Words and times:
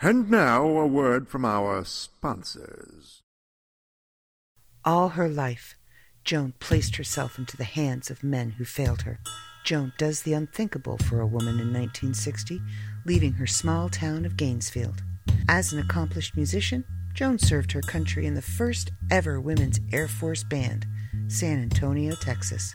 And 0.00 0.30
now 0.30 0.64
a 0.64 0.86
word 0.86 1.28
from 1.28 1.44
our 1.44 1.84
sponsors. 1.84 3.22
All 4.84 5.10
her 5.10 5.28
life, 5.28 5.76
Joan 6.24 6.54
placed 6.60 6.96
herself 6.96 7.36
into 7.36 7.56
the 7.56 7.64
hands 7.64 8.08
of 8.08 8.22
men 8.22 8.50
who 8.50 8.64
failed 8.64 9.02
her. 9.02 9.18
Joan 9.64 9.92
does 9.98 10.22
the 10.22 10.34
unthinkable 10.34 10.98
for 10.98 11.20
a 11.20 11.26
woman 11.26 11.58
in 11.58 11.72
1960, 11.72 12.60
leaving 13.06 13.32
her 13.32 13.46
small 13.46 13.88
town 13.88 14.24
of 14.24 14.36
Gainesfield. 14.36 15.00
As 15.48 15.72
an 15.72 15.80
accomplished 15.80 16.36
musician, 16.36 16.84
Joan 17.12 17.38
served 17.38 17.72
her 17.72 17.82
country 17.82 18.24
in 18.24 18.34
the 18.34 18.42
first 18.42 18.92
ever 19.10 19.40
women's 19.40 19.80
Air 19.92 20.06
Force 20.06 20.44
band, 20.44 20.86
San 21.26 21.60
Antonio, 21.60 22.14
Texas. 22.14 22.72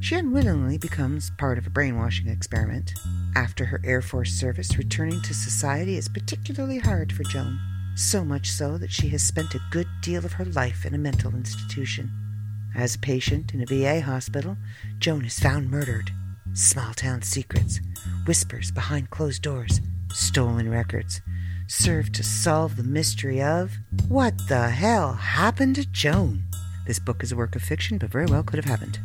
She 0.00 0.16
unwillingly 0.16 0.78
becomes 0.78 1.30
part 1.38 1.56
of 1.56 1.66
a 1.66 1.70
brainwashing 1.70 2.28
experiment. 2.28 2.92
After 3.34 3.64
her 3.64 3.80
Air 3.84 4.02
Force 4.02 4.32
service, 4.32 4.76
returning 4.76 5.20
to 5.22 5.34
society 5.34 5.96
is 5.96 6.08
particularly 6.08 6.78
hard 6.78 7.12
for 7.12 7.22
Joan, 7.24 7.58
so 7.96 8.24
much 8.24 8.50
so 8.50 8.76
that 8.78 8.92
she 8.92 9.08
has 9.08 9.22
spent 9.22 9.54
a 9.54 9.60
good 9.70 9.88
deal 10.02 10.24
of 10.24 10.32
her 10.32 10.44
life 10.44 10.84
in 10.84 10.94
a 10.94 10.98
mental 10.98 11.34
institution. 11.34 12.10
As 12.74 12.94
a 12.94 12.98
patient 12.98 13.54
in 13.54 13.62
a 13.62 13.66
VA 13.66 14.00
hospital, 14.00 14.56
Joan 14.98 15.24
is 15.24 15.38
found 15.38 15.70
murdered. 15.70 16.10
Small 16.52 16.92
town 16.92 17.22
secrets, 17.22 17.80
whispers 18.26 18.70
behind 18.70 19.10
closed 19.10 19.42
doors, 19.42 19.80
stolen 20.10 20.68
records, 20.68 21.20
serve 21.66 22.12
to 22.12 22.22
solve 22.22 22.76
the 22.76 22.84
mystery 22.84 23.42
of 23.42 23.78
what 24.08 24.34
the 24.48 24.70
hell 24.70 25.14
happened 25.14 25.76
to 25.76 25.86
Joan. 25.86 26.42
This 26.86 26.98
book 26.98 27.22
is 27.22 27.32
a 27.32 27.36
work 27.36 27.56
of 27.56 27.62
fiction, 27.62 27.96
but 27.96 28.10
very 28.10 28.26
well 28.26 28.42
could 28.42 28.56
have 28.56 28.66
happened. 28.66 28.98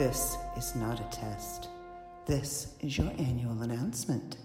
This 0.00 0.38
is 0.56 0.74
not 0.76 0.98
a 0.98 1.04
test. 1.14 1.68
This 2.24 2.74
is 2.80 2.96
your 2.96 3.12
annual 3.18 3.60
announcement. 3.60 4.38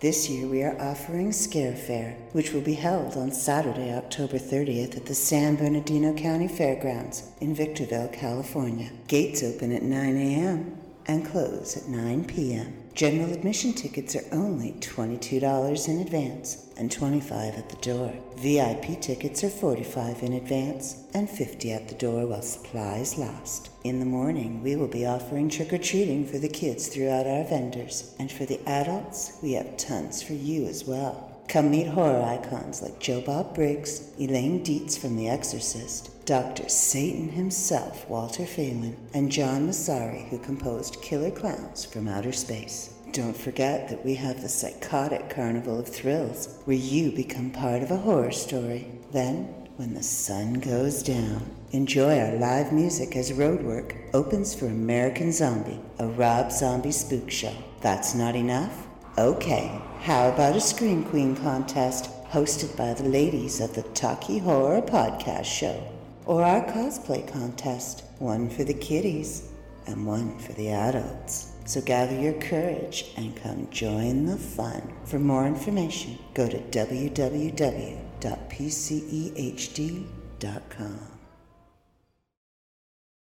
This 0.00 0.30
year 0.30 0.46
we 0.46 0.62
are 0.62 0.80
offering 0.80 1.32
Scare 1.32 1.74
Fair, 1.74 2.16
which 2.30 2.52
will 2.52 2.60
be 2.60 2.74
held 2.74 3.16
on 3.16 3.32
Saturday, 3.32 3.92
October 3.92 4.38
30th 4.38 4.96
at 4.96 5.06
the 5.06 5.14
San 5.14 5.56
Bernardino 5.56 6.14
County 6.14 6.46
Fairgrounds 6.46 7.32
in 7.40 7.52
Victorville, 7.52 8.06
California. 8.06 8.92
Gates 9.08 9.42
open 9.42 9.72
at 9.72 9.82
9 9.82 10.16
a.m. 10.16 10.78
and 11.06 11.26
close 11.26 11.76
at 11.76 11.88
9 11.88 12.26
p.m. 12.26 12.74
General 12.98 13.32
admission 13.32 13.72
tickets 13.74 14.16
are 14.16 14.24
only 14.32 14.72
$22 14.80 15.88
in 15.88 16.00
advance 16.00 16.66
and 16.76 16.90
25 16.90 17.54
at 17.54 17.68
the 17.68 17.76
door. 17.76 18.12
VIP 18.34 19.00
tickets 19.00 19.44
are 19.44 19.50
45 19.50 20.24
in 20.24 20.32
advance 20.32 21.04
and 21.14 21.30
50 21.30 21.70
at 21.70 21.86
the 21.86 21.94
door 21.94 22.26
while 22.26 22.42
supplies 22.42 23.16
last. 23.16 23.70
In 23.84 24.00
the 24.00 24.04
morning, 24.04 24.64
we 24.64 24.74
will 24.74 24.88
be 24.88 25.06
offering 25.06 25.48
trick 25.48 25.72
or 25.72 25.78
treating 25.78 26.26
for 26.26 26.38
the 26.38 26.48
kids 26.48 26.88
throughout 26.88 27.28
our 27.28 27.44
vendors, 27.44 28.16
and 28.18 28.32
for 28.32 28.46
the 28.46 28.58
adults, 28.68 29.38
we 29.44 29.52
have 29.52 29.76
tons 29.76 30.20
for 30.20 30.32
you 30.32 30.66
as 30.66 30.84
well. 30.84 31.27
Come 31.48 31.70
meet 31.70 31.86
horror 31.88 32.22
icons 32.22 32.82
like 32.82 33.00
Joe 33.00 33.22
Bob 33.22 33.54
Briggs, 33.54 34.10
Elaine 34.20 34.62
Dietz 34.62 34.98
from 34.98 35.16
The 35.16 35.30
Exorcist, 35.30 36.26
Dr. 36.26 36.68
Satan 36.68 37.30
himself, 37.30 38.06
Walter 38.06 38.44
Phelan, 38.44 38.94
and 39.14 39.32
John 39.32 39.66
Massari, 39.66 40.28
who 40.28 40.38
composed 40.38 41.00
Killer 41.00 41.30
Clowns 41.30 41.86
from 41.86 42.06
Outer 42.06 42.32
Space. 42.32 42.92
Don't 43.12 43.36
forget 43.36 43.88
that 43.88 44.04
we 44.04 44.14
have 44.16 44.42
the 44.42 44.48
psychotic 44.50 45.30
Carnival 45.30 45.80
of 45.80 45.88
Thrills, 45.88 46.60
where 46.66 46.76
you 46.76 47.12
become 47.12 47.50
part 47.50 47.82
of 47.82 47.90
a 47.90 47.96
horror 47.96 48.30
story. 48.30 48.86
Then, 49.12 49.44
when 49.76 49.94
the 49.94 50.02
sun 50.02 50.60
goes 50.60 51.02
down, 51.02 51.48
enjoy 51.70 52.18
our 52.18 52.36
live 52.36 52.74
music 52.74 53.16
as 53.16 53.32
Roadwork 53.32 53.96
opens 54.12 54.54
for 54.54 54.66
American 54.66 55.32
Zombie, 55.32 55.80
a 55.98 56.08
Rob 56.08 56.52
Zombie 56.52 56.92
spook 56.92 57.30
show. 57.30 57.54
That's 57.80 58.14
not 58.14 58.36
enough? 58.36 58.86
Okay, 59.16 59.80
how 60.00 60.28
about 60.28 60.56
a 60.56 60.60
Scream 60.60 61.04
Queen 61.04 61.36
contest 61.36 62.10
hosted 62.30 62.76
by 62.76 62.94
the 62.94 63.08
ladies 63.08 63.60
of 63.60 63.74
the 63.74 63.82
Talkie 63.82 64.38
Horror 64.38 64.82
Podcast 64.82 65.44
Show? 65.44 65.82
Or 66.26 66.42
our 66.42 66.64
cosplay 66.64 67.30
contest, 67.30 68.04
one 68.18 68.48
for 68.50 68.64
the 68.64 68.74
kiddies 68.74 69.50
and 69.86 70.06
one 70.06 70.38
for 70.38 70.52
the 70.52 70.68
adults. 70.68 71.52
So 71.64 71.80
gather 71.80 72.18
your 72.18 72.34
courage 72.34 73.12
and 73.16 73.36
come 73.36 73.68
join 73.70 74.26
the 74.26 74.36
fun. 74.36 74.92
For 75.04 75.18
more 75.18 75.46
information, 75.46 76.18
go 76.34 76.48
to 76.48 76.58
www.pcehd.com. 76.58 77.98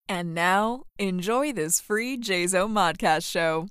And 0.09 0.35
now, 0.35 0.83
enjoy 0.99 1.53
this 1.53 1.81
free 1.81 2.19
JZO 2.19 2.69
Modcast 2.69 3.31
show. 3.31 3.69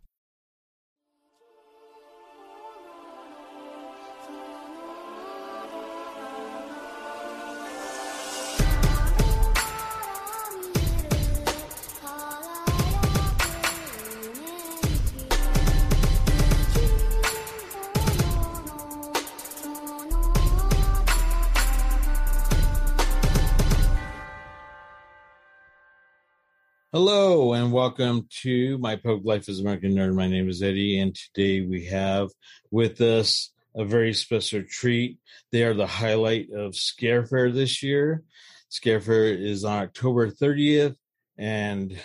Hello 27.01 27.53
and 27.53 27.71
welcome 27.71 28.27
to 28.41 28.77
my 28.79 28.97
Poke 28.97 29.21
Life 29.23 29.47
as 29.47 29.61
American 29.61 29.95
Nerd. 29.95 30.15
My 30.15 30.27
name 30.27 30.49
is 30.49 30.61
Eddie, 30.61 30.99
and 30.99 31.15
today 31.15 31.61
we 31.61 31.85
have 31.85 32.27
with 32.71 32.99
us 32.99 33.53
a 33.73 33.85
very 33.85 34.13
special 34.13 34.63
treat. 34.69 35.17
They 35.53 35.63
are 35.63 35.73
the 35.73 35.87
highlight 35.87 36.49
of 36.51 36.75
Scare 36.75 37.25
Fair 37.25 37.53
this 37.53 37.81
year. 37.81 38.25
Scare 38.67 38.99
Fair 38.99 39.27
is 39.27 39.63
on 39.63 39.81
October 39.83 40.29
30th, 40.29 40.97
and 41.37 41.97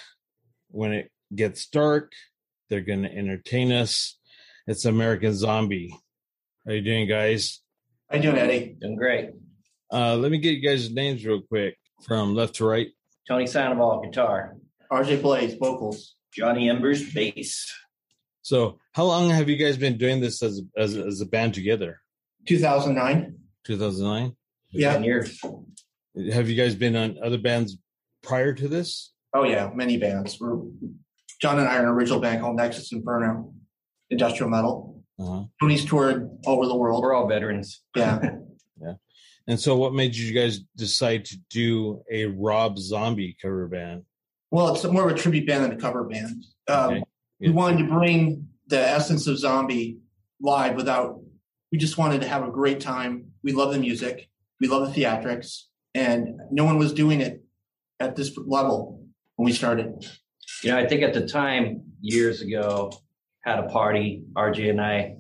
when 0.69 0.93
it 0.93 1.11
gets 1.35 1.67
dark, 1.67 2.13
they're 2.71 2.81
going 2.81 3.03
to 3.03 3.13
entertain 3.13 3.73
us. 3.73 4.17
It's 4.69 4.85
American 4.85 5.35
Zombie. 5.35 5.93
How 6.65 6.73
you 6.73 6.83
doing, 6.83 7.09
guys? 7.09 7.61
How 8.09 8.19
you 8.19 8.23
doing, 8.23 8.39
Eddie? 8.39 8.77
Doing 8.81 8.95
great. 8.95 9.31
Uh, 9.93 10.15
let 10.15 10.31
me 10.31 10.39
get 10.39 10.55
you 10.55 10.63
guys' 10.63 10.89
names 10.93 11.27
real 11.27 11.43
quick 11.43 11.77
from 12.07 12.37
left 12.37 12.55
to 12.57 12.65
right. 12.65 12.91
Tony 13.27 13.49
Sandoval, 13.49 14.03
guitar. 14.03 14.55
RJ 14.95 15.23
Blaze, 15.23 15.55
vocals. 15.55 16.15
Johnny 16.33 16.69
Embers, 16.69 17.13
bass. 17.13 17.73
So, 18.43 18.79
how 18.93 19.05
long 19.05 19.31
have 19.31 19.49
you 19.49 19.57
guys 19.57 19.77
been 19.77 19.97
doing 19.97 20.21
this 20.21 20.43
as 20.43 20.61
as, 20.77 20.97
as 20.97 21.21
a 21.21 21.27
band 21.27 21.55
together? 21.55 22.01
2009. 22.47 23.37
2009. 23.65 24.37
Yeah. 24.71 24.93
10 24.93 25.05
years. 25.05 25.41
Have 26.33 26.49
you 26.49 26.57
guys 26.57 26.75
been 26.75 26.97
on 26.97 27.19
other 27.23 27.39
bands 27.39 27.79
prior 28.23 28.53
to 28.53 28.69
this? 28.69 29.13
Oh 29.33 29.45
yeah, 29.45 29.71
many 29.75 29.97
bands. 29.97 30.39
We're, 30.41 30.59
John 31.41 31.59
and 31.59 31.69
I 31.69 31.77
are 31.77 31.83
an 31.83 31.89
original 31.89 32.21
band 32.21 32.41
called 32.41 32.57
Nexus 32.57 32.93
Inferno, 32.93 33.53
industrial 34.11 34.51
metal. 34.51 35.03
Uh-huh. 35.19 35.45
Tony's 35.61 35.85
toured 35.85 36.31
all 36.47 36.59
over 36.59 36.67
the 36.67 36.77
world. 36.77 37.03
We're 37.03 37.15
all 37.15 37.29
veterans. 37.29 37.83
Yeah. 37.97 38.21
yeah. 38.81 38.95
And 39.47 39.59
so, 39.59 39.77
what 39.77 39.93
made 39.93 40.15
you 40.15 40.33
guys 40.33 40.61
decide 40.77 41.25
to 41.27 41.37
do 41.51 42.03
a 42.11 42.27
Rob 42.27 42.79
Zombie 42.79 43.37
cover 43.41 43.67
band? 43.69 44.05
Well, 44.55 44.73
it's 44.73 44.85
more 44.85 45.11
of 45.11 45.17
a 45.17 45.19
tribute 45.19 45.49
band 45.49 45.65
than 45.65 45.73
a 45.73 45.77
cover 45.77 46.05
band. 46.05 46.45
Um, 46.69 46.95
Okay. 46.95 47.03
We 47.41 47.51
wanted 47.51 47.79
to 47.79 47.89
bring 47.93 48.49
the 48.69 48.79
essence 48.79 49.27
of 49.27 49.37
zombie 49.37 49.99
live 50.41 50.77
without. 50.77 51.21
We 51.73 51.79
just 51.79 51.99
wanted 51.99 52.21
to 52.21 52.29
have 52.29 52.47
a 52.47 52.53
great 52.53 52.79
time. 52.79 53.33
We 53.43 53.51
love 53.51 53.73
the 53.73 53.81
music. 53.81 54.31
We 54.61 54.69
love 54.69 54.87
the 54.87 55.03
theatrics, 55.03 55.63
and 55.93 56.39
no 56.53 56.65
one 56.65 56.79
was 56.79 56.93
doing 56.93 57.21
it 57.21 57.43
at 57.99 58.15
this 58.15 58.31
level 58.47 59.05
when 59.35 59.47
we 59.47 59.53
started. 59.53 60.07
You 60.63 60.71
know, 60.71 60.79
I 60.79 60.87
think 60.87 61.03
at 61.03 61.15
the 61.15 61.27
time, 61.27 61.83
years 62.01 62.41
ago, 62.41 62.93
had 63.41 63.59
a 63.59 63.65
party. 63.65 64.23
RJ 64.37 64.71
and 64.71 64.81
I 64.81 65.17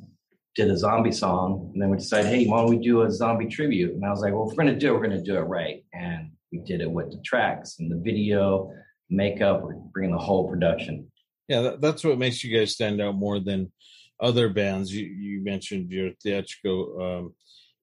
did 0.54 0.70
a 0.70 0.78
zombie 0.78 1.10
song, 1.10 1.72
and 1.74 1.82
then 1.82 1.90
we 1.90 1.96
decided, 1.96 2.26
hey, 2.26 2.46
why 2.46 2.60
don't 2.60 2.70
we 2.70 2.78
do 2.78 3.02
a 3.02 3.10
zombie 3.10 3.48
tribute? 3.48 3.94
And 3.94 4.04
I 4.04 4.10
was 4.10 4.20
like, 4.20 4.32
well, 4.32 4.48
if 4.48 4.56
we're 4.56 4.62
going 4.62 4.78
to 4.78 4.80
do 4.80 4.90
it, 4.90 4.92
we're 4.94 5.06
going 5.08 5.18
to 5.18 5.30
do 5.32 5.36
it 5.36 5.40
right. 5.40 5.84
And 5.92 6.30
we 6.52 6.60
did 6.60 6.80
it 6.80 6.90
with 6.90 7.10
the 7.10 7.20
tracks 7.24 7.80
and 7.80 7.90
the 7.90 7.96
video, 7.96 8.70
makeup, 9.16 9.62
we're 9.62 9.74
bringing 9.74 10.14
the 10.14 10.22
whole 10.22 10.48
production. 10.48 11.10
Yeah, 11.48 11.76
that's 11.78 12.04
what 12.04 12.18
makes 12.18 12.42
you 12.42 12.56
guys 12.56 12.72
stand 12.72 13.00
out 13.00 13.14
more 13.14 13.38
than 13.38 13.72
other 14.20 14.48
bands. 14.48 14.94
You, 14.94 15.06
you 15.06 15.44
mentioned 15.44 15.90
your 15.90 16.10
theatrical 16.22 17.32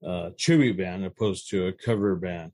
um, 0.03 0.09
uh, 0.09 0.29
tribute 0.37 0.77
band 0.77 1.05
opposed 1.05 1.49
to 1.49 1.67
a 1.67 1.73
cover 1.73 2.15
band. 2.15 2.51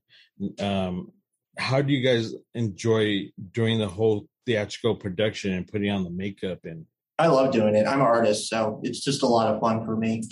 Um, 0.60 1.12
how 1.58 1.82
do 1.82 1.94
you 1.94 2.04
guys 2.04 2.34
enjoy 2.54 3.32
doing 3.52 3.80
the 3.80 3.88
whole 3.88 4.28
theatrical 4.46 4.96
production 4.96 5.54
and 5.54 5.68
putting 5.68 5.90
on 5.92 6.04
the 6.04 6.10
makeup 6.10 6.60
and 6.66 6.86
I 7.20 7.28
love 7.28 7.52
doing 7.52 7.76
it. 7.76 7.88
I'm 7.88 8.00
an 8.00 8.06
artist, 8.06 8.48
so 8.48 8.80
it's 8.84 9.04
just 9.04 9.24
a 9.24 9.28
lot 9.28 9.54
of 9.54 9.60
fun 9.60 9.86
for 9.86 9.96
me. 9.96 10.24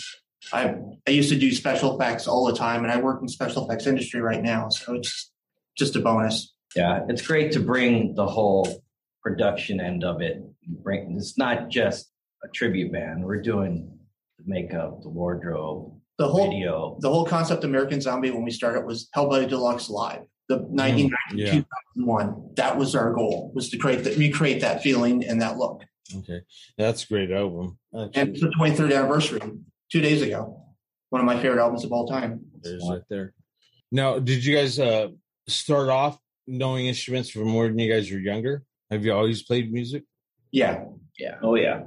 I 0.52 0.76
I 1.06 1.10
used 1.10 1.30
to 1.30 1.38
do 1.38 1.52
special 1.52 1.98
effects 1.98 2.28
all 2.28 2.46
the 2.46 2.56
time, 2.56 2.84
and 2.84 2.92
I 2.92 3.00
work 3.00 3.20
in 3.20 3.28
special 3.28 3.66
effects 3.66 3.86
industry 3.86 4.20
right 4.20 4.42
now, 4.42 4.68
so 4.68 4.94
it's 4.94 5.32
just 5.76 5.96
a 5.96 6.00
bonus. 6.00 6.54
Yeah, 6.74 7.04
it's 7.08 7.22
great 7.26 7.52
to 7.52 7.60
bring 7.60 8.14
the 8.14 8.26
whole 8.26 8.82
production 9.22 9.80
end 9.80 10.04
of 10.04 10.20
it. 10.20 10.42
Bring 10.82 11.16
it's 11.16 11.38
not 11.38 11.68
just 11.68 12.10
a 12.44 12.48
tribute 12.48 12.92
band. 12.92 13.24
We're 13.24 13.40
doing 13.42 13.90
the 14.38 14.44
makeup, 14.46 15.02
the 15.02 15.08
wardrobe, 15.08 15.92
The 16.18 16.28
whole 16.28 16.50
video. 16.50 16.96
the 17.00 17.08
whole 17.08 17.24
concept 17.26 17.64
of 17.64 17.70
American 17.70 18.00
Zombie 18.00 18.30
when 18.30 18.44
we 18.44 18.50
started 18.50 18.84
was 18.84 19.08
Hellbilly 19.16 19.48
Deluxe 19.48 19.88
Live, 19.88 20.22
the 20.48 20.56
1990 20.58 21.42
yeah. 21.42 21.62
2001. 21.96 22.50
That 22.56 22.76
was 22.76 22.94
our 22.94 23.12
goal 23.12 23.52
was 23.54 23.68
to 23.70 23.78
create 23.78 24.04
that 24.04 24.16
recreate 24.16 24.60
that 24.60 24.82
feeling 24.82 25.24
and 25.24 25.40
that 25.42 25.56
look. 25.56 25.82
okay 26.18 26.40
that's 26.78 27.04
a 27.04 27.06
great 27.08 27.30
album 27.30 27.78
And 27.92 28.10
it's 28.14 28.40
the 28.40 28.52
23rd 28.58 28.94
anniversary 28.96 29.40
two 29.90 30.00
days 30.00 30.22
ago. 30.22 30.62
One 31.10 31.20
of 31.20 31.26
my 31.26 31.40
favorite 31.40 31.60
albums 31.60 31.84
of 31.84 31.92
all 31.92 32.06
time. 32.06 32.40
there's 32.60 32.84
right 32.88 33.02
there 33.08 33.32
now 33.90 34.18
did 34.18 34.44
you 34.44 34.54
guys 34.54 34.78
uh 34.78 35.08
start 35.48 35.88
off 35.88 36.18
knowing 36.46 36.86
instruments 36.86 37.30
from 37.30 37.48
more 37.48 37.66
than 37.68 37.78
you 37.78 37.92
guys 37.92 38.10
were 38.10 38.18
younger 38.18 38.62
have 38.90 39.04
you 39.04 39.12
always 39.12 39.42
played 39.42 39.72
music 39.72 40.04
Yeah, 40.52 40.84
Yeah. 41.18 41.36
Oh 41.42 41.54
yeah. 41.56 41.82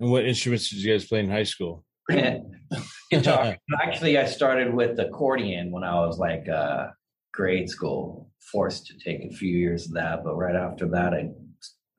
and 0.00 0.10
what 0.10 0.24
instruments 0.26 0.68
did 0.70 0.78
you 0.82 0.92
guys 0.92 1.06
play 1.06 1.20
in 1.20 1.30
high 1.30 1.44
school 1.44 1.84
Guitar. 3.10 3.56
Actually, 3.82 4.18
I 4.18 4.24
started 4.26 4.72
with 4.74 4.98
accordion 4.98 5.70
when 5.70 5.84
I 5.84 5.94
was 6.06 6.18
like 6.18 6.48
uh, 6.48 6.88
grade 7.32 7.68
school. 7.68 8.30
Forced 8.50 8.86
to 8.86 8.94
take 8.98 9.20
a 9.24 9.34
few 9.34 9.56
years 9.56 9.86
of 9.86 9.92
that, 9.94 10.24
but 10.24 10.34
right 10.34 10.56
after 10.56 10.88
that, 10.88 11.14
I 11.14 11.28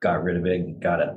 got 0.01 0.21
rid 0.23 0.35
of 0.37 0.45
it. 0.45 0.59
and 0.59 0.81
Got 0.81 0.99
a, 0.99 1.15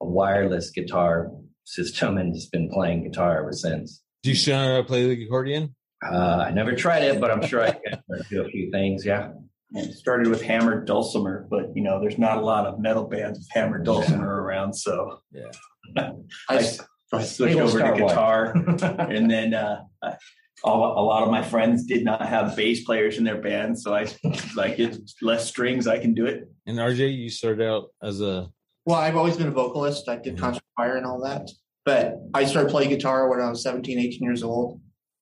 a 0.00 0.06
wireless 0.06 0.70
guitar 0.70 1.30
system 1.64 2.16
and 2.18 2.34
just 2.34 2.50
been 2.50 2.70
playing 2.70 3.04
guitar 3.04 3.38
ever 3.38 3.52
since. 3.52 4.02
do 4.22 4.30
you 4.30 4.36
still 4.36 4.56
know 4.58 4.72
how 4.72 4.76
to 4.78 4.84
play 4.84 5.06
the 5.14 5.24
accordion 5.24 5.74
Uh, 6.04 6.44
I 6.48 6.50
never 6.52 6.74
tried 6.74 7.02
it, 7.02 7.20
but 7.20 7.30
I'm 7.30 7.46
sure 7.46 7.62
I 7.62 7.72
can 7.72 8.00
do 8.30 8.42
a 8.42 8.48
few 8.48 8.70
things. 8.70 9.04
Yeah. 9.04 9.32
And 9.74 9.86
it 9.86 9.94
started 9.94 10.28
with 10.28 10.42
hammered 10.42 10.86
dulcimer, 10.86 11.46
but 11.50 11.74
you 11.74 11.82
know, 11.82 11.98
there's 12.00 12.18
not 12.18 12.38
a 12.38 12.40
lot 12.42 12.66
of 12.66 12.78
metal 12.78 13.04
bands 13.04 13.38
with 13.38 13.48
hammered 13.50 13.84
dulcimer 13.84 14.42
around, 14.42 14.74
so 14.74 15.20
I, 15.96 16.12
I, 16.48 16.68
I 17.12 17.22
switched 17.22 17.56
over 17.58 17.78
to 17.78 17.92
guitar. 17.96 18.52
and 18.82 19.30
then 19.30 19.54
uh, 19.54 19.82
I- 20.02 20.16
all, 20.64 20.96
a 20.96 21.04
lot 21.04 21.24
of 21.24 21.30
my 21.30 21.42
friends 21.42 21.84
did 21.86 22.04
not 22.04 22.24
have 22.24 22.54
bass 22.54 22.84
players 22.84 23.18
in 23.18 23.24
their 23.24 23.40
band, 23.40 23.76
so 23.80 23.92
I 23.94 24.06
like 24.54 24.78
it's 24.78 25.16
less 25.20 25.48
strings, 25.48 25.88
I 25.88 25.98
can 25.98 26.14
do 26.14 26.26
it. 26.26 26.44
and 26.66 26.78
rj 26.78 27.16
you 27.16 27.30
started 27.30 27.66
out 27.66 27.86
as 28.00 28.20
a 28.20 28.48
Well, 28.86 28.96
I've 28.98 29.16
always 29.16 29.36
been 29.36 29.48
a 29.48 29.52
vocalist. 29.52 30.08
I 30.08 30.16
did 30.16 30.36
Mhm. 30.36 30.40
concert 30.40 30.62
choir 30.76 30.96
and 30.96 31.04
all 31.06 31.20
that. 31.24 31.50
But 31.84 32.14
I 32.32 32.44
started 32.44 32.70
playing 32.70 32.90
guitar 32.90 33.28
when 33.28 33.40
I 33.40 33.48
was 33.50 33.60
17, 33.64 33.98
18 33.98 34.22
years 34.22 34.44
old. 34.44 34.80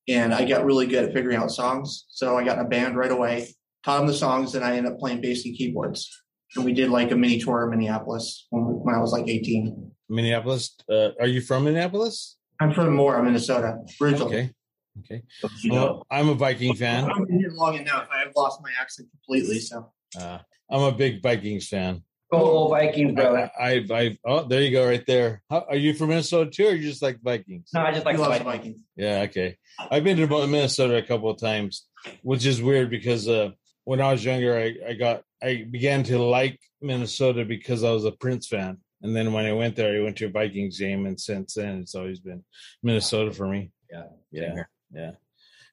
And 0.08 0.34
I 0.34 0.44
got 0.44 0.64
really 0.66 0.86
good 0.86 1.04
at 1.04 1.14
figuring 1.14 1.38
out 1.38 1.50
songs. 1.50 2.04
So 2.10 2.36
I 2.36 2.44
got 2.44 2.58
in 2.58 2.66
a 2.66 2.68
band 2.68 2.96
right 2.98 3.10
away, 3.12 3.48
taught 3.84 4.00
him 4.00 4.06
the 4.06 4.14
songs, 4.14 4.54
and 4.54 4.64
I 4.64 4.76
ended 4.76 4.92
up 4.92 4.98
playing 4.98 5.20
bass 5.20 5.44
and 5.44 5.56
keyboards. 5.56 6.08
And 6.56 6.64
we 6.64 6.72
did 6.72 6.90
like 6.90 7.10
a 7.12 7.16
mini 7.16 7.38
tour 7.38 7.64
in 7.64 7.70
Minneapolis 7.70 8.46
when, 8.50 8.62
when 8.64 8.94
I 8.94 8.98
was 9.00 9.12
like 9.12 9.28
18. 9.28 9.92
minneapolis 10.08 10.74
uh, 10.90 11.10
are 11.20 11.28
you 11.28 11.40
from 11.40 11.62
minneapolis 11.64 12.36
I'm 12.60 12.74
from 12.74 12.94
Mora, 12.94 13.22
Minnesota, 13.22 13.78
originally. 14.00 14.26
okay 14.36 14.50
okay 14.98 15.22
You 15.62 15.70
know, 15.70 15.84
well, 15.84 16.06
i'm 16.10 16.28
a 16.28 16.34
viking 16.34 16.74
fan 16.74 17.04
I've 17.08 17.26
been 17.28 17.38
here 17.38 17.52
long 17.52 17.76
enough. 17.76 18.08
I've 18.12 18.32
lost 18.36 18.60
my 18.62 18.70
accent 18.80 19.08
completely. 19.14 19.60
So 19.60 19.92
uh, 20.20 20.38
i'm 20.70 20.82
a 20.82 20.92
big 20.92 21.22
vikings 21.22 21.68
fan 21.68 22.02
Oh, 22.32 22.68
Vikings, 22.68 23.14
brother. 23.14 23.50
I, 23.58 23.72
I, 23.72 23.84
I, 23.90 24.18
oh, 24.24 24.46
there 24.46 24.62
you 24.62 24.70
go, 24.70 24.86
right 24.86 25.04
there. 25.04 25.42
How, 25.50 25.66
are 25.68 25.74
you 25.76 25.94
from 25.94 26.10
Minnesota 26.10 26.48
too, 26.48 26.68
or 26.68 26.74
you 26.76 26.88
just 26.88 27.02
like 27.02 27.20
Vikings? 27.20 27.70
No, 27.74 27.80
I 27.80 27.90
just 27.92 28.06
like 28.06 28.18
Vikings. 28.18 28.44
Vikings. 28.44 28.80
Yeah, 28.94 29.22
okay. 29.22 29.56
I've 29.90 30.04
been 30.04 30.16
to 30.16 30.46
Minnesota 30.46 30.96
a 30.96 31.02
couple 31.02 31.28
of 31.28 31.40
times, 31.40 31.88
which 32.22 32.46
is 32.46 32.62
weird 32.62 32.88
because 32.88 33.26
uh, 33.28 33.50
when 33.84 34.00
I 34.00 34.12
was 34.12 34.24
younger, 34.24 34.58
I, 34.58 34.90
I 34.90 34.94
got 34.94 35.22
I 35.42 35.66
began 35.70 36.02
to 36.04 36.18
like 36.18 36.60
Minnesota 36.80 37.44
because 37.44 37.84
I 37.84 37.90
was 37.90 38.04
a 38.04 38.12
Prince 38.12 38.46
fan, 38.48 38.78
and 39.02 39.14
then 39.16 39.32
when 39.32 39.46
I 39.46 39.52
went 39.52 39.76
there, 39.76 39.96
I 39.96 40.02
went 40.02 40.16
to 40.18 40.26
a 40.26 40.30
Vikings 40.30 40.78
game, 40.78 41.06
and 41.06 41.18
since 41.20 41.54
then, 41.54 41.80
it's 41.80 41.94
always 41.94 42.20
been 42.20 42.44
Minnesota 42.82 43.32
for 43.32 43.46
me. 43.46 43.72
Yeah, 43.90 44.04
yeah, 44.30 44.62
yeah. 44.92 45.12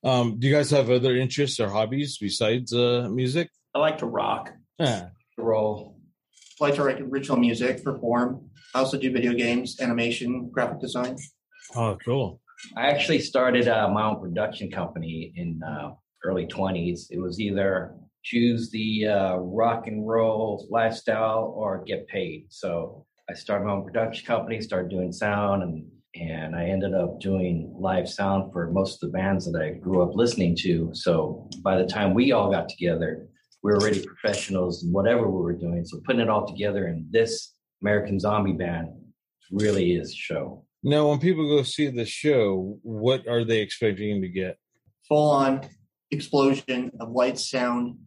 Um, 0.04 0.40
do 0.40 0.48
you 0.48 0.54
guys 0.54 0.72
have 0.72 0.90
other 0.90 1.16
interests 1.16 1.60
or 1.60 1.70
hobbies 1.70 2.18
besides 2.18 2.74
uh, 2.74 3.10
music? 3.12 3.50
I 3.74 3.80
like 3.80 3.98
to 4.00 4.06
rock. 4.06 4.54
Yeah. 4.80 5.10
Roll. 5.38 6.00
I 6.62 6.66
like 6.66 6.76
to 6.76 6.84
write 6.84 7.02
original 7.02 7.38
music, 7.38 7.84
perform. 7.84 8.50
I 8.74 8.80
also 8.80 8.98
do 8.98 9.12
video 9.12 9.34
games, 9.34 9.80
animation, 9.82 10.50
graphic 10.50 10.80
design. 10.80 11.18
Oh, 11.76 11.98
cool. 12.04 12.42
I 12.76 12.88
actually 12.88 13.20
started 13.20 13.68
uh, 13.68 13.88
my 13.90 14.04
own 14.04 14.20
production 14.20 14.72
company 14.72 15.34
in 15.36 15.62
uh, 15.62 15.92
early 16.24 16.48
20s. 16.48 17.08
It 17.10 17.20
was 17.20 17.40
either 17.40 17.96
choose 18.24 18.70
the 18.72 19.08
uh, 19.08 19.36
rock 19.38 19.88
and 19.88 20.08
roll 20.08 20.68
lifestyle 20.70 21.54
or 21.56 21.84
get 21.86 22.08
paid. 22.08 22.48
So 22.50 23.06
I 23.30 23.34
started 23.34 23.66
my 23.66 23.74
own 23.74 23.86
production 23.86 24.26
company, 24.26 24.62
started 24.62 24.90
doing 24.90 25.12
sound, 25.12 25.64
and 25.64 25.86
and 26.16 26.56
I 26.56 26.66
ended 26.66 26.96
up 26.96 27.20
doing 27.20 27.72
live 27.78 28.10
sound 28.10 28.52
for 28.52 28.72
most 28.72 29.04
of 29.04 29.12
the 29.12 29.18
bands 29.18 29.46
that 29.52 29.62
I 29.62 29.72
grew 29.72 30.02
up 30.02 30.16
listening 30.16 30.56
to. 30.62 30.90
So 30.94 31.48
by 31.62 31.78
the 31.78 31.86
time 31.86 32.16
we 32.16 32.32
all 32.32 32.50
got 32.50 32.70
together, 32.70 33.28
we 33.62 33.72
were 33.72 33.78
already 33.78 34.04
professionals 34.04 34.84
in 34.84 34.92
whatever 34.92 35.30
we 35.30 35.44
were 35.44 35.54
doing. 35.54 35.86
So 35.86 36.00
putting 36.06 36.22
it 36.22 36.30
all 36.30 36.48
together 36.48 36.88
in 36.88 37.08
this 37.12 37.54
American 37.84 38.20
Zombie 38.20 38.54
band 38.54 38.88
really 39.52 39.92
is 39.92 40.12
a 40.12 40.16
show. 40.16 40.66
Now, 40.82 41.10
when 41.10 41.20
people 41.20 41.56
go 41.56 41.62
see 41.62 41.88
the 41.90 42.06
show, 42.06 42.80
what 42.82 43.28
are 43.28 43.44
they 43.44 43.60
expecting 43.60 44.22
to 44.22 44.28
get? 44.28 44.58
full 45.08 45.32
on 45.32 45.62
explosion 46.12 46.92
of 47.00 47.12
lights, 47.12 47.50
sound, 47.50 47.98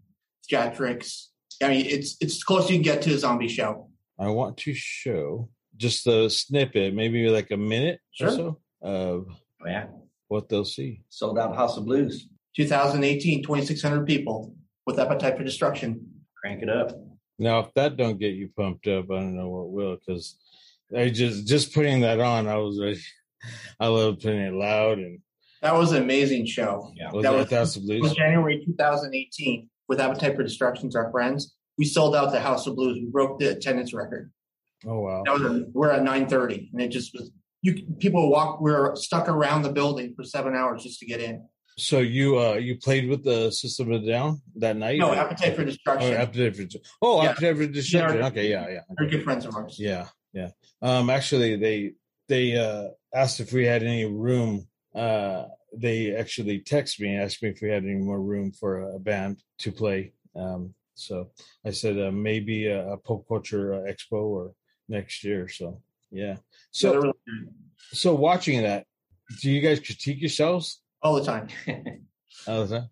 theatrics. 0.50 1.26
I 1.62 1.68
mean, 1.68 1.86
it's 1.86 2.16
it's 2.20 2.36
as 2.36 2.44
close 2.44 2.70
you 2.70 2.76
can 2.76 2.82
get 2.82 3.02
to 3.02 3.14
a 3.14 3.18
zombie 3.18 3.48
show. 3.48 3.88
I 4.18 4.28
want 4.28 4.56
to 4.58 4.74
show 4.74 5.48
just 5.76 6.06
a 6.06 6.28
snippet, 6.28 6.94
maybe 6.94 7.28
like 7.28 7.50
a 7.50 7.56
minute 7.56 8.00
Sure. 8.12 8.28
or 8.28 8.30
so 8.32 8.58
of 8.82 9.26
Oh, 9.62 9.66
yeah. 9.66 9.86
what 10.28 10.48
they'll 10.48 10.64
see. 10.64 11.02
Sold 11.08 11.38
out 11.38 11.54
House 11.56 11.76
of 11.76 11.84
Blues. 11.84 12.28
2018, 12.56 13.42
2,600 13.42 14.06
people 14.06 14.54
with 14.86 14.98
appetite 14.98 15.36
for 15.36 15.44
destruction. 15.44 16.06
Crank 16.40 16.62
it 16.62 16.68
up. 16.68 16.92
Now, 17.38 17.60
if 17.60 17.72
that 17.74 17.96
don't 17.96 18.18
get 18.18 18.34
you 18.34 18.50
pumped 18.56 18.86
up, 18.88 19.10
I 19.10 19.14
don't 19.16 19.36
know 19.36 19.48
what 19.48 19.70
will. 19.70 19.96
Because 19.96 20.36
I 20.96 21.08
just 21.10 21.46
just 21.46 21.72
putting 21.74 22.00
that 22.00 22.20
on, 22.20 22.48
I 22.48 22.56
was 22.56 22.78
really, 22.78 23.00
I 23.80 23.86
love 23.86 24.18
putting 24.20 24.40
it 24.40 24.52
loud 24.54 24.98
and 24.98 25.20
That 25.62 25.74
was 25.74 25.92
an 25.92 26.02
amazing 26.02 26.46
show. 26.46 26.90
Yeah. 26.94 27.12
was 27.12 27.22
That 27.22 27.32
that, 27.32 27.38
was- 27.38 27.50
House 27.50 27.76
of 27.76 27.82
It 27.82 28.00
was 28.00 28.12
Blues? 28.12 28.16
January 28.16 28.62
2018 28.64 29.68
with 29.88 30.00
Appetite 30.00 30.36
for 30.36 30.42
Destruction's 30.42 30.96
our 30.96 31.10
friends. 31.10 31.54
We 31.76 31.84
sold 31.84 32.14
out 32.16 32.32
the 32.32 32.40
House 32.40 32.66
of 32.66 32.76
Blues. 32.76 32.98
We 33.00 33.06
broke 33.10 33.38
the 33.38 33.50
attendance 33.50 33.92
record. 33.94 34.30
Oh 34.86 35.00
wow! 35.00 35.22
That 35.26 35.34
was 35.34 35.42
a, 35.42 35.64
we're 35.72 35.90
at 35.90 36.02
9:30, 36.02 36.72
and 36.72 36.80
it 36.80 36.88
just 36.88 37.12
was. 37.14 37.30
You 37.62 37.82
people 37.98 38.30
walk. 38.30 38.60
We 38.62 38.70
are 38.72 38.96
stuck 38.96 39.28
around 39.28 39.62
the 39.62 39.72
building 39.72 40.14
for 40.16 40.24
seven 40.24 40.54
hours 40.54 40.82
just 40.82 41.00
to 41.00 41.06
get 41.06 41.20
in. 41.20 41.46
So 41.76 41.98
you 41.98 42.38
uh 42.38 42.54
you 42.54 42.78
played 42.78 43.08
with 43.08 43.22
the 43.22 43.50
System 43.50 43.92
of 43.92 44.02
a 44.02 44.06
Down 44.06 44.40
that 44.56 44.76
night? 44.76 44.98
No, 44.98 45.12
Appetite 45.12 45.56
for 45.56 45.64
Destruction. 45.64 46.14
Oh, 46.14 46.16
appetite 46.16 46.56
for 46.56 46.66
oh, 47.02 47.22
Yeah. 47.22 47.30
appetite 47.30 47.56
for 47.56 47.66
destruction. 47.66 48.18
Yeah. 48.20 48.26
Okay, 48.28 48.50
yeah, 48.50 48.68
yeah. 48.68 48.80
They're 48.96 49.08
good 49.08 49.24
friends 49.24 49.44
of 49.44 49.54
ours. 49.54 49.76
Yeah, 49.78 50.08
yeah. 50.32 50.48
Um, 50.80 51.10
actually, 51.10 51.56
they 51.56 51.92
they 52.28 52.56
uh, 52.56 52.88
asked 53.14 53.40
if 53.40 53.52
we 53.52 53.66
had 53.66 53.82
any 53.82 54.06
room. 54.06 54.66
Uh, 54.94 55.44
they 55.76 56.14
actually 56.14 56.60
texted 56.60 57.00
me 57.00 57.14
and 57.14 57.22
asked 57.22 57.42
me 57.42 57.50
if 57.50 57.60
we 57.62 57.68
had 57.70 57.84
any 57.84 57.94
more 57.94 58.20
room 58.20 58.50
for 58.52 58.80
a 58.94 58.98
band 58.98 59.42
to 59.58 59.70
play. 59.72 60.12
Um, 60.34 60.74
so 60.94 61.30
I 61.64 61.70
said 61.70 61.98
uh, 61.98 62.10
maybe 62.10 62.66
a, 62.66 62.92
a 62.92 62.96
pop 62.96 63.26
culture 63.28 63.74
uh, 63.74 63.78
expo 63.90 64.22
or 64.22 64.52
next 64.88 65.22
year. 65.24 65.48
So 65.48 65.80
yeah. 66.10 66.36
So 66.72 66.90
they're 66.92 67.00
So 67.00 67.06
really 67.06 67.48
so 67.92 68.14
watching 68.14 68.62
that, 68.62 68.86
do 69.40 69.50
you 69.50 69.60
guys 69.60 69.80
critique 69.80 70.20
yourselves 70.20 70.82
all 71.02 71.14
the 71.14 71.24
time. 71.24 71.48
all 72.46 72.66
the 72.66 72.80
time? 72.80 72.88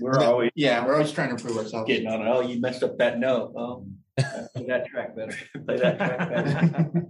We're 0.00 0.22
always 0.24 0.50
Yeah, 0.54 0.84
we're 0.86 0.94
always 0.94 1.12
trying 1.12 1.28
to 1.30 1.34
improve 1.34 1.56
ourselves. 1.58 1.86
getting 1.88 2.08
on. 2.08 2.26
Oh, 2.26 2.40
you 2.40 2.60
messed 2.60 2.82
up 2.82 2.96
that 2.98 3.18
note. 3.18 3.52
Oh, 3.56 3.86
Play 4.54 4.66
that 4.68 4.86
track 4.86 5.16
better. 5.16 5.36
play 5.66 5.78
that 5.78 5.96
track 5.98 6.28
better. 6.30 7.06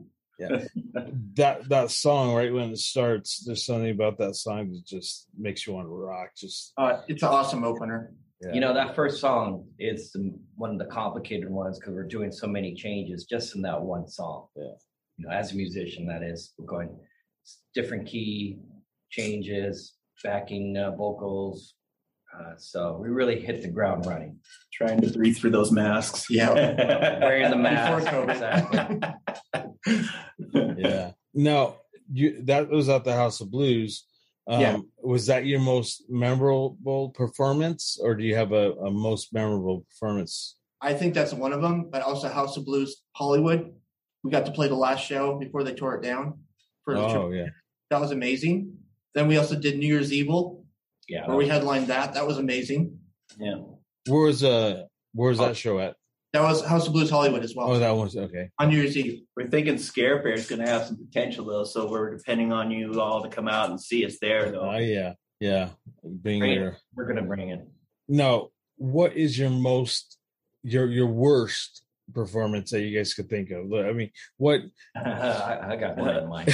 That 1.36 1.68
that 1.70 1.90
song 1.90 2.34
right 2.34 2.52
when 2.52 2.70
it 2.72 2.78
starts, 2.78 3.42
there's 3.46 3.64
something 3.64 3.90
about 3.90 4.18
that 4.18 4.36
song 4.36 4.70
that 4.72 4.84
just 4.86 5.26
makes 5.38 5.66
you 5.66 5.72
want 5.72 5.86
to 5.86 5.90
rock. 5.94 6.30
Just 6.36 6.72
uh, 6.76 7.00
it's 7.08 7.22
an 7.22 7.30
awesome 7.30 7.64
opener. 7.64 8.12
yeah. 8.42 8.52
You 8.52 8.60
know, 8.60 8.74
that 8.74 8.94
first 8.94 9.18
song 9.20 9.64
is 9.78 10.14
one 10.56 10.70
of 10.72 10.78
the 10.78 10.84
complicated 10.92 11.48
ones 11.48 11.78
because 11.78 11.94
we're 11.94 12.06
doing 12.06 12.30
so 12.32 12.46
many 12.46 12.74
changes 12.74 13.24
just 13.24 13.54
in 13.56 13.62
that 13.62 13.80
one 13.80 14.06
song. 14.08 14.48
Yeah. 14.56 14.64
You 15.16 15.26
know, 15.26 15.32
as 15.32 15.52
a 15.52 15.56
musician, 15.56 16.06
that 16.08 16.22
is, 16.22 16.52
we're 16.58 16.66
going 16.66 16.90
different 17.74 18.06
key 18.06 18.58
changes, 19.10 19.94
backing 20.22 20.76
uh, 20.76 20.90
vocals, 20.90 21.74
Uh, 22.34 22.54
so 22.56 22.98
we 23.02 23.08
really 23.10 23.38
hit 23.40 23.60
the 23.62 23.68
ground 23.68 24.06
running. 24.06 24.38
Trying 24.72 25.00
to 25.02 25.10
breathe 25.10 25.36
through 25.36 25.50
those 25.52 25.70
masks. 25.70 26.26
Yeah. 26.30 26.52
Wearing 27.20 27.50
the 27.50 27.56
Before 27.56 27.62
mask. 27.62 28.06
COVID. 28.08 28.30
Exactly. 28.30 29.62
yeah. 29.86 31.12
Now 31.34 31.76
you 32.12 32.42
that 32.44 32.68
was 32.68 32.88
at 32.90 33.04
the 33.04 33.14
House 33.14 33.40
of 33.40 33.50
Blues. 33.50 34.06
Um, 34.46 34.60
Yeah. 34.60 34.78
Was 35.02 35.26
that 35.26 35.46
your 35.46 35.60
most 35.60 36.04
memorable 36.08 37.10
performance, 37.14 37.98
or 38.02 38.14
do 38.14 38.24
you 38.24 38.34
have 38.34 38.52
a, 38.52 38.72
a 38.72 38.90
most 38.90 39.32
memorable 39.32 39.86
performance? 39.88 40.56
I 40.80 40.94
think 40.94 41.14
that's 41.14 41.32
one 41.32 41.52
of 41.52 41.62
them, 41.62 41.88
but 41.90 42.02
also 42.02 42.28
House 42.28 42.56
of 42.56 42.64
Blues 42.64 43.02
Hollywood. 43.12 43.72
We 44.24 44.30
got 44.30 44.46
to 44.46 44.52
play 44.52 44.68
the 44.68 44.74
last 44.74 45.06
show 45.06 45.38
before 45.38 45.62
they 45.64 45.74
tore 45.74 45.94
it 45.96 46.02
down. 46.02 46.38
For 46.84 46.94
the 46.94 47.00
Oh 47.06 47.28
trip. 47.30 47.38
yeah. 47.46 47.50
That 47.90 48.00
was 48.00 48.10
amazing. 48.10 48.76
Then 49.14 49.28
we 49.28 49.36
also 49.38 49.58
did 49.58 49.78
New 49.78 49.86
Year's 49.86 50.12
Evil, 50.12 50.64
Yeah. 51.08 51.26
where 51.28 51.36
we 51.36 51.46
headlined 51.48 51.86
that. 51.86 52.14
That 52.14 52.26
was 52.26 52.38
amazing. 52.38 52.98
yeah. 53.38 53.56
Where 54.08 54.22
was 54.26 54.42
uh 54.44 54.82
where 55.14 55.28
was 55.30 55.38
that 55.38 55.56
show 55.56 55.78
at? 55.78 55.94
That 56.32 56.42
was 56.42 56.64
House 56.64 56.86
of 56.86 56.94
Blues 56.94 57.10
Hollywood 57.10 57.42
as 57.44 57.54
well 57.54 57.72
Oh, 57.72 57.78
that 57.78 57.90
was 57.90 58.16
okay. 58.16 58.48
on 58.58 58.70
New 58.70 58.76
Year's 58.78 58.96
Eve. 58.96 59.22
We're 59.36 59.48
thinking 59.48 59.76
Scare 59.76 60.22
Fair 60.22 60.32
is 60.32 60.48
going 60.48 60.64
to 60.64 60.70
have 60.70 60.86
some 60.86 60.96
potential 60.96 61.44
though, 61.44 61.64
so 61.64 61.90
we're 61.90 62.16
depending 62.16 62.52
on 62.52 62.70
you 62.70 63.00
all 63.00 63.22
to 63.22 63.28
come 63.28 63.48
out 63.48 63.68
and 63.70 63.78
see 63.80 64.06
us 64.06 64.16
there. 64.20 64.50
Though. 64.50 64.70
Oh 64.72 64.78
yeah, 64.78 65.12
yeah. 65.40 65.68
Being 66.22 66.40
Great. 66.40 66.58
there. 66.58 66.78
We're 66.94 67.06
gonna 67.06 67.22
bring 67.22 67.50
it. 67.50 67.66
No, 68.08 68.50
what 68.76 69.14
is 69.14 69.38
your 69.38 69.50
most 69.50 70.16
your 70.62 70.86
your 70.86 71.06
worst 71.06 71.84
performance 72.14 72.70
that 72.70 72.80
you 72.80 72.96
guys 72.96 73.12
could 73.14 73.28
think 73.28 73.50
of? 73.50 73.70
I 73.72 73.92
mean, 73.92 74.10
what? 74.38 74.60
I, 74.96 75.58
I 75.72 75.76
got 75.76 75.98
one 75.98 76.16
in 76.16 76.28
mind. 76.28 76.48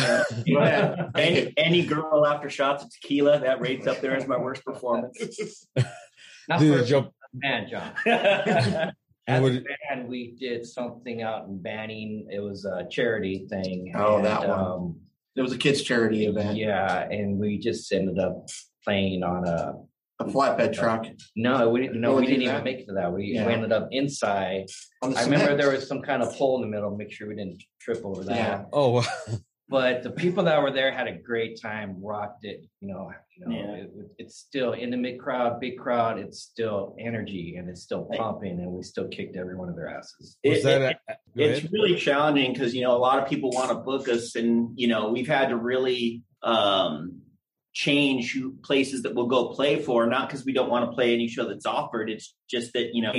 Go 0.52 0.58
ahead. 0.58 1.10
any, 1.16 1.54
any 1.56 1.86
girl 1.86 2.26
after 2.26 2.50
shots 2.50 2.82
of 2.82 2.90
tequila 2.92 3.38
that 3.40 3.60
rates 3.60 3.86
up 3.86 4.00
there 4.00 4.16
as 4.16 4.26
my 4.26 4.38
worst 4.38 4.64
performance. 4.64 5.18
Not 6.48 6.58
Did 6.60 6.74
for 6.74 6.80
it 6.80 6.86
jump? 6.86 7.12
man, 7.32 7.68
John. 7.70 8.92
And 9.28 9.36
As 9.36 9.42
what- 9.42 9.52
a 9.62 9.64
band, 9.94 10.08
we 10.08 10.34
did 10.40 10.64
something 10.64 11.20
out 11.22 11.46
in 11.48 11.58
Banning. 11.60 12.26
It 12.32 12.40
was 12.40 12.64
a 12.64 12.86
charity 12.90 13.46
thing. 13.50 13.92
Oh, 13.94 14.22
that 14.22 14.48
one. 14.48 14.58
Um, 14.58 15.00
It 15.36 15.42
was 15.42 15.52
a 15.52 15.58
kids' 15.58 15.82
charity 15.82 16.24
event. 16.26 16.56
yeah, 16.56 17.06
and 17.10 17.38
we 17.38 17.58
just 17.58 17.92
ended 17.92 18.18
up 18.18 18.48
playing 18.84 19.22
on 19.22 19.46
a. 19.46 19.74
A 20.20 20.24
flatbed 20.24 20.72
truck 20.72 21.06
No, 21.36 21.70
we 21.70 21.82
didn't. 21.82 22.00
No, 22.00 22.10
Oh, 22.14 22.16
we 22.16 22.22
did 22.22 22.30
didn't 22.30 22.42
even 22.42 22.54
that? 22.56 22.64
make 22.64 22.78
it 22.80 22.86
to 22.86 22.94
that. 22.94 23.12
We, 23.12 23.34
Yeah. 23.34 23.46
we 23.46 23.52
ended 23.52 23.70
up 23.70 23.86
inside. 23.92 24.64
I 25.00 25.22
remember 25.22 25.56
there 25.56 25.70
was 25.70 25.86
some 25.86 26.02
kind 26.02 26.24
of 26.24 26.34
hole 26.34 26.56
in 26.56 26.62
the 26.62 26.66
middle. 26.74 26.96
Make 26.96 27.12
sure 27.12 27.28
we 27.28 27.36
didn't 27.36 27.62
trip 27.80 28.04
over 28.04 28.24
that. 28.24 28.34
Yeah. 28.34 28.64
Oh, 28.72 28.90
wow. 28.94 29.02
But 29.70 30.02
the 30.02 30.10
people 30.10 30.44
that 30.44 30.62
were 30.62 30.70
there 30.70 30.90
had 30.90 31.08
a 31.08 31.12
great 31.12 31.60
time. 31.60 31.96
Rocked 32.02 32.44
it. 32.46 32.64
You 32.80 32.88
know. 32.88 33.12
You 33.36 33.46
know. 33.46 33.54
Yeah. 33.56 33.82
It, 33.82 33.90
it's 34.18 34.36
still 34.36 34.72
intimate 34.72 35.20
crowd, 35.20 35.60
big 35.60 35.78
crowd. 35.78 36.18
It's 36.18 36.40
still 36.40 36.96
energy 36.98 37.56
and 37.56 37.68
it's 37.68 37.82
still 37.82 38.04
pumping, 38.16 38.58
and 38.60 38.72
we 38.72 38.82
still 38.82 39.08
kicked 39.08 39.36
every 39.36 39.56
one 39.56 39.68
of 39.68 39.76
their 39.76 39.88
asses. 39.88 40.38
was 40.42 40.58
It- 40.58 40.62
that? 40.64 40.82
it- 40.82 40.96
a, 41.08 41.16
it's 41.36 41.58
ahead. 41.60 41.70
really 41.72 41.96
challenging 41.96 42.52
because 42.54 42.74
you 42.74 42.82
know 42.82 42.96
a 42.96 42.98
lot 42.98 43.22
of 43.22 43.28
people 43.28 43.50
want 43.50 43.68
to 43.68 43.76
book 43.76 44.08
us 44.08 44.34
and 44.36 44.72
you 44.76 44.88
know 44.88 45.10
we've 45.10 45.28
had 45.28 45.50
to 45.50 45.56
really 45.56 46.22
um 46.42 47.20
change 47.74 48.32
who 48.32 48.52
places 48.64 49.02
that 49.02 49.14
we'll 49.14 49.26
go 49.28 49.50
play 49.50 49.80
for 49.80 50.04
not 50.06 50.28
because 50.28 50.44
we 50.44 50.52
don't 50.52 50.68
want 50.70 50.84
to 50.90 50.92
play 50.96 51.14
any 51.14 51.28
show 51.28 51.46
that's 51.48 51.66
offered 51.66 52.10
it's 52.10 52.34
just 52.50 52.72
that 52.72 52.92
you 52.92 53.02
know 53.02 53.12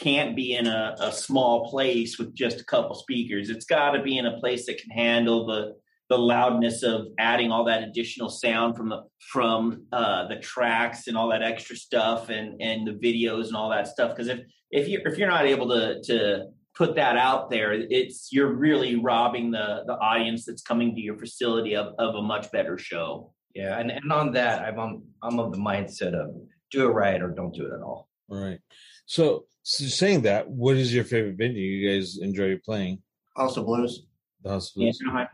can't 0.00 0.34
be 0.34 0.54
in 0.54 0.66
a, 0.66 0.94
a 1.00 1.12
small 1.12 1.68
place 1.68 2.18
with 2.18 2.34
just 2.34 2.60
a 2.60 2.64
couple 2.64 2.94
speakers 2.94 3.50
it's 3.50 3.66
got 3.66 3.90
to 3.90 4.02
be 4.02 4.16
in 4.16 4.24
a 4.24 4.38
place 4.40 4.64
that 4.66 4.78
can 4.78 4.90
handle 4.90 5.44
the 5.46 5.74
the 6.08 6.18
loudness 6.18 6.82
of 6.82 7.06
adding 7.18 7.52
all 7.52 7.64
that 7.64 7.82
additional 7.82 8.28
sound 8.30 8.76
from 8.76 8.88
the 8.88 9.02
from 9.32 9.86
uh 9.92 10.26
the 10.28 10.36
tracks 10.36 11.06
and 11.06 11.16
all 11.16 11.28
that 11.28 11.42
extra 11.42 11.76
stuff 11.76 12.30
and 12.30 12.60
and 12.62 12.86
the 12.86 12.92
videos 12.92 13.48
and 13.48 13.56
all 13.56 13.70
that 13.70 13.86
stuff 13.86 14.10
because 14.10 14.28
if 14.28 14.40
if 14.70 14.88
you 14.88 15.00
if 15.04 15.18
you're 15.18 15.28
not 15.28 15.46
able 15.46 15.68
to 15.68 16.00
to 16.02 16.46
put 16.78 16.94
that 16.94 17.16
out 17.16 17.50
there, 17.50 17.72
it's 17.72 18.28
you're 18.30 18.54
really 18.54 18.94
robbing 18.94 19.50
the 19.50 19.82
the 19.86 19.94
audience 19.94 20.46
that's 20.46 20.62
coming 20.62 20.94
to 20.94 21.00
your 21.00 21.18
facility 21.18 21.74
of, 21.74 21.92
of 21.98 22.14
a 22.14 22.22
much 22.22 22.50
better 22.52 22.78
show. 22.78 23.34
Yeah, 23.54 23.78
and, 23.78 23.90
and 23.90 24.12
on 24.12 24.32
that, 24.32 24.62
I'm 24.62 24.78
on, 24.78 25.02
I'm 25.20 25.40
of 25.40 25.52
the 25.52 25.58
mindset 25.58 26.14
of 26.14 26.30
do 26.70 26.86
it 26.86 26.92
right 26.92 27.20
or 27.20 27.30
don't 27.30 27.52
do 27.52 27.66
it 27.66 27.72
at 27.72 27.82
all. 27.82 28.08
All 28.30 28.38
right. 28.38 28.60
So, 29.06 29.46
so 29.62 29.84
saying 29.86 30.22
that, 30.22 30.48
what 30.48 30.76
is 30.76 30.94
your 30.94 31.02
favorite 31.02 31.36
venue 31.36 31.60
you 31.60 31.90
guys 31.90 32.18
enjoy 32.20 32.58
playing? 32.64 33.02
House 33.36 33.56
of 33.56 33.66
Blues 33.66 34.06
The 34.44 34.50
House 34.50 34.76
of 34.76 34.82
Yeah. 34.82 35.26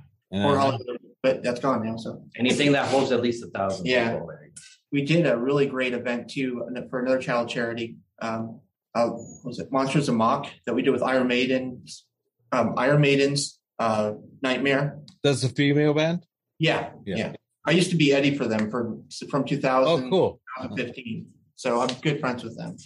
Blues. 0.43 0.81
Or 0.89 0.97
but 1.23 1.43
that's 1.43 1.61
gone 1.61 1.85
now. 1.87 1.97
So 1.97 2.23
Anything 2.37 2.73
that 2.73 2.89
holds 2.89 3.13
at 3.13 3.21
least 3.23 3.43
a 3.45 3.47
thousand 3.49 3.87
Yeah. 3.87 4.13
people. 4.13 4.27
There. 4.29 4.51
we 4.93 5.03
did 5.05 5.27
a 5.27 5.37
really 5.37 5.67
great 5.67 5.93
event 5.95 6.31
too 6.31 6.63
for 6.91 7.01
another 7.01 7.21
child 7.21 7.49
charity. 7.49 7.97
Um, 8.21 8.61
uh, 8.95 9.11
was 9.45 9.59
it 9.59 9.73
Monsters 9.73 10.09
of 10.09 10.15
Mock 10.15 10.47
that 10.67 10.75
we 10.75 10.83
did 10.83 10.91
with 10.91 11.03
Iron 11.03 11.27
Maiden's 11.29 12.05
um, 12.53 12.75
Iron 12.77 13.01
Maiden's 13.01 13.59
uh, 13.81 14.13
Nightmare. 14.43 15.01
that's 15.25 15.43
a 15.43 15.49
female 15.49 15.95
band. 15.95 16.25
Yeah, 16.61 16.91
Yeah. 17.05 17.17
yeah, 17.17 17.33
I 17.67 17.73
used 17.73 17.91
to 17.91 17.97
be 17.97 18.13
Eddie 18.13 18.37
for 18.37 18.47
them 18.47 18.71
for 18.71 18.97
from 19.29 19.45
2000 19.45 19.89
Oh, 20.07 20.09
cool. 20.11 20.41
2015. 20.63 21.27
So 21.57 21.81
I'm 21.81 21.89
good 22.01 22.21
friends 22.21 22.45
with 22.45 22.57
them. 22.57 22.77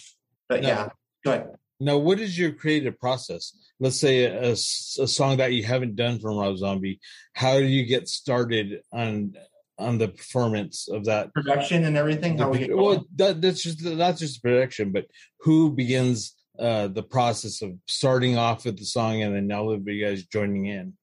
But 0.49 0.62
No. 0.62 0.69
yeah, 0.69 0.88
go 1.25 1.33
ahead. 1.33 1.49
Now, 1.80 1.97
what 1.99 2.18
is 2.18 2.37
your 2.37 2.52
creative 2.52 2.99
process? 2.99 3.56
Let's 3.78 4.00
say 4.00 4.25
a, 4.25 4.50
a, 4.50 4.56
song 4.56 5.37
that 5.37 5.52
you 5.52 5.62
haven't 5.62 5.94
done 5.94 6.18
from 6.18 6.37
Rob 6.37 6.56
Zombie. 6.56 7.00
How 7.35 7.58
do 7.58 7.66
you 7.66 7.87
get 7.87 8.08
started 8.08 8.80
on 8.92 9.35
on 9.78 9.99
the 9.99 10.08
performance 10.08 10.88
of 10.88 11.04
that? 11.04 11.32
Production 11.32 11.85
and 11.85 11.97
everything. 11.97 12.37
How 12.37 12.50
we 12.50 12.58
get 12.58 12.70
going. 12.70 12.85
well, 12.85 13.06
that, 13.14 13.40
that's 13.40 13.62
just 13.62 13.85
not 13.85 14.16
just 14.16 14.42
production, 14.42 14.90
but 14.90 15.06
who 15.40 15.70
begins 15.70 16.35
uh, 16.58 16.88
the 16.88 17.04
process 17.04 17.62
of 17.62 17.75
starting 17.87 18.37
off 18.37 18.64
with 18.64 18.76
the 18.76 18.85
song 18.85 19.23
and 19.23 19.37
then 19.37 19.52
all 19.56 19.70
of 19.70 19.87
you 19.87 20.04
guys 20.04 20.26
joining 20.26 20.66
in? 20.66 20.94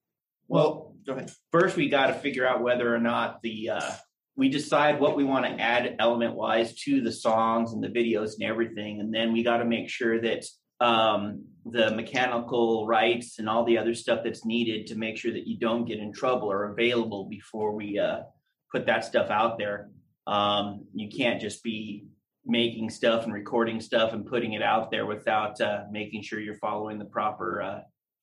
well, 0.48 0.96
go 1.06 1.14
ahead. 1.14 1.32
First, 1.52 1.76
we 1.76 1.90
got 1.90 2.08
to 2.08 2.14
figure 2.14 2.48
out 2.48 2.62
whether 2.62 2.94
or 2.94 3.00
not 3.00 3.42
the 3.42 3.70
uh, 3.70 3.92
we 4.36 4.50
decide 4.50 5.00
what 5.00 5.16
we 5.16 5.24
want 5.24 5.46
to 5.46 5.62
add 5.62 5.96
element 6.00 6.36
wise 6.36 6.76
to 6.82 7.02
the 7.02 7.12
songs 7.12 7.72
and 7.72 7.84
the 7.84 7.88
videos 7.88 8.34
and 8.34 8.44
everything, 8.44 9.00
and 9.00 9.14
then 9.14 9.34
we 9.34 9.44
got 9.44 9.58
to 9.58 9.66
make 9.66 9.90
sure 9.90 10.20
that 10.22 10.46
um, 10.80 11.46
the 11.66 11.92
mechanical 11.92 12.86
rights 12.86 13.40
and 13.40 13.50
all 13.50 13.66
the 13.66 13.78
other 13.78 13.94
stuff 13.94 14.22
that's 14.24 14.46
needed 14.46 14.88
to 14.88 14.96
make 14.96 15.18
sure 15.18 15.32
that 15.32 15.48
you 15.48 15.58
don't 15.58 15.86
get 15.86 16.00
in 16.00 16.14
trouble 16.14 16.52
are 16.52 16.72
available 16.72 17.28
before 17.30 17.74
we 17.74 17.98
uh, 17.98 18.20
put 18.72 18.86
that 18.86 19.04
stuff 19.04 19.30
out 19.30 19.58
there. 19.58 19.90
Um, 20.28 20.86
you 20.94 21.10
can't 21.10 21.42
just 21.42 21.64
be 21.64 22.08
making 22.46 22.90
stuff 22.92 23.24
and 23.24 23.34
recording 23.34 23.82
stuff 23.82 24.14
and 24.14 24.26
putting 24.26 24.54
it 24.54 24.62
out 24.62 24.92
there 24.92 25.06
without 25.06 25.60
uh, 25.60 25.84
making 25.92 26.22
sure 26.22 26.40
you're 26.40 26.58
following 26.58 27.00
the 27.00 27.06
proper 27.06 27.62
uh, 27.62 27.80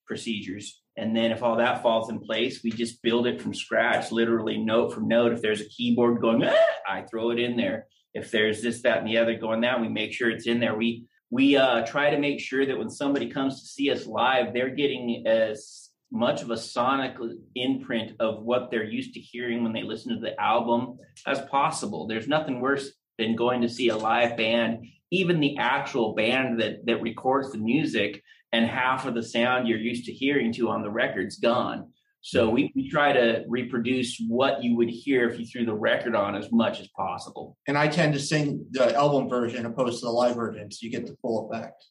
procedures. 0.06 0.80
And 0.96 1.16
then 1.16 1.32
if 1.32 1.42
all 1.42 1.56
that 1.56 1.82
falls 1.82 2.10
in 2.10 2.20
place, 2.20 2.62
we 2.62 2.70
just 2.70 3.02
build 3.02 3.26
it 3.26 3.40
from 3.40 3.54
scratch, 3.54 4.12
literally 4.12 4.58
note 4.58 4.92
from 4.92 5.08
note. 5.08 5.32
If 5.32 5.42
there's 5.42 5.60
a 5.60 5.68
keyboard 5.68 6.20
going, 6.20 6.44
ah, 6.44 6.54
I 6.86 7.02
throw 7.02 7.30
it 7.30 7.38
in 7.38 7.56
there. 7.56 7.86
If 8.14 8.30
there's 8.30 8.62
this, 8.62 8.82
that, 8.82 8.98
and 8.98 9.08
the 9.08 9.16
other 9.16 9.36
going 9.36 9.62
that, 9.62 9.80
we 9.80 9.88
make 9.88 10.12
sure 10.12 10.30
it's 10.30 10.46
in 10.46 10.60
there. 10.60 10.74
We 10.74 11.06
we 11.32 11.56
uh, 11.56 11.80
try 11.86 12.10
to 12.10 12.18
make 12.18 12.38
sure 12.38 12.66
that 12.66 12.78
when 12.78 12.90
somebody 12.90 13.30
comes 13.30 13.62
to 13.62 13.66
see 13.66 13.90
us 13.90 14.04
live, 14.04 14.52
they're 14.52 14.74
getting 14.74 15.26
as 15.26 15.88
much 16.12 16.42
of 16.42 16.50
a 16.50 16.56
sonic 16.58 17.16
imprint 17.54 18.12
of 18.20 18.42
what 18.42 18.70
they're 18.70 18.84
used 18.84 19.14
to 19.14 19.20
hearing 19.20 19.62
when 19.62 19.72
they 19.72 19.82
listen 19.82 20.14
to 20.14 20.20
the 20.20 20.38
album 20.38 20.98
as 21.26 21.40
possible. 21.50 22.06
There's 22.06 22.28
nothing 22.28 22.60
worse 22.60 22.90
than 23.16 23.34
going 23.34 23.62
to 23.62 23.68
see 23.70 23.88
a 23.88 23.96
live 23.96 24.36
band, 24.36 24.84
even 25.10 25.40
the 25.40 25.56
actual 25.56 26.14
band 26.14 26.60
that 26.60 26.84
that 26.84 27.00
records 27.00 27.50
the 27.50 27.58
music, 27.58 28.22
and 28.52 28.66
half 28.66 29.06
of 29.06 29.14
the 29.14 29.22
sound 29.22 29.66
you're 29.66 29.78
used 29.78 30.04
to 30.04 30.12
hearing 30.12 30.52
to 30.52 30.68
on 30.68 30.82
the 30.82 30.90
record's 30.90 31.38
gone. 31.38 31.91
So 32.22 32.48
we, 32.48 32.72
we 32.76 32.88
try 32.88 33.12
to 33.12 33.44
reproduce 33.48 34.16
what 34.28 34.62
you 34.62 34.76
would 34.76 34.88
hear 34.88 35.28
if 35.28 35.40
you 35.40 35.44
threw 35.44 35.66
the 35.66 35.74
record 35.74 36.14
on 36.14 36.36
as 36.36 36.52
much 36.52 36.80
as 36.80 36.86
possible. 36.96 37.58
And 37.66 37.76
I 37.76 37.88
tend 37.88 38.14
to 38.14 38.20
sing 38.20 38.64
the 38.70 38.94
album 38.94 39.28
version 39.28 39.66
opposed 39.66 39.98
to 40.00 40.06
the 40.06 40.12
live 40.12 40.36
version, 40.36 40.70
so 40.70 40.78
you 40.82 40.90
get 40.90 41.04
the 41.04 41.16
full 41.20 41.50
effect. 41.50 41.84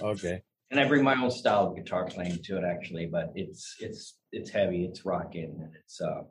Okay. 0.00 0.42
And 0.72 0.80
I 0.80 0.88
bring 0.88 1.04
my 1.04 1.14
own 1.14 1.30
style 1.30 1.68
of 1.68 1.76
guitar 1.76 2.06
playing 2.06 2.42
to 2.42 2.58
it 2.58 2.64
actually, 2.64 3.06
but 3.06 3.30
it's 3.36 3.76
it's 3.78 4.18
it's 4.32 4.50
heavy, 4.50 4.84
it's 4.84 5.06
rocking, 5.06 5.56
and 5.62 5.70
it's 5.76 6.00
uh 6.00 6.22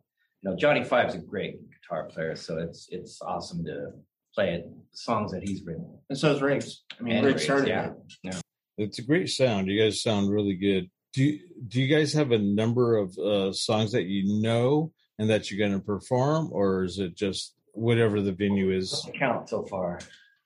you 0.42 0.50
know 0.50 0.56
Johnny 0.58 0.84
Five's 0.84 1.16
a 1.16 1.20
great 1.20 1.56
guitar 1.72 2.10
player, 2.10 2.36
so 2.36 2.58
it's 2.58 2.88
it's 2.92 3.22
awesome 3.22 3.64
to 3.64 3.92
play 4.36 4.56
it 4.56 4.66
songs 4.92 5.32
that 5.32 5.48
he's 5.48 5.64
written. 5.64 5.98
And 6.10 6.20
so 6.20 6.36
is 6.36 6.42
Riggs. 6.42 6.84
I 7.00 7.04
mean, 7.04 7.16
And 7.16 7.26
Riggs 7.26 7.36
Riggs, 7.36 7.44
started 7.46 7.70
yeah. 7.70 7.92
it. 8.26 8.42
It's 8.78 9.00
a 9.00 9.04
great 9.04 9.30
sound. 9.30 9.68
You 9.68 9.82
guys 9.82 10.02
sound 10.02 10.30
really 10.30 10.56
good. 10.56 10.90
Do 11.16 11.24
you, 11.24 11.40
do 11.70 11.82
you 11.82 11.88
guys 11.88 12.12
have 12.12 12.34
a 12.34 12.38
number 12.38 12.98
of 12.98 13.18
uh, 13.18 13.54
songs 13.54 13.94
that 13.94 14.04
you 14.04 14.42
know 14.42 14.92
and 15.18 15.30
that 15.30 15.50
you're 15.50 15.66
going 15.66 15.80
to 15.80 15.84
perform, 15.84 16.50
or 16.52 16.84
is 16.84 17.00
it 17.00 17.16
just 17.16 17.56
whatever 17.72 18.20
the 18.20 18.34
venue 18.34 18.72
is? 18.72 19.08
Count 19.18 19.48
so 19.48 19.64
far. 19.64 20.02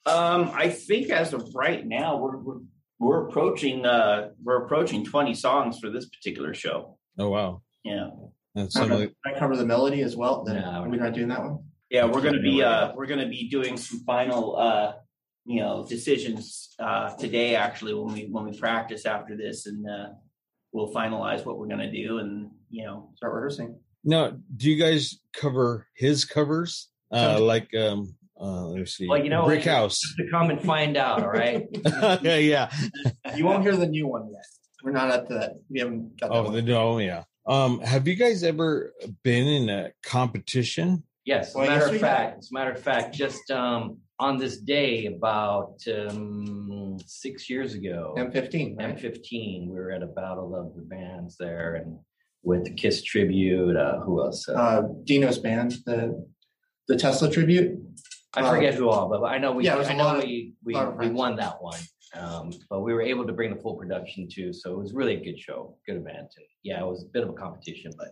Um, 0.06 0.52
I 0.54 0.70
think 0.70 1.10
as 1.10 1.34
of 1.34 1.56
right 1.56 1.84
now, 1.84 2.18
we're 2.18 2.38
we're, 2.38 2.60
we're 3.00 3.28
approaching 3.28 3.84
uh, 3.84 4.30
we're 4.44 4.64
approaching 4.64 5.04
twenty 5.04 5.34
songs 5.34 5.80
for 5.80 5.90
this 5.90 6.08
particular 6.08 6.54
show. 6.54 7.00
Oh 7.18 7.30
wow, 7.30 7.64
Yeah, 7.84 8.12
that's 8.54 8.76
some 8.76 8.92
of 8.92 9.00
the, 9.00 9.08
Can 9.08 9.36
I 9.36 9.40
cover 9.40 9.58
the 9.58 9.66
melody 9.66 10.04
as 10.04 10.16
well? 10.16 10.44
Then 10.44 10.58
No, 10.58 10.84
are 10.84 10.88
not 10.88 11.16
doing 11.16 11.30
that 11.30 11.42
one? 11.42 11.64
yeah, 11.90 12.06
we're 12.06 12.22
gonna 12.22 12.42
be 12.42 12.62
uh, 12.62 12.94
we're 12.94 13.08
gonna 13.08 13.28
be 13.28 13.50
doing 13.50 13.76
some 13.76 14.02
final 14.02 14.56
uh, 14.56 14.94
you 15.46 15.62
know 15.62 15.84
decisions 15.90 16.76
uh, 16.78 17.16
today 17.16 17.56
actually 17.56 17.96
when 17.96 18.14
we 18.14 18.28
when 18.30 18.46
we 18.46 18.56
practice 18.56 19.08
after 19.08 19.36
this 19.36 19.66
and 19.66 19.90
uh, 19.90 20.10
we'll 20.72 20.94
finalize 20.94 21.46
what 21.46 21.58
we're 21.58 21.68
going 21.68 21.80
to 21.80 21.92
do 21.92 22.20
and 22.20 22.50
you 22.70 22.86
know 22.86 23.10
Start 23.18 23.34
rehearsing. 23.34 23.78
Now, 24.04 24.34
do 24.56 24.70
you 24.72 24.82
guys 24.82 25.20
cover 25.34 25.88
his 25.96 26.24
covers? 26.26 26.88
Uh, 27.12 27.40
like, 27.42 27.68
um, 27.76 28.16
uh, 28.40 28.68
let 28.68 28.80
me 28.80 28.86
see. 28.86 29.08
Well, 29.08 29.22
you 29.22 29.30
know, 29.30 29.46
Brick? 29.46 29.64
House. 29.66 30.00
to 30.18 30.26
come 30.32 30.50
and 30.52 30.62
find 30.62 30.96
out. 30.96 31.22
All 31.24 31.30
right. 31.30 31.68
yeah, 32.22 32.38
yeah. 32.38 32.72
You 33.36 33.44
won't 33.46 33.64
hear 33.64 33.76
the 33.76 33.88
new 33.88 34.08
one 34.08 34.30
yet. 34.32 34.46
We're 34.84 34.92
not 34.92 35.12
up 35.12 35.28
to 35.28 35.34
that. 35.34 35.52
We 35.70 35.80
haven't 35.80 36.18
got 36.20 36.30
that 36.30 36.34
Oh, 36.36 36.44
one. 36.44 36.54
the 36.54 36.62
no, 36.62 37.00
yeah. 37.00 37.24
Um, 37.46 37.82
have 37.82 38.08
you 38.08 38.16
guys 38.16 38.44
ever 38.44 38.94
been 39.24 39.48
in 39.48 39.70
a 39.70 39.92
competition? 40.04 41.04
Yes, 41.26 41.50
as 41.50 41.56
a 41.56 41.58
Well, 41.58 41.68
matter 41.68 41.80
yes, 41.80 41.88
of 41.88 41.92
we 41.94 42.00
fact, 42.00 42.38
as 42.40 42.50
a 42.52 42.54
matter 42.54 42.72
of 42.72 42.80
fact, 42.82 43.14
just 43.16 43.52
um, 43.52 43.98
on 44.20 44.38
this 44.38 44.58
day 44.58 45.06
about 45.06 45.76
um, 45.88 46.98
six 47.06 47.50
years 47.50 47.74
ago, 47.74 48.14
M15. 48.18 48.78
right? 48.78 48.98
M15, 48.98 49.68
we 49.70 49.76
were 49.76 49.92
at 49.92 50.04
a 50.04 50.08
battle 50.08 50.56
of 50.56 50.76
the 50.76 50.82
bands 50.82 51.38
there, 51.38 51.76
and 51.76 51.98
with 52.44 52.66
the 52.66 52.72
Kiss 52.74 53.02
tribute. 53.04 53.76
Uh, 53.76 54.00
who 54.02 54.22
else? 54.22 54.48
Uh, 54.48 54.54
Uh, 54.54 54.82
Dino's 55.06 55.40
band, 55.40 55.78
the 55.86 56.26
the 56.88 56.98
Tesla 56.98 57.30
tribute. 57.32 57.80
I 58.34 58.48
forget 58.50 58.74
who 58.76 58.90
all, 58.90 59.10
but 59.10 59.24
I 59.24 59.38
know 59.38 59.54
we. 59.54 59.64
Yeah, 59.66 59.78
I 59.78 59.94
know 59.94 60.18
of- 60.18 60.24
we 60.24 60.54
we, 60.64 60.76
we 60.98 61.10
won 61.10 61.36
that 61.38 61.62
one. 61.62 61.80
Um, 62.16 62.52
but 62.72 62.80
we 62.82 62.92
were 62.92 63.04
able 63.04 63.26
to 63.28 63.34
bring 63.34 63.54
the 63.54 63.62
full 63.62 63.76
production 63.76 64.28
too, 64.28 64.52
so 64.52 64.72
it 64.74 64.78
was 64.80 64.94
really 64.94 65.16
a 65.16 65.24
good 65.24 65.40
show, 65.40 65.78
good 65.86 65.98
event. 65.98 66.34
And 66.38 66.46
yeah, 66.64 66.80
it 66.82 66.88
was 66.88 67.04
a 67.04 67.08
bit 67.08 67.22
of 67.24 67.30
a 67.30 67.34
competition, 67.34 67.92
but 67.98 68.08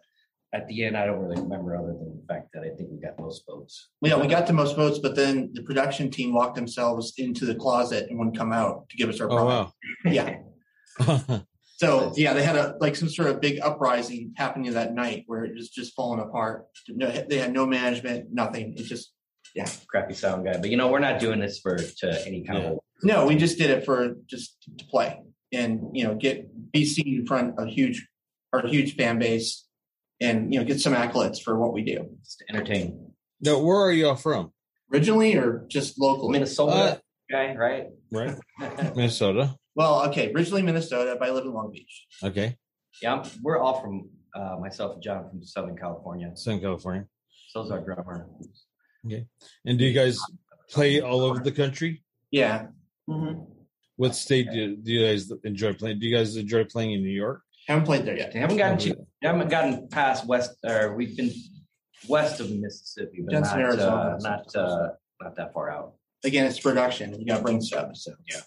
at 0.54 0.68
the 0.68 0.84
end, 0.86 0.96
I 0.98 1.06
don't 1.06 1.20
really 1.20 1.42
remember 1.42 1.76
other 1.76 1.88
than 1.94 2.18
the 2.22 2.34
fact 2.34 2.50
that 2.54 2.64
I 2.64 2.70
think 2.76 2.90
we 2.92 3.00
got 3.00 3.20
most 3.20 3.44
votes. 3.48 3.90
Yeah, 4.02 4.16
we 4.18 4.28
got 4.28 4.48
the 4.48 4.54
most 4.54 4.76
votes, 4.76 5.00
but 5.00 5.16
then 5.16 5.52
the 5.54 5.62
production 5.64 6.10
team 6.10 6.34
locked 6.34 6.56
themselves 6.56 7.14
into 7.18 7.46
the 7.46 7.56
closet 7.56 8.10
and 8.10 8.18
wouldn't 8.18 8.38
come 8.38 8.54
out 8.54 8.88
to 8.90 8.98
give 8.98 9.10
us 9.10 9.20
our 9.20 9.30
Oh 9.32 9.36
product. 9.36 9.74
Yeah. 10.06 11.40
So 11.78 12.12
yeah, 12.16 12.34
they 12.34 12.42
had 12.42 12.56
a 12.56 12.76
like 12.80 12.96
some 12.96 13.08
sort 13.08 13.30
of 13.30 13.40
big 13.40 13.60
uprising 13.62 14.34
happening 14.36 14.72
that 14.74 14.96
night 14.96 15.26
where 15.28 15.46
it 15.46 15.54
was 15.54 15.70
just 15.70 15.94
falling 15.96 16.20
apart. 16.20 16.66
No, 16.90 17.08
they 17.08 17.38
had 17.38 17.54
no 17.54 17.68
management, 17.68 18.34
nothing. 18.34 18.74
It 18.76 18.86
just 18.86 19.14
yeah, 19.54 19.70
Crappy 19.88 20.16
sound 20.16 20.44
guy, 20.44 20.58
but 20.58 20.72
you 20.72 20.78
know 20.78 20.88
we're 20.88 20.98
not 20.98 21.20
doing 21.20 21.40
this 21.40 21.60
for 21.60 21.78
to 21.78 22.26
any 22.28 22.44
kind 22.44 22.64
Yeah. 22.64 22.70
of 22.72 22.80
no. 23.04 23.26
We 23.28 23.36
just 23.36 23.60
did 23.60 23.70
it 23.70 23.86
for 23.86 24.16
just 24.26 24.58
to 24.80 24.86
play 24.86 25.22
and 25.54 25.82
you 25.94 26.04
know 26.04 26.16
get 26.16 26.50
be 26.72 26.84
seen 26.84 27.20
in 27.20 27.28
front 27.28 27.60
of 27.60 27.68
huge 27.68 28.08
our 28.54 28.66
huge 28.66 28.96
fan 28.96 29.20
base 29.20 29.67
and 30.22 30.54
you 30.54 30.60
know 30.60 30.66
get 30.66 30.80
some 30.80 30.94
accolades 30.94 31.42
for 31.42 31.58
what 31.60 31.74
we 31.74 31.84
do. 31.84 32.10
just 32.24 32.40
to 32.40 32.46
entertain. 32.50 33.14
now, 33.42 33.60
where 33.60 33.78
are 33.78 33.92
y'all 33.92 34.16
from? 34.16 34.52
Originally 34.94 35.36
or 35.36 35.66
just 35.68 36.00
locally? 36.00 36.32
Minnesota 36.32 36.72
Uh, 36.72 36.98
guy, 37.30 37.56
right? 37.56 37.88
Right, 38.12 38.36
Minnesota. 38.96 39.56
Well, 39.76 40.08
okay, 40.10 40.32
originally 40.34 40.62
Minnesota, 40.64 41.16
but 41.20 41.28
I 41.28 41.32
live 41.32 41.46
in 41.46 41.54
Long 41.54 41.72
Beach. 41.72 42.06
Okay, 42.24 42.58
yeah, 43.02 43.16
I'm, 43.16 43.30
we're 43.44 43.60
all 43.60 43.82
from 43.82 44.10
uh, 44.36 44.58
myself 44.60 44.94
and 44.94 45.04
John 45.04 45.30
from 45.30 45.44
Southern 45.44 45.76
California. 45.78 46.32
Southern 46.36 46.62
California. 46.62 47.06
So's 47.50 47.72
our 47.72 47.80
drummer. 47.82 48.28
Okay. 49.06 49.26
And 49.66 49.80
do 49.80 49.86
you 49.86 49.94
guys 49.94 50.20
play 50.70 51.00
all 51.02 51.22
over 51.22 51.40
the 51.40 51.52
country? 51.52 52.04
Yeah. 52.30 52.68
Mm-hmm. 53.10 53.40
What 53.96 54.16
state 54.16 54.48
do, 54.52 54.76
do 54.76 54.92
you 54.92 55.06
guys 55.06 55.32
enjoy 55.46 55.74
playing? 55.74 56.00
Do 56.00 56.06
you 56.06 56.16
guys 56.16 56.36
enjoy 56.36 56.66
playing 56.66 56.92
in 56.92 57.02
New 57.02 57.10
York? 57.10 57.42
Haven't 57.68 57.86
played 57.86 58.06
there 58.06 58.18
yet. 58.18 58.32
They 58.32 58.40
haven't 58.40 58.58
gotten 58.58 58.78
to, 58.80 58.96
they 59.22 59.28
haven't 59.28 59.50
gotten 59.50 59.90
past 59.90 60.26
west, 60.26 60.52
or 60.64 60.96
we've 60.96 61.18
been 61.18 61.32
west 62.08 62.40
of 62.40 62.50
Mississippi, 62.50 63.22
but 63.26 63.32
Jensen, 63.32 63.60
not 63.60 63.80
uh, 63.80 64.18
not 64.22 64.56
uh, 64.56 64.88
not 65.22 65.36
that 65.36 65.54
far 65.54 65.70
out. 65.70 65.94
Again, 66.24 66.46
it's 66.46 66.60
production. 66.60 67.20
You 67.20 67.26
got 67.26 67.38
to 67.38 67.44
bring 67.44 67.60
stuff. 67.62 67.96
So 67.96 68.14
yeah, 68.30 68.40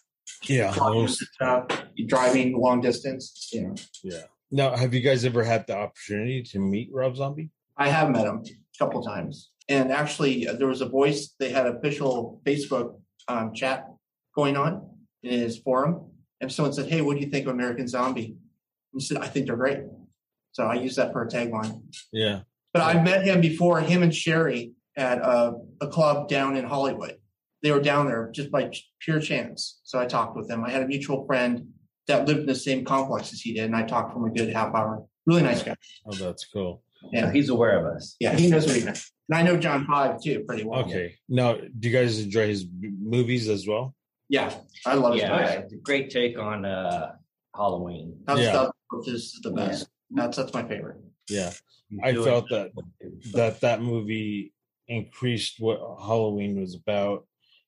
Yeah. 0.44 0.74
most- 0.78 1.20
stuff. 1.34 1.66
You 1.94 2.06
driving 2.06 2.58
long 2.58 2.80
distance. 2.80 3.50
You 3.52 3.68
know, 3.68 3.74
yeah. 4.02 4.22
Now, 4.50 4.74
have 4.74 4.94
you 4.94 5.00
guys 5.00 5.24
ever 5.24 5.44
had 5.44 5.66
the 5.66 5.76
opportunity 5.76 6.42
to 6.44 6.58
meet 6.58 6.88
Rob 6.92 7.14
Zombie? 7.16 7.50
I 7.76 7.88
have 7.88 8.10
met 8.10 8.26
him 8.26 8.42
a 8.46 8.78
couple 8.78 9.02
times, 9.02 9.50
and 9.68 9.92
actually, 9.92 10.48
uh, 10.48 10.54
there 10.54 10.66
was 10.66 10.80
a 10.80 10.88
voice. 10.88 11.34
They 11.38 11.50
had 11.50 11.66
official 11.66 12.40
Facebook 12.46 12.98
um, 13.28 13.52
chat 13.52 13.86
going 14.34 14.56
on 14.56 14.88
in 15.22 15.38
his 15.38 15.58
forum, 15.58 16.10
and 16.40 16.50
someone 16.50 16.72
said, 16.72 16.88
"Hey, 16.88 17.02
what 17.02 17.16
do 17.18 17.20
you 17.22 17.30
think 17.30 17.46
of 17.46 17.52
American 17.52 17.86
Zombie?" 17.86 18.36
He 18.92 19.00
said, 19.00 19.18
"I 19.18 19.26
think 19.26 19.46
they're 19.46 19.56
great." 19.56 19.80
So 20.52 20.64
I 20.64 20.74
use 20.74 20.96
that 20.96 21.12
for 21.12 21.22
a 21.22 21.28
tagline. 21.28 21.82
Yeah. 22.12 22.40
But 22.72 22.82
I 22.82 23.02
met 23.02 23.24
him 23.24 23.40
before 23.40 23.80
him 23.80 24.02
and 24.02 24.12
Sheri 24.12 24.72
at 24.96 25.18
a, 25.18 25.54
a 25.80 25.88
club 25.88 26.28
down 26.28 26.56
in 26.56 26.64
Hollywood. 26.64 27.16
They 27.62 27.70
were 27.72 27.80
down 27.80 28.06
there 28.06 28.30
just 28.32 28.50
by 28.50 28.70
pure 29.00 29.20
chance. 29.20 29.80
So 29.84 29.98
I 30.00 30.06
talked 30.06 30.36
with 30.36 30.48
them. 30.48 30.64
I 30.64 30.70
had 30.70 30.82
a 30.82 30.86
mutual 30.86 31.24
friend 31.26 31.68
that 32.08 32.26
lived 32.26 32.40
in 32.40 32.46
the 32.46 32.54
same 32.54 32.84
complex 32.84 33.32
as 33.32 33.40
he 33.40 33.54
did, 33.54 33.64
and 33.64 33.76
I 33.76 33.82
talked 33.84 34.12
for 34.12 34.18
him 34.18 34.32
a 34.32 34.34
good 34.34 34.52
half 34.52 34.74
hour. 34.74 35.04
Really 35.26 35.42
nice 35.42 35.62
guy. 35.62 35.76
Oh, 36.06 36.14
that's 36.14 36.46
cool. 36.46 36.82
Yeah, 37.12 37.26
Yeah, 37.26 37.32
he's 37.32 37.48
aware 37.48 37.78
of 37.86 37.96
us. 37.96 38.16
yeah, 38.20 38.34
he 38.36 38.48
knows 38.50 38.66
what 38.66 38.76
he 38.76 38.84
knows. 38.84 39.10
And 39.28 39.38
I 39.38 39.42
know 39.42 39.56
John 39.56 39.86
Five 39.86 40.20
too 40.22 40.40
pretty 40.46 40.64
well. 40.64 40.80
Okay. 40.80 41.14
Now, 41.28 41.54
do 41.54 41.88
you 41.88 41.92
guys 41.96 42.18
enjoy 42.18 42.46
his 42.48 42.64
b- 42.64 42.90
movies 43.00 43.48
as 43.48 43.66
well? 43.66 43.94
Yeah, 44.28 44.52
I 44.86 44.94
love 44.94 45.14
his 45.14 45.22
Yeah, 45.22 45.60
movies. 45.62 45.78
great 45.84 46.10
take 46.10 46.38
on 46.38 46.64
uh, 46.64 47.12
Halloween. 47.54 48.18
House 48.26 48.40
Yeah. 48.40 48.52
Thousand 48.52 48.72
Corpses 48.90 49.34
is 49.34 49.40
the 49.42 49.50
best. 49.52 49.88
That's 50.10 50.36
that's 50.36 50.52
my 50.52 50.66
favorite. 50.66 50.98
Yeah. 51.28 51.52
I 52.02 52.12
felt 52.14 52.48
that 52.50 52.72
that 53.32 53.60
that 53.60 53.82
movie 53.82 54.52
increased 54.88 55.60
what 55.60 55.78
Halloween 55.78 56.60
was 56.60 56.74
about, 56.74 57.26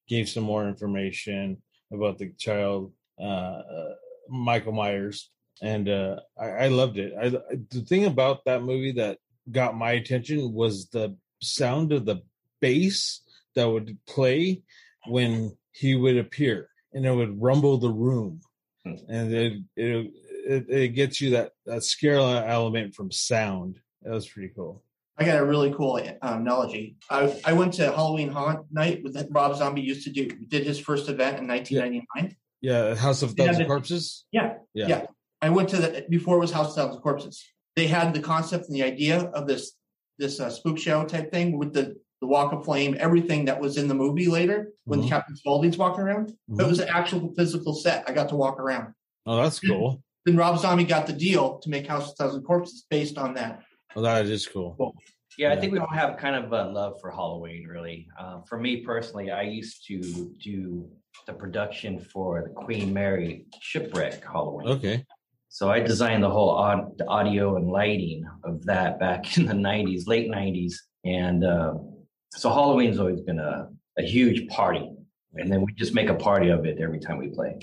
gave 0.09 0.29
some 0.29 0.43
more 0.43 0.69
information 0.69 1.63
about 1.93 2.19
the 2.19 2.33
child, 2.39 2.93
uh, 3.21 3.25
uh, 3.25 3.95
Michael 4.29 4.73
Myers, 4.73 5.31
and 5.61 5.89
uh, 5.89 6.17
I, 6.39 6.49
I 6.49 6.69
loved 6.69 6.99
it. 6.99 7.13
I, 7.21 7.29
the 7.29 7.85
thing 7.87 8.05
about 8.07 8.45
that 8.45 8.63
movie 8.63 8.93
that 8.93 9.19
got 9.51 9.77
my 9.77 9.93
attention 9.93 10.53
was 10.53 10.89
the 10.89 11.17
sound 11.41 11.93
of 11.93 12.05
the 12.05 12.23
bass 12.61 13.21
that 13.55 13.69
would 13.69 13.99
play 14.07 14.63
when 15.07 15.57
he 15.73 15.95
would 15.97 16.17
appear, 16.17 16.69
and 16.93 17.05
it 17.07 17.15
would 17.15 17.41
rumble 17.41 17.79
the 17.79 17.91
room, 17.91 18.41
Hmm. 18.85 18.95
and 19.09 19.33
it 19.33 19.53
it, 19.77 20.13
it 20.47 20.67
it 20.69 20.89
gets 20.89 21.21
you 21.21 21.31
that 21.31 21.53
that 21.67 21.85
scare 21.85 22.19
element 22.19 22.95
from 22.95 23.11
sound. 23.11 23.79
That 24.03 24.13
was 24.13 24.29
pretty 24.29 24.53
cool. 24.55 24.83
I 25.19 25.25
got 25.25 25.39
a 25.41 25.45
really 25.45 25.73
cool 25.73 26.01
um, 26.23 26.41
analogy. 26.41 26.97
I, 27.11 27.39
I 27.45 27.53
went 27.53 27.75
to 27.75 27.93
Halloween 27.93 28.31
Haunt 28.31 28.67
Night 28.73 29.03
with 29.05 29.15
that 29.15 29.29
Rob 29.31 29.55
Zombie 29.57 29.83
used 29.83 30.05
to 30.05 30.11
do. 30.11 30.27
Did 30.49 30.67
his 30.67 30.79
first 30.81 31.09
event 31.09 31.39
in 31.39 31.47
1999. 31.47 32.37
Yeah, 32.63 32.95
House 32.95 33.23
of 33.23 33.35
Yeah, 33.37 33.47
Thousand 33.47 33.67
Corpses. 33.67 34.25
Yeah, 34.33 34.55
Yeah. 34.75 34.87
yeah. 34.89 35.07
I 35.43 35.51
went 35.51 35.69
to 35.71 35.77
the 35.77 36.07
before 36.09 36.37
it 36.37 36.41
was 36.41 36.51
House 36.53 36.71
of 36.71 36.75
Thousand 36.77 37.03
Corpses. 37.03 37.45
They 37.77 37.87
had 37.87 38.15
the 38.15 38.21
concept 38.21 38.67
and 38.69 38.75
the 38.77 38.83
idea 38.83 39.21
of 39.21 39.47
this 39.47 39.73
this 40.19 40.41
uh, 40.41 40.51
spook 40.51 40.79
show 40.79 41.05
type 41.05 41.31
thing 41.31 41.59
with 41.59 41.73
the 41.73 41.97
the 42.21 42.27
walk 42.29 42.53
of 42.53 42.65
flame, 42.65 42.97
everything 43.01 43.47
that 43.47 43.61
was 43.61 43.77
in 43.77 43.89
the 43.89 43.95
movie 43.95 44.29
later 44.29 44.71
when 44.85 45.03
Mhm. 45.03 45.09
Captain 45.09 45.35
Spaulding's 45.37 45.77
walking 45.77 46.05
around. 46.05 46.33
But 46.49 46.65
it 46.67 46.69
was 46.69 46.79
an 46.79 46.89
actual 46.89 47.35
physical 47.35 47.75
set. 47.75 48.05
I 48.09 48.13
got 48.13 48.29
to 48.29 48.37
walk 48.37 48.61
around. 48.61 48.95
Oh, 49.27 49.37
that's 49.43 49.59
cool. 49.59 50.03
Then 50.25 50.37
Rob 50.37 50.59
Zombie 50.59 50.85
got 50.85 51.07
the 51.07 51.13
deal 51.13 51.59
to 51.59 51.71
make 51.71 51.87
House 51.87 52.11
of 52.11 52.17
Thousand 52.17 52.43
Corpses 52.43 52.87
based 52.91 53.19
on 53.19 53.35
that. 53.35 53.63
Oh, 53.97 54.03
that 54.03 54.27
is 54.27 54.47
cool. 54.47 54.95
Yeah, 55.39 55.53
I 55.53 55.57
think 55.59 55.73
we 55.73 55.79
all 55.79 55.87
have 55.89 56.19
kind 56.19 56.37
of 56.37 56.53
a 56.53 56.71
love 56.71 57.01
for 57.01 57.11
Halloween, 57.11 57.67
really. 57.67 58.07
Um, 58.19 58.45
for 58.47 58.59
me 58.59 58.85
personally, 58.85 59.31
I 59.31 59.43
used 59.43 59.87
to 59.87 60.01
do 60.43 60.89
the 61.27 61.33
production 61.33 61.99
for 61.99 62.43
the 62.43 62.51
Queen 62.51 62.93
Mary 62.93 63.47
shipwreck 63.61 64.25
Halloween. 64.25 64.69
Okay. 64.69 65.05
So 65.49 65.71
I 65.71 65.81
designed 65.81 66.23
the 66.23 66.31
whole 66.31 66.51
aud- 66.51 66.97
the 66.97 67.07
audio 67.07 67.57
and 67.57 67.71
lighting 67.71 68.25
of 68.45 68.65
that 68.65 68.99
back 68.99 69.37
in 69.37 69.47
the 69.47 69.55
'90s, 69.55 70.07
late 70.07 70.31
'90s, 70.31 70.75
and 71.05 71.45
um, 71.45 71.93
so 72.35 72.51
Halloween's 72.51 72.99
always 72.99 73.21
been 73.21 73.39
a, 73.39 73.69
a 73.99 74.03
huge 74.03 74.49
party. 74.49 74.91
And 75.35 75.51
then 75.51 75.63
we 75.63 75.73
just 75.75 75.95
make 75.95 76.11
a 76.11 76.15
party 76.15 76.51
of 76.51 76.67
it 76.67 76.79
every 76.79 77.01
time 77.01 77.19
we 77.19 77.29
play. 77.29 77.59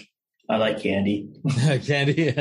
I 0.49 0.57
like 0.57 0.81
candy. 0.81 1.29
Candy. 1.85 2.33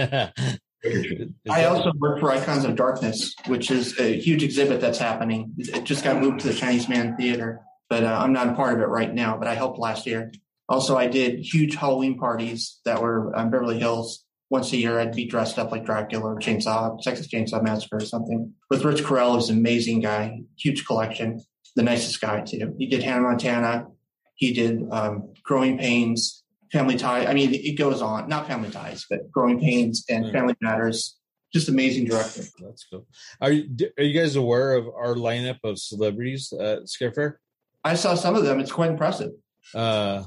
I 1.51 1.65
also 1.65 1.93
work 1.99 2.21
for 2.21 2.31
Icons 2.31 2.65
of 2.65 2.77
Darkness, 2.77 3.35
which 3.47 3.71
is 3.71 3.99
a 3.99 4.19
huge 4.19 4.43
exhibit 4.43 4.81
that's 4.81 4.99
happening. 4.99 5.53
It 5.59 5.85
just 5.85 6.05
got 6.05 6.21
moved 6.21 6.41
to 6.41 6.49
the 6.49 6.55
Chinese 6.55 6.89
Man 6.89 7.17
Theater, 7.17 7.61
but 7.91 8.05
uh, 8.05 8.19
I'm 8.21 8.33
not 8.33 8.49
a 8.49 8.55
part 8.55 8.75
of 8.75 8.81
it 8.81 8.89
right 8.89 9.13
now. 9.13 9.37
But 9.37 9.49
I 9.49 9.55
helped 9.55 9.79
last 9.79 10.07
year. 10.07 10.33
Also, 10.69 10.97
I 10.97 11.07
did 11.07 11.41
huge 11.41 11.75
Halloween 11.75 12.19
parties 12.19 12.81
that 12.85 13.03
were 13.03 13.35
on 13.37 13.51
Beverly 13.51 13.79
Hills. 13.79 14.25
Once 14.51 14.73
a 14.73 14.79
year, 14.79 14.99
I'd 14.99 15.15
be 15.15 15.27
dressed 15.27 15.59
up 15.59 15.71
like 15.71 15.85
Dracula 15.85 16.35
or 16.35 16.39
Chainsaw, 16.39 17.01
Texas 17.03 17.29
Chainsaw 17.29 17.63
Massacre 17.63 17.97
or 17.97 18.01
something. 18.01 18.55
With 18.71 18.85
Rich 18.85 19.03
Correll, 19.03 19.35
who's 19.35 19.51
an 19.51 19.59
amazing 19.59 20.01
guy, 20.01 20.41
huge 20.57 20.87
collection, 20.87 21.41
the 21.77 21.83
nicest 21.83 22.21
guy 22.21 22.41
too. 22.41 22.75
He 22.79 22.87
did 22.87 23.03
Hannah 23.03 23.23
Montana. 23.23 23.89
He 24.37 24.53
did 24.55 24.83
um, 24.91 25.35
Growing 25.43 25.77
Pains, 25.77 26.45
Family 26.73 26.97
Ties. 26.97 27.27
I 27.27 27.35
mean, 27.35 27.55
it 27.55 27.77
goes 27.79 28.03
on. 28.03 28.29
Not 28.29 28.47
Family 28.47 28.71
Ties, 28.71 29.07
but 29.09 29.31
Growing 29.31 29.61
Pains 29.61 30.05
and 30.09 30.27
Mm. 30.27 30.33
Family 30.33 30.55
Matters. 30.61 31.17
Just 31.53 31.69
amazing 31.69 32.05
director. 32.05 32.43
That's 32.61 32.85
cool. 32.85 33.07
Are 33.41 33.51
you 33.51 33.71
are 33.99 34.05
you 34.05 34.19
guys 34.19 34.37
aware 34.37 34.75
of 34.75 34.87
our 34.89 35.15
lineup 35.15 35.59
of 35.65 35.79
celebrities 35.79 36.53
at 36.53 36.89
Scare 36.89 37.13
Fair? 37.13 37.41
I 37.83 37.95
saw 37.95 38.15
some 38.15 38.35
of 38.35 38.45
them. 38.45 38.61
It's 38.61 38.73
quite 38.73 38.91
impressive. 38.91 39.33
Uh, 39.75 40.25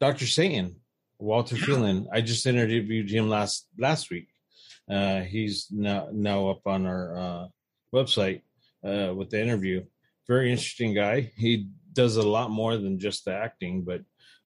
Dr. 0.00 0.26
Satan, 0.26 0.76
Walter 1.18 1.56
Phelan. 1.64 2.08
I 2.10 2.22
just 2.22 2.46
interviewed 2.46 3.10
him 3.10 3.28
last 3.28 3.66
last 3.78 4.10
week. 4.10 4.28
Uh, 4.90 5.20
he's 5.20 5.68
now 5.70 6.08
now 6.10 6.48
up 6.48 6.66
on 6.66 6.86
our 6.86 7.16
uh, 7.16 7.46
website 7.94 8.40
uh, 8.82 9.12
with 9.14 9.28
the 9.28 9.42
interview. 9.42 9.84
Very 10.26 10.50
interesting 10.50 10.94
guy. 10.94 11.32
He 11.36 11.68
does 11.92 12.16
a 12.16 12.26
lot 12.26 12.50
more 12.50 12.78
than 12.78 12.98
just 12.98 13.26
the 13.26 13.34
acting, 13.34 13.82
but 13.82 14.00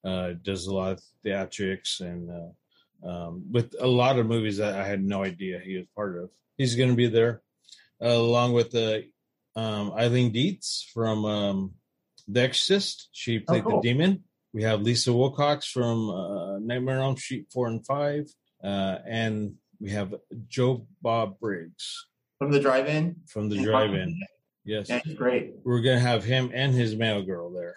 uh, 0.07 0.33
does 0.42 0.66
a 0.66 0.75
lot 0.75 0.92
of 0.92 1.01
theatrics 1.25 2.01
and 2.01 2.31
uh, 2.31 3.09
um, 3.09 3.33
with 3.51 3.75
a 3.81 3.87
lot 3.87 4.19
of 4.19 4.27
movies 4.27 4.57
that 4.59 4.75
I 4.79 4.87
had 4.87 5.03
no 5.03 5.25
idea 5.25 5.61
he 5.62 5.77
was 5.77 5.87
part 5.95 6.16
of. 6.23 6.31
He's 6.57 6.77
going 6.77 6.90
to 6.90 6.97
be 6.97 7.09
there 7.09 7.42
uh, 8.03 8.09
along 8.09 8.53
with 8.53 8.71
the 8.71 9.09
um, 9.57 9.92
Eileen 9.92 10.33
Dietz 10.33 10.88
from 10.95 11.25
um, 11.25 11.59
The 12.29 12.42
Exorcist. 12.42 13.09
She 13.12 13.38
played 13.38 13.64
cool. 13.64 13.81
the 13.81 13.88
demon. 13.88 14.23
We 14.53 14.62
have 14.62 14.81
Lisa 14.81 15.12
Wilcox 15.12 15.66
from 15.66 16.09
uh, 16.11 16.59
Nightmare 16.59 16.99
on 17.01 17.05
Elm 17.09 17.16
Street 17.16 17.47
four 17.53 17.66
and 17.69 17.85
five, 17.85 18.25
uh, 18.64 18.97
and 19.07 19.55
we 19.81 19.90
have 19.90 20.14
Joe 20.49 20.87
Bob 21.03 21.38
Briggs 21.38 22.07
From 22.38 22.51
the 22.53 22.61
drive-in. 22.61 23.16
from 23.27 23.51
the 23.51 23.62
drive-in. 23.62 24.19
Yes, 24.64 24.88
Yeah, 24.88 25.01
great. 25.14 25.55
we're 25.64 25.83
gonna 25.83 26.01
have 26.01 26.25
him 26.25 26.51
and 26.55 26.73
his 26.75 26.97
mail 26.97 27.23
girl 27.23 27.53
there. 27.53 27.77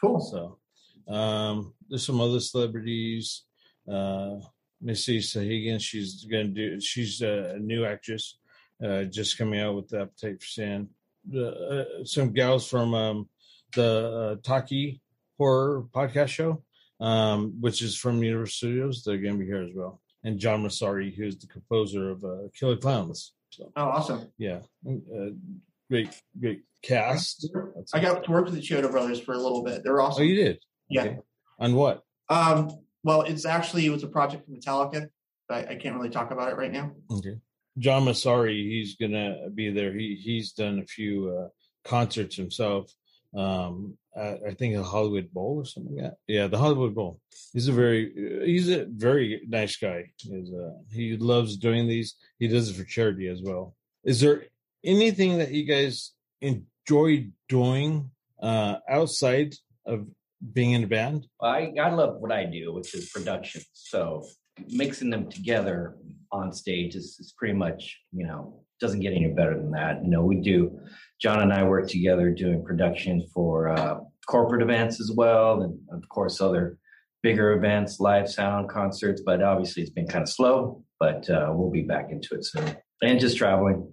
Cool. 0.00 0.20
So 0.20 0.58
um 1.08 1.74
there's 1.88 2.04
some 2.06 2.20
other 2.20 2.40
celebrities. 2.40 3.44
Uh 3.90 4.36
Missy 4.80 5.18
Sahagan, 5.18 5.80
she's 5.80 6.24
gonna 6.24 6.48
do 6.48 6.80
she's 6.80 7.20
a 7.22 7.58
new 7.58 7.84
actress, 7.84 8.38
uh 8.84 9.04
just 9.04 9.38
coming 9.38 9.60
out 9.60 9.74
with 9.76 9.88
the 9.88 10.02
appetite 10.02 10.40
for 10.40 10.46
sin. 10.46 10.88
The, 11.30 11.48
uh, 12.00 12.04
some 12.04 12.32
gals 12.32 12.68
from 12.68 12.94
um 12.94 13.28
the 13.74 14.36
uh, 14.38 14.40
Taki 14.42 15.00
horror 15.36 15.84
podcast 15.94 16.28
show, 16.28 16.62
um, 17.00 17.60
which 17.60 17.82
is 17.82 17.96
from 17.96 18.22
Universal 18.22 18.52
Studios, 18.54 19.02
they're 19.04 19.18
gonna 19.18 19.36
be 19.38 19.44
here 19.46 19.62
as 19.62 19.72
well. 19.74 20.00
And 20.24 20.38
John 20.38 20.62
Massari, 20.62 21.14
who's 21.14 21.38
the 21.38 21.46
composer 21.46 22.10
of 22.10 22.24
uh, 22.24 22.48
Killer 22.58 22.76
Clowns. 22.76 23.32
So 23.50 23.72
Oh, 23.76 23.84
awesome. 23.88 24.28
yeah. 24.38 24.60
Uh, 24.86 25.30
great 25.90 26.10
great 26.40 26.62
cast. 26.82 27.48
That's 27.74 27.94
I 27.94 28.00
got 28.00 28.24
to 28.24 28.30
work 28.30 28.44
with 28.46 28.54
the 28.54 28.60
Chiodo 28.60 28.90
brothers 28.90 29.20
for 29.20 29.32
a 29.32 29.38
little 29.38 29.62
bit. 29.62 29.82
They're 29.84 30.00
awesome. 30.00 30.22
Oh, 30.22 30.24
you 30.24 30.34
did? 30.36 30.58
Yeah. 30.88 31.02
Okay. 31.02 31.18
On 31.60 31.74
what? 31.74 32.02
Um, 32.28 32.70
well, 33.02 33.22
it's 33.22 33.44
actually 33.44 33.86
it 33.86 33.90
was 33.90 34.02
a 34.02 34.08
project 34.08 34.46
for 34.46 34.52
Metallica. 34.52 35.08
But 35.48 35.70
I 35.70 35.76
can't 35.76 35.96
really 35.96 36.10
talk 36.10 36.30
about 36.30 36.52
it 36.52 36.56
right 36.56 36.70
now. 36.70 36.92
Okay. 37.10 37.38
John 37.78 38.04
Massari, 38.04 38.68
he's 38.68 38.96
gonna 38.96 39.48
be 39.54 39.70
there. 39.70 39.94
He 39.94 40.20
he's 40.22 40.52
done 40.52 40.78
a 40.78 40.84
few 40.84 41.30
uh, 41.30 41.48
concerts 41.88 42.36
himself. 42.36 42.92
Um, 43.34 43.96
at, 44.14 44.40
I 44.46 44.52
think 44.52 44.76
a 44.76 44.82
Hollywood 44.82 45.32
Bowl 45.32 45.56
or 45.58 45.64
something 45.64 45.96
like 45.96 46.04
that. 46.04 46.16
Yeah, 46.26 46.48
the 46.48 46.58
Hollywood 46.58 46.94
Bowl. 46.94 47.20
He's 47.52 47.68
a 47.68 47.72
very 47.72 48.12
he's 48.44 48.68
a 48.68 48.84
very 48.84 49.40
nice 49.48 49.76
guy. 49.76 50.12
He's, 50.18 50.52
uh, 50.52 50.72
he 50.92 51.16
loves 51.16 51.56
doing 51.56 51.88
these. 51.88 52.14
He 52.38 52.48
does 52.48 52.68
it 52.68 52.74
for 52.74 52.84
charity 52.84 53.28
as 53.28 53.40
well. 53.42 53.74
Is 54.04 54.20
there 54.20 54.44
anything 54.84 55.38
that 55.38 55.52
you 55.52 55.64
guys 55.64 56.12
enjoy 56.40 57.28
doing 57.48 58.10
uh, 58.42 58.76
outside 58.88 59.54
of 59.86 60.06
being 60.52 60.72
in 60.72 60.84
a 60.84 60.86
band? 60.86 61.26
I, 61.42 61.72
I 61.80 61.90
love 61.90 62.16
what 62.18 62.32
I 62.32 62.44
do, 62.44 62.72
which 62.72 62.94
is 62.94 63.10
production. 63.10 63.62
So 63.72 64.26
mixing 64.68 65.10
them 65.10 65.30
together 65.30 65.96
on 66.32 66.52
stage 66.52 66.94
is, 66.94 67.16
is 67.18 67.34
pretty 67.36 67.54
much, 67.54 67.98
you 68.12 68.26
know, 68.26 68.62
doesn't 68.80 69.00
get 69.00 69.12
any 69.12 69.28
better 69.28 69.54
than 69.54 69.72
that. 69.72 70.02
You 70.04 70.10
know, 70.10 70.22
we 70.22 70.36
do, 70.36 70.78
John 71.20 71.42
and 71.42 71.52
I 71.52 71.64
work 71.64 71.88
together 71.88 72.30
doing 72.30 72.64
production 72.64 73.26
for 73.34 73.68
uh, 73.68 73.98
corporate 74.28 74.62
events 74.62 75.00
as 75.00 75.10
well. 75.14 75.62
And 75.62 75.78
of 75.90 76.08
course, 76.08 76.40
other 76.40 76.78
bigger 77.22 77.52
events, 77.54 77.98
live 77.98 78.30
sound 78.30 78.68
concerts, 78.68 79.22
but 79.24 79.42
obviously 79.42 79.82
it's 79.82 79.90
been 79.90 80.06
kind 80.06 80.22
of 80.22 80.28
slow, 80.28 80.84
but 81.00 81.28
uh, 81.28 81.50
we'll 81.52 81.70
be 81.70 81.82
back 81.82 82.10
into 82.10 82.34
it 82.34 82.44
soon. 82.44 82.76
And 83.02 83.18
just 83.18 83.36
traveling, 83.36 83.90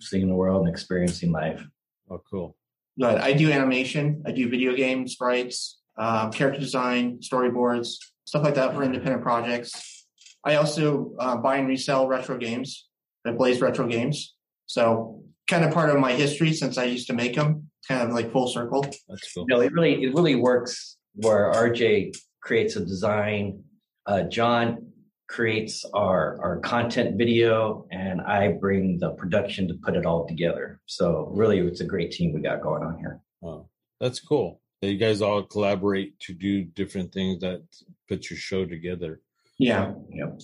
seeing 0.00 0.28
the 0.28 0.34
world 0.34 0.66
and 0.66 0.74
experiencing 0.74 1.30
life. 1.30 1.62
Oh, 2.10 2.22
cool. 2.30 2.56
But 2.96 3.20
I 3.20 3.32
do 3.32 3.50
animation. 3.50 4.22
I 4.26 4.32
do 4.32 4.48
video 4.48 4.74
game 4.74 5.08
sprites, 5.08 5.80
um, 5.98 6.30
character 6.30 6.60
design, 6.60 7.18
storyboards, 7.18 7.96
stuff 8.24 8.44
like 8.44 8.54
that 8.54 8.74
for 8.74 8.82
independent 8.82 9.22
projects. 9.22 10.06
I 10.44 10.56
also 10.56 11.12
uh, 11.18 11.36
buy 11.36 11.56
and 11.56 11.68
resell 11.68 12.06
retro 12.06 12.36
games. 12.38 12.88
I 13.26 13.32
Blaze 13.32 13.60
retro 13.60 13.86
games. 13.86 14.34
So 14.66 15.22
kind 15.48 15.64
of 15.64 15.72
part 15.72 15.90
of 15.90 15.98
my 15.98 16.12
history 16.12 16.52
since 16.52 16.78
I 16.78 16.84
used 16.84 17.06
to 17.08 17.14
make 17.14 17.34
them. 17.34 17.70
Kind 17.88 18.08
of 18.08 18.14
like 18.14 18.32
full 18.32 18.48
circle. 18.48 18.82
That's 18.82 19.32
cool. 19.34 19.46
No, 19.48 19.60
it 19.60 19.72
really 19.72 20.04
it 20.04 20.14
really 20.14 20.36
works 20.36 20.96
where 21.14 21.52
RJ 21.52 22.16
creates 22.40 22.76
a 22.76 22.84
design, 22.84 23.62
uh, 24.06 24.22
John 24.22 24.93
creates 25.26 25.84
our 25.94 26.38
our 26.40 26.60
content 26.60 27.16
video, 27.16 27.86
and 27.90 28.20
I 28.20 28.52
bring 28.52 28.98
the 28.98 29.10
production 29.10 29.68
to 29.68 29.74
put 29.74 29.96
it 29.96 30.06
all 30.06 30.26
together. 30.26 30.80
So 30.86 31.30
really, 31.32 31.58
it's 31.58 31.80
a 31.80 31.86
great 31.86 32.12
team 32.12 32.32
we 32.32 32.40
got 32.40 32.62
going 32.62 32.82
on 32.82 32.98
here. 32.98 33.20
Oh, 33.42 33.68
that's 34.00 34.20
cool. 34.20 34.60
You 34.82 34.98
guys 34.98 35.22
all 35.22 35.42
collaborate 35.42 36.18
to 36.20 36.34
do 36.34 36.62
different 36.62 37.12
things 37.12 37.40
that 37.40 37.62
put 38.08 38.28
your 38.28 38.38
show 38.38 38.66
together. 38.66 39.20
Yeah. 39.58 39.94
Yep. 40.10 40.40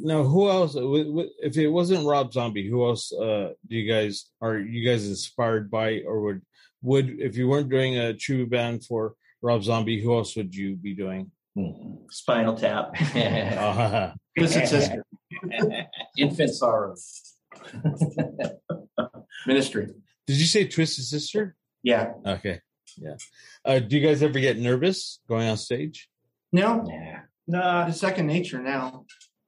Now, 0.00 0.24
who 0.24 0.48
else? 0.50 0.74
If 0.76 1.56
it 1.56 1.68
wasn't 1.68 2.06
Rob 2.06 2.32
Zombie, 2.32 2.68
who 2.68 2.84
else 2.84 3.12
uh, 3.12 3.52
do 3.68 3.76
you 3.76 3.90
guys 3.90 4.28
are 4.40 4.58
you 4.58 4.88
guys 4.88 5.06
inspired 5.06 5.70
by, 5.70 6.00
or 6.00 6.20
would 6.22 6.42
would 6.82 7.20
if 7.20 7.36
you 7.36 7.46
weren't 7.48 7.70
doing 7.70 7.96
a 7.96 8.14
tribute 8.14 8.50
band 8.50 8.84
for 8.84 9.14
Rob 9.40 9.62
Zombie, 9.62 10.02
who 10.02 10.16
else 10.16 10.34
would 10.36 10.54
you 10.54 10.74
be 10.74 10.94
doing? 10.94 11.30
Mhm. 11.56 12.10
Spinal 12.10 12.56
Tap. 12.56 12.94
Uh, 13.14 14.12
Twisted 14.38 14.68
Sister 14.68 15.04
Infant 16.18 16.50
sorrow. 16.50 16.94
Ministry. 19.46 19.88
did 20.26 20.36
you 20.36 20.46
say 20.46 20.66
Twisted 20.66 21.04
Sister? 21.04 21.56
Yeah. 21.82 22.12
Okay, 22.26 22.60
yeah. 22.96 23.16
Uh, 23.64 23.78
do 23.80 23.98
you 23.98 24.06
guys 24.06 24.22
ever 24.22 24.38
get 24.38 24.58
nervous 24.58 25.20
going 25.28 25.48
on 25.48 25.56
stage? 25.56 26.08
No, 26.52 26.82
Nah. 26.82 27.18
no, 27.46 27.86
it's 27.88 28.00
second 28.00 28.26
nature 28.26 28.60
now. 28.62 29.04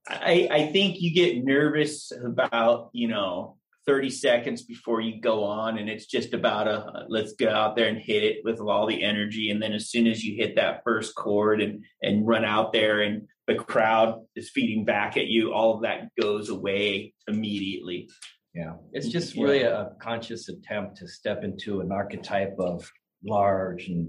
I, 0.08 0.48
I 0.50 0.66
think 0.72 1.00
you 1.00 1.12
get 1.14 1.42
nervous 1.44 2.12
about, 2.12 2.90
you 2.92 3.08
know, 3.08 3.56
30 3.86 4.10
seconds 4.10 4.62
before 4.62 5.00
you 5.00 5.20
go 5.20 5.44
on. 5.44 5.78
And 5.78 5.88
it's 5.88 6.06
just 6.06 6.32
about 6.32 6.68
a 6.68 7.04
let's 7.08 7.34
go 7.34 7.48
out 7.50 7.76
there 7.76 7.88
and 7.88 7.98
hit 7.98 8.22
it 8.22 8.38
with 8.44 8.60
all 8.60 8.86
the 8.86 9.02
energy. 9.02 9.50
And 9.50 9.62
then 9.62 9.72
as 9.72 9.90
soon 9.90 10.06
as 10.06 10.24
you 10.24 10.36
hit 10.36 10.56
that 10.56 10.82
first 10.84 11.14
chord 11.14 11.60
and, 11.60 11.84
and 12.02 12.26
run 12.26 12.44
out 12.44 12.72
there 12.72 13.02
and 13.02 13.28
the 13.46 13.56
crowd 13.56 14.20
is 14.34 14.50
feeding 14.50 14.84
back 14.84 15.16
at 15.16 15.26
you, 15.26 15.52
all 15.52 15.74
of 15.76 15.82
that 15.82 16.08
goes 16.20 16.48
away 16.48 17.14
immediately. 17.28 18.08
Yeah, 18.54 18.74
it's 18.92 19.08
just 19.08 19.34
Yeah. 19.34 19.42
really 19.42 19.62
a 19.62 19.90
conscious 20.00 20.48
attempt 20.48 20.96
to 20.98 21.08
step 21.08 21.42
into 21.44 21.80
an 21.80 21.92
archetype 21.92 22.54
of 22.58 22.90
large 23.24 23.88
and 23.88 24.08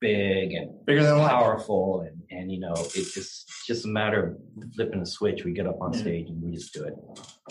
big 0.00 0.52
and 0.52 0.84
Bigger 0.86 1.02
than 1.02 1.18
life. 1.18 1.30
powerful, 1.30 2.00
and 2.00 2.22
and 2.30 2.50
you 2.52 2.60
know, 2.60 2.74
it's 2.74 3.12
just 3.12 3.50
just 3.66 3.84
a 3.84 3.88
matter 3.88 4.36
of 4.58 4.74
flipping 4.74 5.00
a 5.00 5.06
switch. 5.06 5.44
We 5.44 5.52
get 5.52 5.66
up 5.66 5.80
on 5.80 5.92
stage 5.92 6.28
and 6.28 6.42
we 6.42 6.52
just 6.52 6.72
do 6.72 6.84
it. 6.84 6.94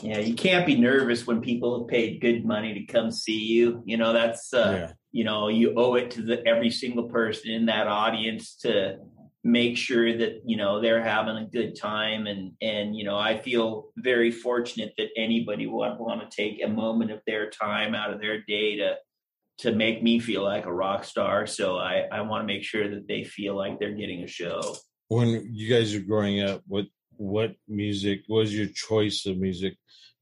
Yeah, 0.01 0.19
you 0.19 0.35
can't 0.35 0.65
be 0.65 0.75
nervous 0.77 1.25
when 1.27 1.41
people 1.41 1.79
have 1.79 1.87
paid 1.87 2.21
good 2.21 2.45
money 2.45 2.73
to 2.73 2.91
come 2.91 3.11
see 3.11 3.39
you. 3.39 3.81
You 3.85 3.97
know, 3.97 4.13
that's 4.13 4.53
uh, 4.53 4.87
yeah, 4.87 4.93
you 5.11 5.23
know 5.23 5.47
you 5.49 5.73
owe 5.75 5.95
it 5.95 6.11
to 6.11 6.21
the 6.21 6.45
every 6.47 6.71
single 6.71 7.09
person 7.09 7.51
in 7.51 7.65
that 7.67 7.87
audience 7.87 8.55
to 8.57 8.97
make 9.43 9.77
sure 9.77 10.17
that 10.17 10.41
you 10.45 10.57
know 10.57 10.81
they're 10.81 11.03
having 11.03 11.37
a 11.37 11.45
good 11.45 11.75
time 11.79 12.25
and 12.25 12.53
and 12.63 12.95
you 12.95 13.03
know 13.03 13.15
i 13.15 13.37
feel 13.37 13.89
very 13.95 14.31
fortunate 14.31 14.91
that 14.97 15.09
anybody 15.15 15.67
would 15.67 15.99
want 15.99 16.19
to 16.19 16.35
take 16.35 16.63
a 16.63 16.67
moment 16.67 17.11
of 17.11 17.19
their 17.27 17.47
time 17.51 17.93
out 17.93 18.11
of 18.11 18.19
their 18.19 18.41
day 18.47 18.77
to 18.77 18.95
to 19.57 19.71
make 19.73 20.03
me 20.03 20.19
feel 20.19 20.43
like 20.43 20.65
a 20.65 20.73
rock 20.73 21.03
star 21.03 21.47
so 21.47 21.77
i 21.77 22.03
i 22.11 22.21
want 22.21 22.41
to 22.41 22.47
make 22.47 22.63
sure 22.63 22.89
that 22.89 23.07
they 23.07 23.23
feel 23.23 23.55
like 23.55 23.79
they're 23.79 23.93
getting 23.95 24.23
a 24.23 24.27
show 24.27 24.75
when 25.07 25.49
you 25.53 25.69
guys 25.69 25.93
were 25.93 26.01
growing 26.01 26.41
up, 26.41 26.61
what 26.67 26.85
what 27.17 27.55
music 27.67 28.21
what 28.27 28.39
was 28.39 28.55
your 28.55 28.67
choice 28.67 29.25
of 29.25 29.37
music 29.37 29.73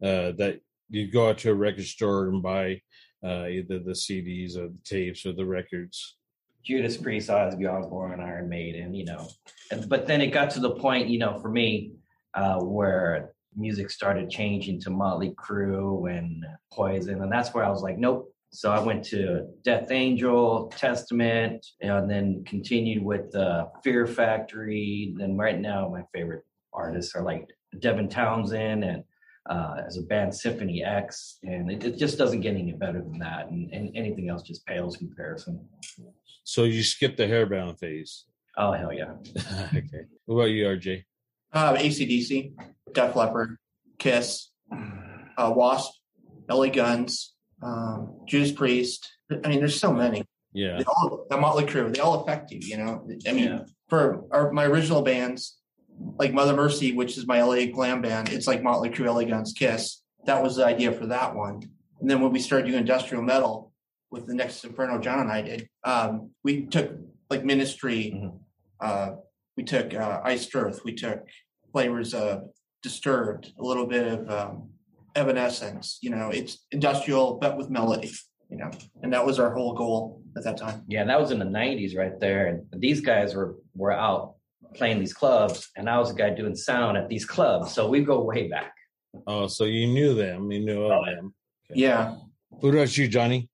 uh, 0.03 0.33
that 0.37 0.59
you'd 0.89 1.11
go 1.13 1.29
out 1.29 1.37
to 1.39 1.51
a 1.51 1.53
record 1.53 1.85
store 1.85 2.27
and 2.27 2.43
buy 2.43 2.81
uh, 3.23 3.47
either 3.47 3.79
the 3.79 3.93
CDs 3.93 4.57
or 4.57 4.67
the 4.67 4.77
tapes 4.83 5.25
or 5.25 5.33
the 5.33 5.45
records? 5.45 6.17
Judas 6.63 6.97
Priest, 6.97 7.29
Ozzy 7.29 7.69
Osbourne, 7.69 8.19
Iron 8.21 8.47
Maiden, 8.47 8.93
you 8.93 9.05
know. 9.05 9.27
And- 9.71 9.89
But 9.89 10.07
then 10.07 10.21
it 10.21 10.27
got 10.27 10.49
to 10.51 10.59
the 10.59 10.75
point, 10.75 11.09
you 11.09 11.19
know, 11.19 11.39
for 11.39 11.49
me, 11.49 11.93
uh, 12.33 12.59
where 12.59 13.33
music 13.55 13.89
started 13.89 14.29
changing 14.29 14.79
to 14.81 14.89
Motley 14.89 15.31
Crue 15.31 16.09
and 16.09 16.45
Poison, 16.71 17.21
and 17.21 17.31
that's 17.31 17.53
where 17.53 17.65
I 17.65 17.69
was 17.69 17.81
like, 17.81 17.97
nope. 17.97 18.32
So 18.53 18.71
I 18.71 18.79
went 18.79 19.03
to 19.05 19.47
Death 19.63 19.89
Angel, 19.89 20.71
Testament, 20.77 21.65
and 21.81 22.07
then 22.07 22.43
continued 22.45 23.03
with 23.03 23.35
uh, 23.35 23.65
Fear 23.83 24.05
Factory. 24.05 25.15
Then 25.17 25.35
right 25.35 25.59
now, 25.59 25.89
my 25.89 26.03
favorite 26.13 26.43
artists 26.71 27.15
are 27.15 27.23
like 27.23 27.49
Devin 27.79 28.09
Townsend 28.09 28.83
and 28.83 29.03
uh, 29.49 29.77
as 29.87 29.97
a 29.97 30.03
band 30.03 30.35
Symphony 30.35 30.83
X, 30.83 31.39
and 31.41 31.71
it, 31.71 31.83
it 31.83 31.97
just 31.97 32.19
doesn't 32.19 32.41
get 32.41 32.55
any 32.55 32.73
better 32.73 33.01
than 33.01 33.17
that, 33.19 33.49
and, 33.49 33.71
and 33.73 33.91
anything 33.95 34.29
else 34.29 34.43
just 34.43 34.65
pales 34.67 35.01
in 35.01 35.07
comparison. 35.07 35.67
So 36.43 36.63
you 36.63 36.83
skipped 36.83 37.17
the 37.17 37.25
hairband 37.25 37.79
phase. 37.79 38.25
Oh 38.55 38.71
hell 38.73 38.93
yeah! 38.93 39.13
okay. 39.69 40.05
What 40.25 40.35
about 40.35 40.51
you, 40.51 40.65
RJ? 40.65 41.05
Uh, 41.51 41.73
ACDC, 41.73 42.53
Def 42.93 43.15
Leppard, 43.15 43.57
Kiss, 43.97 44.51
uh, 44.71 45.51
Wasp, 45.55 45.91
LA 46.49 46.67
Guns, 46.67 47.32
um, 47.63 48.19
Judas 48.27 48.51
Priest. 48.51 49.09
I 49.43 49.47
mean, 49.47 49.59
there's 49.59 49.79
so 49.79 49.93
many. 49.93 50.23
Yeah. 50.53 50.77
They 50.77 50.83
all, 50.83 51.25
the 51.29 51.37
Motley 51.37 51.65
Crue, 51.65 51.93
they 51.93 51.99
all 51.99 52.21
affect 52.21 52.51
you, 52.51 52.59
you 52.61 52.77
know? 52.77 53.07
I 53.27 53.31
mean, 53.31 53.43
Yeah. 53.45 53.59
for 53.89 54.25
our, 54.31 54.51
my 54.51 54.65
original 54.65 55.01
bands, 55.01 55.57
like 56.19 56.33
Mother 56.33 56.53
Mercy, 56.55 56.91
which 56.93 57.17
is 57.17 57.25
my 57.25 57.41
LA 57.41 57.65
glam 57.67 58.01
band, 58.01 58.29
it's 58.29 58.47
like 58.47 58.61
Motley 58.61 58.89
Crue, 58.89 59.05
LA 59.13 59.23
Guns, 59.23 59.53
Kiss. 59.53 60.01
That 60.25 60.41
was 60.43 60.55
the 60.55 60.65
idea 60.65 60.91
for 60.91 61.07
that 61.07 61.35
one. 61.35 61.61
And 61.99 62.09
then 62.09 62.21
when 62.21 62.31
we 62.31 62.39
started 62.39 62.65
doing 62.67 62.79
industrial 62.79 63.23
metal 63.23 63.71
with 64.11 64.27
the 64.27 64.35
next 64.35 64.63
Inferno 64.63 64.99
John 64.99 65.19
and 65.21 65.31
I 65.31 65.41
did, 65.41 65.67
um, 65.83 66.31
we 66.43 66.65
took 66.65 66.91
like 67.29 67.43
Ministry, 67.43 68.13
Mhm. 68.15 68.39
uh, 68.79 69.15
we 69.57 69.63
took 69.63 69.93
uh, 69.93 70.21
Iced 70.23 70.53
Earth, 70.55 70.81
we 70.85 70.93
took 70.93 71.25
flavors 71.71 72.13
of 72.13 72.43
Disturbed, 72.83 73.53
a 73.57 73.63
little 73.63 73.87
bit 73.87 74.05
of 74.05 74.29
um, 74.29 74.69
Evanescence. 75.15 75.97
You 76.01 76.11
know, 76.11 76.29
it's 76.29 76.65
industrial 76.71 77.35
but 77.35 77.57
with 77.57 77.69
melody. 77.69 78.11
You 78.49 78.57
know, 78.57 78.71
and 79.01 79.11
that 79.13 79.25
was 79.25 79.39
our 79.39 79.51
whole 79.53 79.73
goal 79.73 80.21
at 80.37 80.43
that 80.43 80.57
time. 80.57 80.83
Yeah, 80.87 81.03
that 81.05 81.19
was 81.19 81.31
in 81.31 81.39
the 81.39 81.45
'90s 81.45 81.97
right 81.97 82.19
there, 82.19 82.47
and 82.47 82.65
these 82.81 83.01
guys 83.01 83.33
were 83.33 83.55
were 83.75 83.91
out 83.91 84.35
playing 84.75 84.99
these 84.99 85.13
clubs, 85.13 85.69
and 85.75 85.89
I 85.89 85.97
was 85.99 86.11
a 86.11 86.13
guy 86.13 86.29
doing 86.31 86.55
sound 86.55 86.97
at 86.97 87.09
these 87.09 87.25
clubs, 87.25 87.73
so 87.73 87.87
we 87.87 88.01
go 88.01 88.21
way 88.23 88.47
back. 88.47 88.73
Oh, 89.27 89.47
so 89.47 89.63
you 89.65 89.87
knew 89.87 90.13
them. 90.15 90.51
You 90.51 90.59
knew 90.65 90.83
of 90.83 90.91
Oh, 90.91 91.05
them. 91.05 91.33
Yeah, 91.73 92.15
What 92.49 92.73
about 92.73 92.95
you, 92.97 93.07
Johnny? 93.07 93.49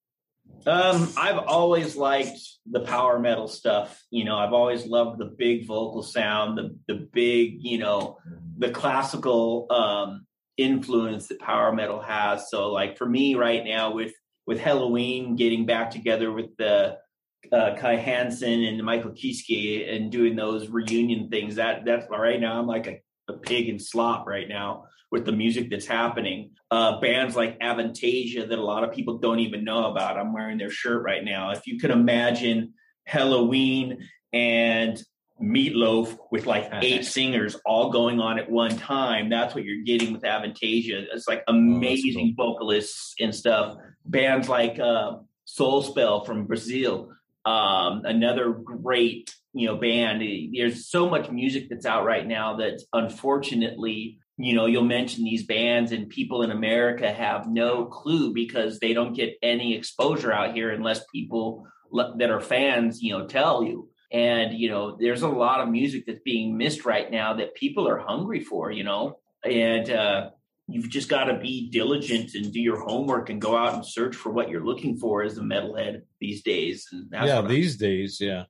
Um, 0.66 1.10
I've 1.18 1.38
always 1.40 1.96
liked 1.96 2.40
the 2.70 2.82
power 2.82 3.20
metal 3.20 3.48
stuff. 3.48 4.02
You 4.12 4.26
know, 4.26 4.36
I've 4.38 4.54
always 4.54 4.86
loved 4.86 5.20
the 5.20 5.34
big 5.38 5.66
vocal 5.66 6.04
sound, 6.04 6.58
the 6.58 6.76
the 6.88 7.08
big, 7.14 7.64
you 7.64 7.78
know, 7.78 8.18
the 8.58 8.70
classical 8.72 9.68
um 9.70 10.26
influence 10.60 11.28
that 11.28 11.40
power 11.40 11.72
metal 11.72 12.02
has. 12.02 12.50
So 12.50 12.72
like 12.72 12.98
for 12.98 13.08
me 13.08 13.36
right 13.36 13.64
now 13.64 13.94
with 13.94 14.14
with 14.46 14.60
Helloween 14.60 15.38
getting 15.38 15.66
back 15.66 15.92
together 15.92 16.32
with 16.32 16.58
the 16.58 16.98
uh, 17.52 17.76
Kai 17.78 17.96
Hansen 17.96 18.64
and 18.64 18.84
Michael 18.84 19.12
Kiske 19.12 19.96
and 19.96 20.12
doing 20.12 20.36
those 20.36 20.68
reunion 20.70 21.30
things, 21.30 21.56
that 21.56 21.86
that's 21.86 22.06
right 22.10 22.40
now 22.40 22.60
I'm 22.60 22.68
like 22.68 22.88
a, 22.88 23.02
a 23.32 23.38
pig 23.38 23.70
in 23.70 23.80
slop 23.80 24.28
right 24.28 24.48
now 24.50 24.86
with 25.12 25.26
the 25.26 25.32
music 25.32 25.70
that's 25.70 25.88
happening. 25.88 26.52
Uh, 26.70 27.00
bands 27.00 27.36
like 27.36 27.60
Avantasia 27.60 28.48
that 28.48 28.60
a 28.60 28.64
lot 28.64 28.84
of 28.84 28.92
people 28.92 29.18
don't 29.18 29.40
even 29.40 29.64
know 29.64 29.90
about. 29.90 30.18
I'm 30.18 30.34
wearing 30.34 30.58
their 30.58 30.70
shirt 30.70 31.04
right 31.04 31.24
now. 31.24 31.52
If 31.52 31.66
you 31.66 31.80
could 31.80 31.92
imagine 31.92 32.74
Helloween 33.10 33.98
and 34.34 35.02
Meatloaf 35.42 36.18
with 36.32 36.46
like 36.46 36.70
eight 36.82 37.06
singers 37.06 37.56
all 37.66 37.92
going 37.92 38.20
on 38.20 38.40
at 38.40 38.50
one 38.50 38.76
time, 38.78 39.30
that's 39.30 39.56
what 39.56 39.64
you're 39.64 39.84
getting 39.84 40.14
with 40.14 40.24
Avantasia. 40.24 41.06
It's 41.14 41.28
like 41.28 41.44
amazing 41.48 42.34
vocalists 42.36 43.14
and 43.20 43.34
stuff. 43.34 43.78
Bands 44.06 44.50
like 44.50 44.80
uh, 44.80 45.18
Soul 45.46 45.82
Spell 45.82 46.26
from 46.26 46.46
Brazil, 46.46 47.10
um, 47.46 48.02
another 48.06 48.52
great 48.52 49.34
you 49.54 49.68
know 49.68 49.76
band. 49.76 50.22
There's 50.54 50.90
so 50.90 51.10
much 51.10 51.32
music 51.32 51.68
that's 51.70 51.86
out 51.86 52.06
right 52.06 52.28
now 52.28 52.58
that 52.58 52.82
unfortunately 52.94 54.20
you 54.38 54.54
know 54.54 54.66
you'll 54.66 54.84
mention 54.84 55.24
these 55.24 55.46
bands 55.46 55.92
and 55.92 56.08
people 56.08 56.44
in 56.44 56.52
america 56.52 57.12
have 57.12 57.46
no 57.48 57.86
clue 57.86 58.34
because 58.34 58.80
they 58.80 58.94
don't 58.94 59.14
get 59.14 59.34
any 59.44 59.76
exposure 59.76 60.32
out 60.32 60.56
here 60.56 60.72
unless 60.72 61.04
people 61.14 61.68
le- 61.92 62.16
that 62.18 62.32
are 62.32 62.40
fans 62.40 63.02
you 63.02 63.12
know 63.12 63.28
tell 63.28 63.64
you 63.64 63.89
and 64.12 64.58
you 64.58 64.70
know 64.70 64.98
there's 65.00 65.22
a 65.22 65.28
lot 65.28 65.60
of 65.62 65.70
music 65.70 66.06
that's 66.06 66.22
being 66.24 66.58
missed 66.58 66.86
right 66.86 67.12
now 67.12 67.34
that 67.36 67.56
people 67.56 67.88
are 67.88 67.98
hungry 67.98 68.40
for 68.40 68.72
you 68.72 68.84
know 68.84 69.20
and 69.44 69.90
uh 69.92 70.30
you've 70.68 70.90
just 70.90 71.10
got 71.10 71.26
to 71.26 71.38
be 71.40 71.70
diligent 71.70 72.36
and 72.36 72.54
do 72.54 72.60
your 72.62 72.80
homework 72.80 73.30
and 73.30 73.42
go 73.42 73.58
out 73.58 73.74
and 73.74 73.86
search 73.86 74.16
for 74.16 74.32
what 74.32 74.50
you're 74.50 74.64
looking 74.64 74.98
for 74.98 75.24
as 75.24 75.38
a 75.38 75.42
metalhead 75.42 76.02
these 76.20 76.44
days 76.44 76.88
and 76.92 77.10
that's 77.10 77.28
yeah, 77.28 77.42
these 77.42 77.78
days, 77.78 78.20
yeah. 78.22 78.44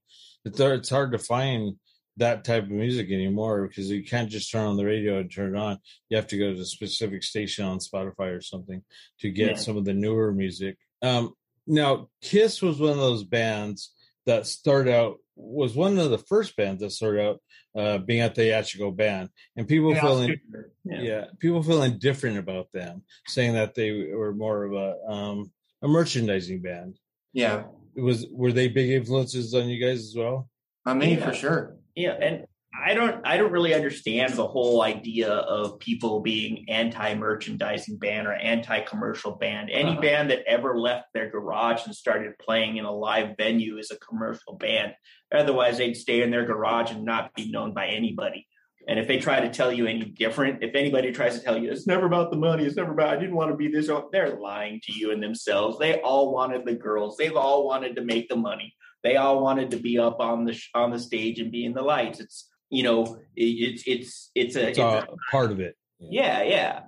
It's 0.45 0.59
hard, 0.59 0.79
it's 0.79 0.89
hard 0.89 1.11
to 1.13 1.17
find 1.17 1.75
that 2.17 2.43
type 2.43 2.63
of 2.63 2.71
music 2.71 3.09
anymore 3.11 3.67
because 3.67 3.89
you 3.89 4.03
can't 4.03 4.29
just 4.29 4.51
turn 4.51 4.65
on 4.65 4.75
the 4.75 4.85
radio 4.85 5.19
and 5.19 5.31
turn 5.31 5.55
it 5.55 5.59
on. 5.59 5.77
You 6.09 6.17
have 6.17 6.27
to 6.27 6.37
go 6.37 6.53
to 6.53 6.59
a 6.59 6.65
specific 6.65 7.23
station 7.23 7.65
on 7.65 7.79
Spotify 7.79 8.35
or 8.37 8.41
something 8.41 8.83
to 9.21 9.31
get 9.31 9.51
Yeah. 9.51 9.55
some 9.55 9.77
of 9.77 9.85
the 9.85 9.93
newer 9.93 10.33
music. 10.33 10.77
Um, 11.01 11.33
now, 11.67 12.09
Kiss 12.21 12.61
was 12.61 12.79
one 12.79 12.91
of 12.91 12.97
those 12.97 13.23
bands 13.23 13.93
that 14.25 14.45
started 14.47 14.93
out 14.93 15.19
was 15.39 15.75
one 15.75 15.97
of 15.97 16.11
the 16.11 16.17
first 16.17 16.55
bands 16.55 16.81
that 16.81 16.91
started 16.91 17.21
out 17.25 17.41
uh, 17.75 17.97
being 17.99 18.21
a 18.21 18.29
theatrical 18.29 18.91
band, 18.91 19.29
and 19.55 19.67
people 19.67 19.93
Yeah, 19.93 20.01
feeling 20.01 20.39
Yeah. 20.85 21.01
yeah. 21.01 21.25
people 21.39 21.63
feeling 21.63 21.97
different 21.97 22.37
about 22.37 22.71
them, 22.73 23.03
saying 23.27 23.53
that 23.53 23.73
they 23.75 24.11
were 24.13 24.33
more 24.33 24.63
of 24.65 24.73
a 24.73 25.11
um, 25.11 25.51
a 25.81 25.87
merchandising 25.87 26.61
band. 26.61 26.99
yeah, 27.33 27.63
It 27.95 28.01
was 28.01 28.27
were 28.31 28.51
they 28.51 28.67
big 28.67 28.89
influences 28.91 29.53
on 29.53 29.69
you 29.69 29.79
guys 29.83 29.99
as 30.03 30.15
well? 30.15 30.49
I 30.85 30.93
mean 30.93 31.17
Yeah. 31.17 31.25
for 31.29 31.33
sure. 31.33 31.77
Yeah, 31.95 32.17
and 32.21 32.45
I 32.73 32.93
don't 32.93 33.25
I 33.25 33.37
don't 33.37 33.51
really 33.51 33.73
understand 33.73 34.33
the 34.33 34.47
whole 34.47 34.81
idea 34.83 35.29
of 35.31 35.79
people 35.79 36.19
being 36.21 36.65
anti-merchandising 36.69 37.97
band 37.97 38.27
or 38.27 38.33
anti-commercial 38.33 39.33
band. 39.33 39.69
Any 39.71 39.91
Uh-huh. 39.91 40.01
band 40.01 40.31
that 40.31 40.43
ever 40.47 40.77
left 40.77 41.07
their 41.13 41.29
garage 41.29 41.85
and 41.85 41.95
started 41.95 42.37
playing 42.37 42.77
in 42.77 42.85
a 42.85 42.91
live 42.91 43.35
venue 43.37 43.77
is 43.77 43.91
a 43.91 43.97
commercial 43.97 44.53
band. 44.53 44.93
Otherwise, 45.31 45.77
they'd 45.77 45.95
stay 45.95 46.21
in 46.21 46.31
their 46.31 46.45
garage 46.45 46.91
and 46.91 47.03
not 47.03 47.33
be 47.33 47.51
known 47.51 47.73
by 47.73 47.87
anybody. 47.87 48.47
And 48.87 48.99
if 48.99 49.07
they 49.07 49.17
try 49.19 49.39
to 49.39 49.49
tell 49.49 49.71
you 49.71 49.85
any 49.85 50.05
different, 50.05 50.63
if 50.63 50.73
anybody 50.73 51.11
tries 51.11 51.37
to 51.37 51.43
tell 51.43 51.57
you 51.57 51.71
it's 51.71 51.85
never 51.85 52.05
about 52.05 52.31
the 52.31 52.37
money, 52.37 52.65
it's 52.65 52.75
never 52.77 52.91
about 52.93 53.09
I 53.09 53.19
didn't 53.19 53.35
want 53.35 53.51
to 53.51 53.57
be 53.57 53.67
this, 53.67 53.89
they're 54.11 54.39
lying 54.39 54.79
to 54.83 54.93
you 54.93 55.11
and 55.11 55.21
themselves. 55.21 55.77
They 55.77 55.99
all 56.01 56.33
wanted 56.33 56.65
the 56.65 56.73
girls. 56.75 57.17
They've 57.17 57.35
all 57.35 57.67
wanted 57.67 57.95
to 57.97 58.03
make 58.03 58.29
the 58.29 58.35
money. 58.35 58.73
They 59.03 59.15
all 59.17 59.41
wanted 59.41 59.71
to 59.71 59.77
be 59.77 59.99
up 59.99 60.19
on 60.19 60.45
the 60.45 60.53
sh- 60.53 60.69
on 60.73 60.91
the 60.91 60.99
stage 60.99 61.39
and 61.39 61.51
be 61.51 61.65
in 61.65 61.73
the 61.73 61.81
lights. 61.83 62.19
It's 62.19 62.48
you 62.69 62.83
know 62.83 63.17
it, 63.35 63.43
it's 63.43 63.83
it's 63.87 64.31
it's 64.35 64.55
a, 64.55 64.69
It's 64.69 64.77
it's 64.77 64.79
a 64.79 65.07
a 65.11 65.15
part 65.31 65.51
of 65.51 65.59
it. 65.59 65.75
yeah 65.99 66.43
yeah. 66.43 66.81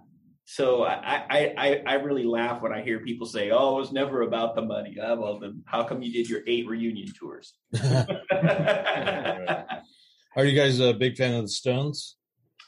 So 0.45 0.83
I, 0.83 1.23
I 1.29 1.53
I 1.57 1.81
I 1.85 1.93
really 1.95 2.23
laugh 2.25 2.61
when 2.61 2.73
I 2.73 2.81
hear 2.81 2.99
people 2.99 3.25
say, 3.25 3.51
"Oh, 3.51 3.77
it 3.77 3.79
was 3.79 3.91
never 3.93 4.23
about 4.23 4.53
the 4.53 4.61
money." 4.61 4.97
Ah, 5.01 5.15
well, 5.15 5.39
then 5.39 5.63
how 5.65 5.83
come 5.85 6.01
you 6.01 6.11
did 6.11 6.27
your 6.29 6.41
eight 6.45 6.67
reunion 6.67 7.07
tours? 7.17 7.53
Are 10.35 10.45
you 10.45 10.55
guys 10.55 10.79
a 10.79 10.93
big 10.93 11.15
fan 11.17 11.33
of 11.35 11.43
the 11.43 11.47
Stones? 11.49 12.17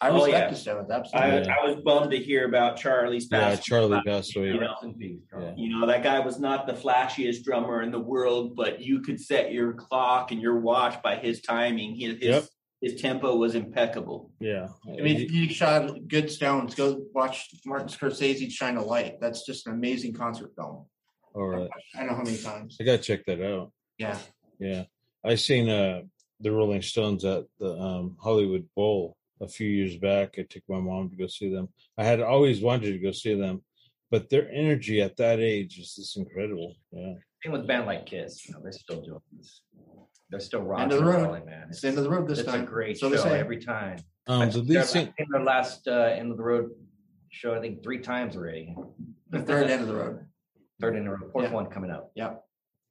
I 0.02 0.10
Oh, 0.10 0.16
respect 0.16 0.34
yeah. 0.38 0.50
the 0.50 0.56
Stones, 0.56 0.92
I, 0.92 0.96
absolutely. 0.96 1.50
I 1.50 1.66
was 1.66 1.76
bummed 1.84 2.12
to 2.12 2.18
hear 2.18 2.46
about 2.46 2.76
Charlie's 2.78 3.28
Yeah, 3.32 3.50
passing. 3.50 3.64
Charlie 3.64 4.02
passed 4.06 4.36
away. 4.36 4.48
You 4.48 4.54
know, 4.56 4.68
Rest 4.72 4.84
in 4.84 4.94
peace, 4.96 5.20
Charles. 5.30 5.54
Yeah. 5.58 5.64
you 5.64 5.70
know 5.80 5.88
that 5.88 6.04
guy 6.04 6.20
was 6.20 6.40
not 6.40 6.68
the 6.68 6.74
flashiest 6.74 7.44
drummer 7.44 7.82
in 7.82 7.92
the 7.92 8.00
world, 8.00 8.56
but 8.56 8.82
you 8.82 9.00
could 9.02 9.20
set 9.20 9.54
your 9.54 9.74
clock 9.74 10.32
and 10.32 10.42
your 10.42 10.60
watch 10.60 11.02
by 11.02 11.16
his 11.16 11.42
timing. 11.42 11.96
His 11.96 12.14
his, 12.16 12.24
Yep. 12.24 12.44
His 12.84 13.02
tempo 13.02 13.36
was 13.36 13.56
impeccable. 13.56 14.30
Yeah, 14.42 14.68
I 14.86 15.02
mean, 15.02 15.22
if 15.22 15.32
you 15.32 15.48
shot 15.50 15.90
good 16.10 16.30
Stones, 16.30 16.76
go 16.76 17.02
watch 17.14 17.50
Martin 17.66 17.88
Scorsese 17.88 18.52
Shine 18.52 18.76
a 18.76 18.84
Light. 18.84 19.22
That's 19.22 19.46
just 19.46 19.66
an 19.68 19.74
amazing 19.74 20.14
concert 20.14 20.52
film. 20.56 20.86
all 21.34 21.48
right. 21.48 21.70
I 21.96 22.00
don't 22.00 22.08
know 22.10 22.16
how 22.16 22.24
many 22.24 22.38
times. 22.38 22.78
I 22.80 22.84
gotta 22.84 22.98
check 22.98 23.26
that 23.26 23.42
out. 23.42 23.72
Yeah, 23.98 24.18
Yeah, 24.60 24.84
I 25.24 25.36
seen 25.36 25.70
uh 25.70 26.02
the 26.42 26.52
Rolling 26.52 26.82
Stones 26.82 27.24
at 27.24 27.46
the 27.58 27.72
um, 27.80 28.18
Hollywood 28.22 28.68
Bowl 28.76 29.16
a 29.40 29.48
few 29.48 29.70
years 29.70 29.96
back. 29.96 30.36
I 30.38 30.42
took 30.42 30.64
my 30.68 30.80
mom 30.80 31.10
to 31.10 31.16
go 31.16 31.28
see 31.28 31.50
them. 31.50 31.70
I 31.98 32.04
had 32.04 32.20
always 32.20 32.60
wanted 32.60 32.92
to 32.92 33.00
go 33.00 33.14
see 33.14 33.34
them, 33.34 33.64
but 34.12 34.30
their 34.30 34.52
energy 34.52 35.02
at 35.02 35.16
that 35.18 35.40
age 35.40 35.80
is 35.80 35.96
just 35.96 36.18
incredible. 36.18 36.76
Yeah, 36.92 37.14
Same 37.44 37.54
with 37.54 37.62
a 37.62 37.66
band 37.66 37.86
like 37.86 38.06
Kiss. 38.06 38.46
You 38.46 38.56
know, 38.56 38.60
they're 38.62 38.74
still 38.74 39.02
doing 39.02 39.22
this. 39.38 39.62
They're 40.34 40.40
still 40.40 40.64
rocking, 40.64 40.86
End 40.86 40.94
of 40.94 40.98
the 41.00 41.06
road. 41.06 41.24
rolling, 41.26 41.46
man. 41.46 41.68
it's 41.70 41.82
the 41.82 41.90
end 41.90 41.98
of 42.00 42.06
the 42.06 42.10
road 42.10 42.28
this 42.28 42.40
it's 42.40 42.50
time. 42.50 42.64
a 42.64 42.66
great 42.66 42.98
So 42.98 43.08
show 43.08 43.16
they 43.18 43.22
say. 43.22 43.40
every 43.40 43.60
time. 43.64 44.00
um, 44.26 44.42
I've 44.42 44.48
the 44.48 44.54
seen 44.54 44.66
lead 44.68 44.76
their- 44.78 44.84
sing- 44.84 45.14
I've 45.20 45.28
their 45.32 45.44
last 45.44 45.88
uh, 45.88 45.92
end 45.92 46.32
of 46.32 46.38
the 46.38 46.44
road 46.44 46.72
show, 47.30 47.54
I 47.54 47.60
think 47.62 47.84
three 47.84 48.00
times 48.00 48.36
already. 48.36 48.76
The 49.30 49.44
third 49.44 49.70
end 49.70 49.84
of 49.84 49.88
the 49.90 49.94
road. 49.96 50.26
Third 50.82 50.96
in 50.96 51.04
the 51.06 51.12
road. 51.12 51.32
fourth 51.32 51.46
Yeah. 51.46 51.52
one 51.54 51.68
coming 51.68 51.92
up. 51.92 52.12
Yeah. 52.16 52.38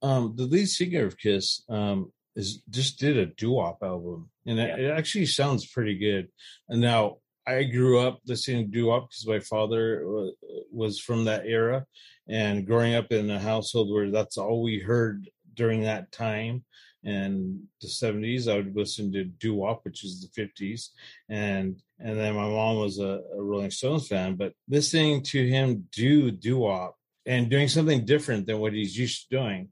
um, 0.01 0.35
the 0.37 0.43
lead 0.45 0.67
singer 0.69 1.05
of 1.05 1.17
Kiss 1.17 1.63
um, 1.67 2.13
is 2.37 2.61
just 2.69 2.97
did 2.97 3.17
a 3.17 3.25
doo-wop 3.25 3.79
album, 3.83 4.29
and 4.45 4.57
it, 4.57 4.79
it 4.79 4.89
actually 4.89 5.25
sounds 5.25 5.65
pretty 5.67 5.97
good. 5.97 6.29
And 6.69 6.79
now 6.79 7.17
I 7.45 7.63
grew 7.65 7.99
up 7.99 8.21
listening 8.25 8.67
to 8.67 8.71
doo-wop 8.71 9.09
because 9.09 9.27
my 9.27 9.39
father 9.39 10.01
wa- 10.05 10.31
was 10.71 10.97
from 10.97 11.25
that 11.25 11.45
era, 11.45 11.85
and 12.29 12.65
growing 12.65 12.95
up 12.95 13.11
in 13.11 13.29
a 13.29 13.37
household 13.39 13.91
where 13.91 14.11
that's 14.11 14.37
all 14.37 14.61
we 14.63 14.79
heard 14.79 15.29
during 15.53 15.81
that 15.83 16.09
time. 16.13 16.63
And 17.05 17.63
the 17.81 17.87
seventies, 17.89 18.47
I 18.47 18.55
would 18.55 18.75
listen 18.75 19.11
to 19.13 19.25
doo-wop, 19.25 19.81
which 19.83 20.03
is 20.05 20.21
the 20.21 20.29
fifties, 20.29 20.91
and 21.29 21.77
and 21.99 22.17
then 22.17 22.35
my 22.35 22.47
mom 22.47 22.77
was 22.77 22.99
a, 22.99 23.21
a 23.37 23.41
Rolling 23.41 23.71
Stones 23.71 24.07
fan. 24.07 24.35
But 24.35 24.53
listening 24.69 25.23
to 25.23 25.47
him 25.47 25.87
do 25.91 26.31
doo-wop 26.31 26.95
and 27.25 27.49
doing 27.49 27.67
something 27.67 28.05
different 28.05 28.47
than 28.47 28.59
what 28.59 28.73
he's 28.73 28.97
used 28.97 29.29
to 29.29 29.37
doing 29.37 29.69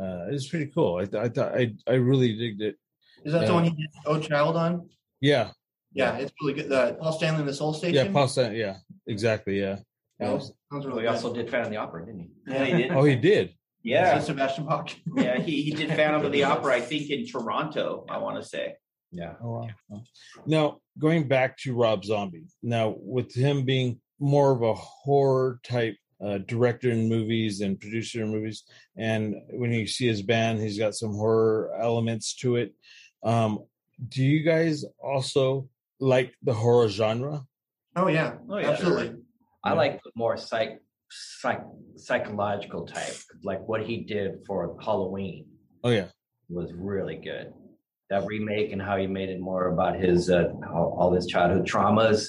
uh, 0.00 0.26
it's 0.30 0.48
pretty 0.48 0.70
cool. 0.74 0.96
I, 0.96 1.04
th- 1.04 1.22
I 1.24 1.28
thought 1.28 1.54
I 1.58 1.74
I 1.88 1.94
really 1.94 2.36
digged 2.36 2.62
it. 2.62 2.76
Is 3.24 3.32
that 3.32 3.42
Yeah. 3.42 3.46
the 3.48 3.54
one 3.54 3.64
he 3.64 3.70
did 3.70 3.88
Oh 4.06 4.20
Child 4.20 4.56
on? 4.56 4.88
Yeah, 5.20 5.50
Yeah, 5.92 6.16
it's 6.18 6.32
really 6.40 6.54
good. 6.54 6.68
The 6.68 6.96
Paul 7.00 7.12
Stanley 7.12 7.40
and 7.40 7.48
the 7.48 7.54
Soul 7.54 7.72
Station. 7.74 8.06
yeah, 8.06 8.12
paul 8.12 8.28
stanley 8.28 8.60
Yeah, 8.60 8.76
exactly. 9.06 9.58
Yeah. 9.60 9.78
That 10.20 10.32
was, 10.32 10.48
that 10.70 10.76
was 10.76 10.86
Well, 10.86 10.94
really 10.96 11.02
he 11.02 11.08
also 11.08 11.34
did 11.34 11.50
Phantom 11.50 11.66
of 11.66 11.70
the 11.72 11.78
Opera, 11.78 12.06
didn't 12.06 12.20
he? 12.20 12.30
Yeah, 12.52 12.64
he 12.70 12.72
did. 12.82 12.90
Oh, 12.92 13.04
he 13.04 13.16
did. 13.16 13.54
Is 13.84 13.90
Yeah, 13.90 14.14
that 14.14 14.24
Sebastian 14.24 14.64
Bach. 14.66 14.90
yeah. 15.16 15.38
He, 15.40 15.62
he 15.62 15.70
did 15.72 15.88
Phantom 15.90 16.24
of 16.24 16.32
the 16.32 16.44
Opera, 16.52 16.74
I 16.76 16.80
think, 16.80 17.10
in 17.10 17.26
Toronto. 17.26 18.06
I 18.08 18.18
want 18.18 18.42
to 18.42 18.48
say. 18.48 18.74
Yeah. 19.12 19.34
Oh 19.42 19.68
wow. 19.90 20.00
Now 20.46 20.78
going 20.98 21.28
back 21.28 21.58
to 21.58 21.74
Rob 21.74 22.04
Zombie. 22.04 22.46
Now 22.62 22.94
with 22.98 23.32
him 23.34 23.64
being 23.64 24.00
more 24.18 24.50
of 24.52 24.62
a 24.62 24.74
horror 24.74 25.60
type 25.64 25.96
uh, 26.24 26.38
director 26.38 26.90
in 26.90 27.08
movies 27.08 27.60
and 27.60 27.78
producer 27.78 28.22
in 28.22 28.30
movies, 28.30 28.64
and 28.96 29.34
when 29.50 29.70
you 29.72 29.86
see 29.86 30.06
his 30.06 30.22
band, 30.22 30.60
he's 30.60 30.78
got 30.78 30.94
some 30.94 31.12
horror 31.12 31.72
elements 31.78 32.34
to 32.36 32.56
it. 32.56 32.74
Um, 33.22 33.60
do 34.08 34.24
you 34.24 34.42
guys 34.42 34.84
also 35.02 35.68
like 36.00 36.32
the 36.42 36.54
horror 36.54 36.88
genre? 36.88 37.42
Oh 37.94 38.08
yeah, 38.08 38.34
Oh, 38.48 38.56
yeah. 38.58 38.70
absolutely. 38.70 39.20
I 39.62 39.70
Yeah. 39.70 39.76
like 39.76 40.02
the 40.02 40.10
more 40.16 40.36
psych, 40.36 40.80
psych, 41.40 41.62
psychological 41.96 42.86
type, 42.86 43.16
like 43.42 43.60
what 43.68 43.82
he 43.82 43.98
did 43.98 44.44
for 44.46 44.76
Halloween 44.82 45.46
Oh 45.84 45.90
yeah, 45.90 46.06
was 46.48 46.72
really 46.72 47.16
good. 47.16 47.52
That 48.08 48.24
remake 48.26 48.72
and 48.72 48.80
how 48.80 48.96
he 48.96 49.06
made 49.06 49.28
it 49.28 49.38
more 49.40 49.68
about 49.68 49.98
his 49.98 50.30
uh, 50.30 50.44
all, 50.72 50.96
all 50.98 51.12
his 51.12 51.26
childhood 51.26 51.66
traumas 51.66 52.26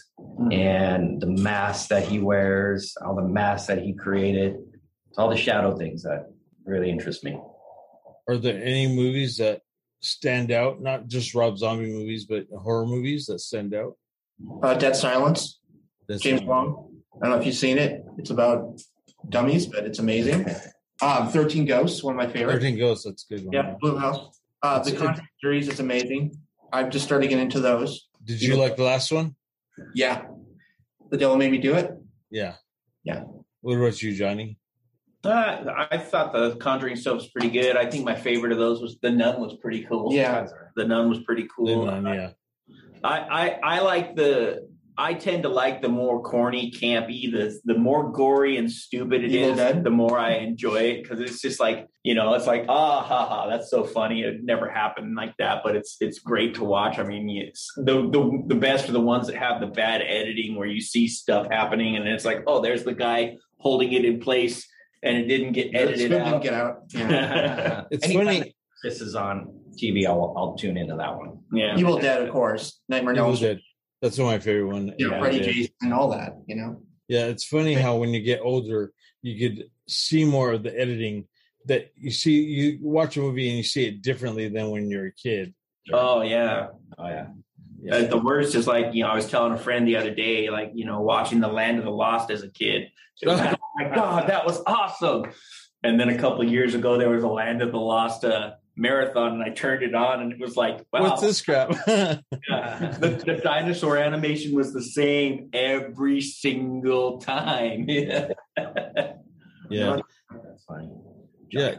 and 0.51 1.21
the 1.21 1.27
mask 1.27 1.87
that 1.89 2.03
he 2.03 2.19
wears, 2.19 2.95
all 3.05 3.15
the 3.15 3.21
masks 3.21 3.67
that 3.67 3.81
he 3.81 3.93
created, 3.93 4.57
all 5.17 5.29
the 5.29 5.37
shadow 5.37 5.75
things 5.77 6.03
that 6.03 6.27
really 6.65 6.89
interest 6.89 7.23
me. 7.23 7.39
are 8.27 8.37
there 8.37 8.61
any 8.61 8.93
movies 8.93 9.37
that 9.37 9.61
stand 10.01 10.51
out? 10.51 10.81
Not 10.81 11.07
just 11.07 11.33
Rob 11.33 11.57
Zombie 11.57 11.91
movies, 11.91 12.25
but 12.25 12.47
horror 12.49 12.85
movies 12.85 13.27
that 13.27 13.39
stand 13.39 13.73
out. 13.73 13.93
Uh, 14.63 14.73
Dead 14.73 14.95
Silence, 14.97 15.59
That's 16.09 16.21
James 16.21 16.41
Wan. 16.41 16.94
I 17.21 17.27
don't 17.27 17.35
know 17.35 17.39
if 17.39 17.45
you've 17.45 17.55
seen 17.55 17.77
it. 17.77 18.03
It's 18.17 18.29
about 18.29 18.81
dummies, 19.29 19.65
but 19.67 19.85
it's 19.85 19.99
amazing. 19.99 20.45
Um, 21.01 21.27
Thirteen 21.27 21.65
Ghosts, 21.65 22.01
one 22.05 22.13
of 22.13 22.17
my 22.17 22.31
favorites. 22.31 22.53
Thirteen 22.63 22.79
Ghosts. 22.79 23.03
That's 23.03 23.25
a 23.29 23.33
good 23.35 23.45
one. 23.45 23.53
Yeah, 23.53 23.75
Blue 23.81 23.97
House. 23.97 24.39
Uh, 24.63 24.79
the 24.79 24.93
Conjuring 24.93 25.27
series 25.41 25.67
is 25.67 25.81
amazing. 25.81 26.37
I've 26.71 26.89
just 26.89 27.03
started 27.03 27.27
getting 27.27 27.43
into 27.43 27.59
those. 27.59 28.07
Did 28.23 28.41
you 28.41 28.55
like 28.55 28.77
the 28.77 28.83
last 28.83 29.11
one? 29.11 29.35
Yeah, 29.93 30.21
The 31.11 31.17
Devil 31.17 31.35
Made 31.35 31.51
Me 31.51 31.57
Do 31.57 31.73
It. 31.75 31.91
Yeah. 32.31 32.55
Yeah. 33.03 33.25
What 33.59 33.75
about 33.77 34.01
you, 34.01 34.15
Johnny? 34.15 34.57
Uh, 35.25 35.85
I 35.91 35.97
thought 35.97 36.31
the 36.31 36.55
Conjuring 36.55 36.95
stuff 36.95 37.15
was 37.15 37.27
pretty 37.27 37.49
good. 37.49 37.75
I 37.75 37.89
think 37.89 38.05
my 38.05 38.15
favorite 38.15 38.53
of 38.53 38.57
those 38.57 38.81
was 38.81 38.97
the 39.01 39.11
Nun 39.11 39.41
was 39.41 39.53
pretty 39.55 39.83
cool. 39.83 40.13
Yeah. 40.13 40.47
the 40.77 40.85
Nun 40.85 41.09
was 41.09 41.19
pretty 41.23 41.45
cool. 41.53 41.87
Then, 41.87 42.05
yeah. 42.05 42.29
I, 43.03 43.19
I 43.19 43.75
I 43.75 43.79
like 43.81 44.15
the 44.15 44.69
I 44.97 45.13
tend 45.13 45.43
to 45.43 45.49
like 45.49 45.81
the 45.81 45.89
more 45.89 46.21
corny, 46.23 46.71
campy, 46.71 47.31
the 47.31 47.59
the 47.65 47.77
more 47.77 48.11
gory 48.11 48.57
and 48.57 48.71
stupid 48.71 49.23
it 49.23 49.31
is. 49.33 49.41
Evil 49.41 49.55
Dead? 49.55 49.83
the 49.83 49.89
more 49.89 50.17
I 50.17 50.35
enjoy 50.35 50.77
it 50.77 51.03
because 51.03 51.19
it's 51.19 51.41
just 51.41 51.59
like 51.59 51.87
you 52.03 52.13
know, 52.15 52.33
it's 52.33 52.47
like 52.47 52.65
ah 52.69 53.01
ha 53.01 53.25
ha, 53.27 53.47
that's 53.49 53.69
so 53.69 53.83
funny. 53.83 54.21
It 54.21 54.43
never 54.43 54.69
happened 54.69 55.15
like 55.15 55.35
that, 55.39 55.61
but 55.63 55.75
it's 55.75 55.97
it's 55.99 56.19
great 56.19 56.55
to 56.55 56.63
watch. 56.63 56.99
I 56.99 57.03
mean, 57.03 57.29
it's 57.29 57.71
the 57.77 58.09
the 58.09 58.43
the 58.47 58.55
best 58.55 58.87
are 58.89 58.93
the 58.93 59.01
ones 59.01 59.27
that 59.27 59.35
have 59.35 59.59
the 59.59 59.67
bad 59.67 60.01
editing 60.01 60.55
where 60.55 60.67
you 60.67 60.81
see 60.81 61.07
stuff 61.07 61.47
happening 61.49 61.95
and 61.95 62.07
it's 62.07 62.25
like 62.25 62.43
oh, 62.47 62.61
there's 62.61 62.83
the 62.83 62.93
guy 62.93 63.37
holding 63.57 63.91
it 63.93 64.05
in 64.05 64.19
place 64.19 64.67
and 65.03 65.17
it 65.17 65.25
didn't 65.27 65.51
get 65.53 65.71
The 65.71 65.77
edited 65.77 65.99
script 66.11 66.11
didn't 66.25 66.33
out. 66.35 66.41
get 66.43 66.53
out. 66.53 66.77
Yeah. 66.93 67.81
It's 67.91 68.05
Anytime 68.05 68.25
funny. 68.25 68.55
This 68.83 69.01
is 69.01 69.15
on 69.15 69.59
TV. 69.81 70.05
I'll, 70.05 70.33
I'll 70.37 70.55
tune 70.55 70.77
into 70.77 70.95
that 70.95 71.15
one. 71.17 71.39
yeah, 71.51 71.75
Evil 71.77 71.99
Dead, 71.99 72.21
of 72.21 72.29
course. 72.31 72.79
Nightmare 72.87 73.13
on 73.13 73.17
Evil 73.17 73.29
Elm 73.29 73.35
Street. 73.35 73.61
Dead. 74.01 74.07
That's 74.09 74.17
one 74.17 74.33
of 74.33 74.39
my 74.39 74.43
favorite 74.43 74.71
one. 74.71 74.87
Yeah, 74.97 75.07
Evil 75.07 75.19
Freddy 75.19 75.39
Dead. 75.39 75.53
Jason, 75.53 75.93
all 75.93 76.09
that. 76.11 76.37
You 76.47 76.55
know. 76.55 76.81
Yeah, 77.07 77.25
it's 77.25 77.45
funny 77.45 77.73
how 77.73 77.97
when 77.97 78.13
you 78.13 78.21
get 78.21 78.41
older, 78.41 78.91
you 79.21 79.49
could 79.49 79.69
see 79.87 80.25
more 80.25 80.53
of 80.53 80.63
the 80.63 80.79
editing 80.79 81.27
that 81.65 81.91
you 81.95 82.11
see. 82.11 82.41
You 82.41 82.79
watch 82.81 83.17
a 83.17 83.19
movie 83.21 83.47
and 83.47 83.57
you 83.57 83.63
see 83.63 83.85
it 83.85 84.01
differently 84.01 84.49
than 84.49 84.71
when 84.71 84.89
you're 84.89 85.07
a 85.07 85.11
kid. 85.11 85.53
oh 85.91 86.21
yeah. 86.21 86.67
Oh 86.97 87.07
yeah. 87.07 87.27
Yeah. 87.81 87.95
Uh, 87.95 88.07
the 88.07 88.17
worst 88.17 88.55
is 88.55 88.65
like 88.65 88.95
you 88.95 89.03
know 89.03 89.09
I 89.09 89.15
was 89.15 89.29
telling 89.29 89.53
a 89.53 89.57
friend 89.57 89.87
the 89.87 89.97
other 89.97 90.13
day 90.13 90.49
like 90.49 90.71
you 90.73 90.85
know 90.85 91.01
watching 91.01 91.39
the 91.39 91.47
Land 91.47 91.77
of 91.77 91.85
the 91.85 91.91
Lost 91.91 92.31
as 92.31 92.43
a 92.43 92.49
kid. 92.49 92.89
Was 93.23 93.39
like, 93.39 93.57
oh 93.57 93.67
my 93.77 93.95
god, 93.95 94.27
that 94.27 94.45
was 94.45 94.61
awesome! 94.67 95.31
And 95.83 95.97
then 95.97 96.09
a 96.09 96.17
couple 96.17 96.41
of 96.41 96.49
years 96.51 96.75
ago 96.75 96.97
there 96.97 97.09
was 97.09 97.23
a 97.23 97.29
Land 97.29 97.61
of 97.61 97.71
the 97.71 97.79
Lost 97.79 98.25
uh, 98.25 98.55
marathon, 98.75 99.33
and 99.33 99.43
I 99.43 99.49
turned 99.49 99.83
it 99.83 99.95
on, 99.95 100.21
and 100.21 100.31
it 100.31 100.39
was 100.39 100.55
like, 100.55 100.85
wow, 100.91 101.01
What's 101.03 101.21
this 101.21 101.41
crap? 101.41 101.69
the, 101.85 102.23
the 103.25 103.41
dinosaur 103.43 103.97
animation 103.97 104.53
was 104.53 104.73
the 104.73 104.83
same 104.83 105.49
every 105.53 106.21
single 106.21 107.19
time. 107.19 107.87
Yeah. 109.67 109.95
yeah, 109.95 109.97
That's 110.31 110.63
funny. 110.65 110.89
yeah. 111.49 111.75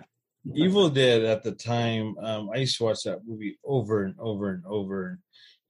Evil 0.55 0.89
Dead 0.89 1.23
at 1.23 1.45
the 1.45 1.53
time, 1.53 2.17
um, 2.19 2.51
I 2.53 2.59
used 2.59 2.77
to 2.79 2.85
watch 2.85 3.05
that 3.05 3.21
movie 3.25 3.59
over 3.65 4.03
and 4.03 4.15
over 4.19 4.51
and 4.51 4.65
over, 4.67 5.21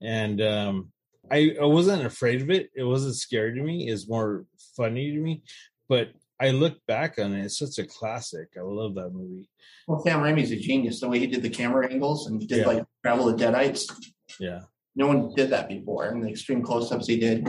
and 0.01 0.41
um, 0.41 0.91
I, 1.31 1.55
I 1.61 1.65
wasn't 1.65 2.05
afraid 2.05 2.41
of 2.41 2.49
it. 2.49 2.69
It 2.75 2.83
wasn't 2.83 3.15
scary 3.15 3.53
to 3.55 3.61
me. 3.61 3.89
It's 3.89 4.09
more 4.09 4.45
funny 4.75 5.11
to 5.11 5.17
me. 5.17 5.43
But 5.89 6.09
I 6.39 6.51
look 6.51 6.77
back 6.87 7.17
on 7.19 7.33
it; 7.33 7.45
it's 7.45 7.57
such 7.57 7.77
a 7.83 7.87
classic. 7.87 8.49
I 8.57 8.61
love 8.61 8.95
that 8.95 9.09
movie. 9.11 9.49
Well, 9.87 10.01
Sam 10.03 10.19
Raimi's 10.19 10.51
a 10.51 10.59
genius. 10.59 10.99
The 10.99 11.09
way 11.09 11.19
he 11.19 11.27
did 11.27 11.41
the 11.41 11.49
camera 11.49 11.91
angles 11.91 12.27
and 12.27 12.39
did 12.47 12.59
Yeah. 12.59 12.67
like 12.67 12.83
Travel 13.03 13.29
of 13.29 13.39
Deadites. 13.39 13.91
Yeah, 14.39 14.61
No 14.95 15.07
one 15.07 15.33
did 15.35 15.49
that 15.51 15.67
before. 15.69 16.05
And 16.05 16.23
the 16.23 16.29
extreme 16.29 16.61
close-ups 16.61 17.07
he 17.07 17.17
did. 17.19 17.47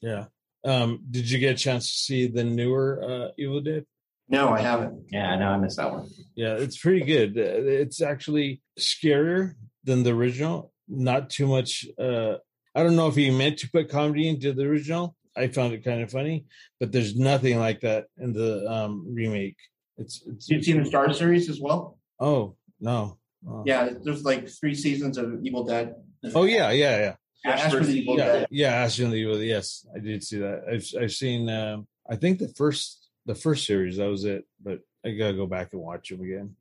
yeah. 0.00 0.26
Um, 0.64 1.00
did 1.10 1.28
you 1.28 1.38
get 1.40 1.56
a 1.56 1.58
chance 1.58 1.88
to 1.90 1.94
see 1.96 2.26
the 2.28 2.44
newer 2.44 3.02
uh, 3.04 3.28
Evil 3.36 3.60
Dead? 3.60 3.84
No, 4.28 4.48
I 4.50 4.60
haven't. 4.60 5.06
Yeah, 5.10 5.34
no, 5.36 5.48
I 5.48 5.56
missed 5.58 5.76
that 5.78 5.90
one. 5.90 6.08
Yeah, 6.36 6.54
it's 6.54 6.78
pretty 6.78 7.04
good. 7.04 7.36
Uh, 7.36 7.68
It's 7.82 8.00
actually 8.00 8.62
scarier 8.78 9.54
than 9.84 10.04
the 10.04 10.10
original. 10.14 10.72
Not 10.88 11.28
too 11.30 11.48
much. 11.48 11.84
Uh, 11.98 12.36
I 12.74 12.82
don't 12.84 12.94
know 12.96 13.08
if 13.08 13.16
he 13.16 13.30
meant 13.30 13.58
to 13.58 13.70
put 13.70 13.90
comedy 13.90 14.28
into 14.28 14.52
the 14.52 14.62
original. 14.62 15.16
I 15.36 15.48
found 15.48 15.72
it 15.74 15.84
kind 15.84 16.02
of 16.02 16.10
funny, 16.10 16.44
but 16.80 16.92
there's 16.92 17.16
nothing 17.16 17.58
like 17.58 17.80
that 17.80 18.06
in 18.18 18.32
the 18.32 18.70
um, 18.70 19.06
remake. 19.12 19.56
It's, 19.98 20.22
it's 20.26 20.48
You've 20.48 20.64
seen 20.64 20.82
the 20.82 20.86
Star 20.88 21.12
series 21.12 21.48
as 21.48 21.60
well? 21.60 21.98
oh 22.20 22.56
no. 22.80 23.18
Oh. 23.48 23.62
Yeah, 23.66 23.90
there's 24.04 24.24
like 24.24 24.48
three 24.48 24.74
seasons 24.74 25.18
of 25.18 25.44
Evil 25.44 25.64
Dead. 25.64 25.94
Oh 26.34 26.44
yeah, 26.44 26.70
yeah, 26.70 26.98
yeah. 27.44 27.50
Ash 27.52 27.72
versus 27.72 27.94
Evil 27.94 28.16
Yeah, 28.16 28.26
Dead. 28.26 28.46
yeah. 28.50 28.68
Ash 28.72 28.98
and 29.00 29.12
the 29.12 29.16
Evil. 29.16 29.40
Yes, 29.42 29.84
I 29.94 29.98
did 29.98 30.22
see 30.22 30.38
that. 30.38 30.62
I've 30.70 31.02
I've 31.02 31.12
seen. 31.12 31.48
Um, 31.48 31.86
I 32.08 32.16
think 32.16 32.38
the 32.38 32.48
first 32.48 33.08
the 33.26 33.34
first 33.34 33.66
series 33.66 33.96
that 33.96 34.08
was 34.08 34.24
it, 34.24 34.44
but 34.62 34.80
I 35.04 35.10
gotta 35.12 35.34
go 35.34 35.46
back 35.46 35.72
and 35.72 35.82
watch 35.82 36.08
them 36.10 36.20
again. 36.20 36.54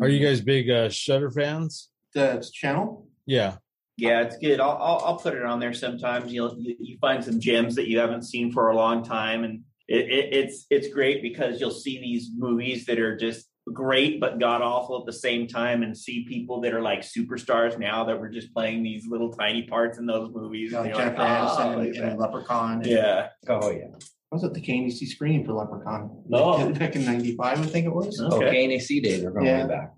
Are 0.00 0.08
you 0.08 0.24
guys 0.24 0.40
big 0.40 0.70
uh, 0.70 0.88
Shutter 0.90 1.30
fans? 1.30 1.88
The 2.14 2.48
channel? 2.52 3.08
Yeah. 3.26 3.56
Yeah, 3.98 4.22
it's 4.22 4.38
good. 4.38 4.60
I'll, 4.60 4.78
I'll 4.80 5.02
I'll 5.04 5.16
put 5.18 5.34
it 5.34 5.42
on 5.42 5.58
there 5.58 5.74
sometimes. 5.74 6.32
You'll 6.32 6.56
you, 6.56 6.76
you 6.78 6.98
find 7.00 7.22
some 7.22 7.40
gems 7.40 7.74
that 7.74 7.88
you 7.88 7.98
haven't 7.98 8.22
seen 8.22 8.52
for 8.52 8.68
a 8.68 8.76
long 8.76 9.02
time, 9.04 9.42
and 9.42 9.62
it, 9.88 10.08
it, 10.08 10.32
it's 10.32 10.66
it's 10.70 10.88
great 10.88 11.20
because 11.20 11.60
you'll 11.60 11.72
see 11.72 11.98
these 11.98 12.30
movies 12.36 12.86
that 12.86 13.00
are 13.00 13.16
just 13.16 13.46
great 13.74 14.18
but 14.18 14.40
god 14.40 14.62
awful 14.62 14.98
at 15.00 15.04
the 15.04 15.12
same 15.12 15.48
time, 15.48 15.82
and 15.82 15.98
see 15.98 16.24
people 16.28 16.60
that 16.60 16.72
are 16.72 16.80
like 16.80 17.00
superstars 17.00 17.76
now 17.76 18.04
that 18.04 18.20
were 18.20 18.28
just 18.28 18.54
playing 18.54 18.84
these 18.84 19.04
little 19.08 19.32
tiny 19.32 19.64
parts 19.64 19.98
in 19.98 20.06
those 20.06 20.30
movies. 20.32 20.70
You 20.70 20.78
know, 20.78 20.82
and 20.84 20.94
like 20.94 20.96
Jennifer 20.96 21.18
like, 21.18 21.28
"Oh, 21.28 21.56
Aniston 21.56 21.76
look 21.76 21.86
and, 21.86 21.96
at 21.96 22.02
and 22.04 22.12
that." 22.12 22.18
Leprechaun. 22.20 22.72
And 22.74 22.86
yeah. 22.86 23.28
Oh 23.48 23.70
yeah. 23.70 23.86
I 24.30 24.34
was 24.34 24.44
at 24.44 24.54
the 24.54 24.60
KNAC 24.60 25.06
screening 25.08 25.44
for 25.44 25.54
Leprechaun. 25.54 26.22
Oh. 26.32 26.70
Back 26.74 26.94
in 26.96 27.04
95, 27.06 27.60
I 27.60 27.66
think 27.66 27.86
it 27.86 27.94
was. 27.94 28.20
Okay. 28.20 28.46
Okay. 28.46 28.66
KNAC 28.68 29.02
days 29.02 29.24
are 29.24 29.30
going 29.30 29.46
Yeah. 29.46 29.66
way 29.66 29.68
back. 29.68 29.94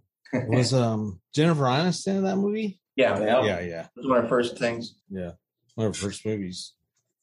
Was 0.49 0.73
um 0.73 1.21
Jennifer 1.35 1.65
Aniston 1.65 2.19
in 2.19 2.25
that 2.25 2.37
movie? 2.37 2.80
Yeah, 2.97 3.19
Yeah, 3.45 3.61
yeah, 3.61 3.87
was 3.97 4.07
one 4.07 4.19
of 4.19 4.25
our 4.25 4.29
first 4.29 4.59
things. 4.59 4.95
yeah. 5.09 5.33
One 5.77 5.87
of 5.87 5.91
our 5.91 5.95
first 5.95 6.27
movies, 6.27 6.75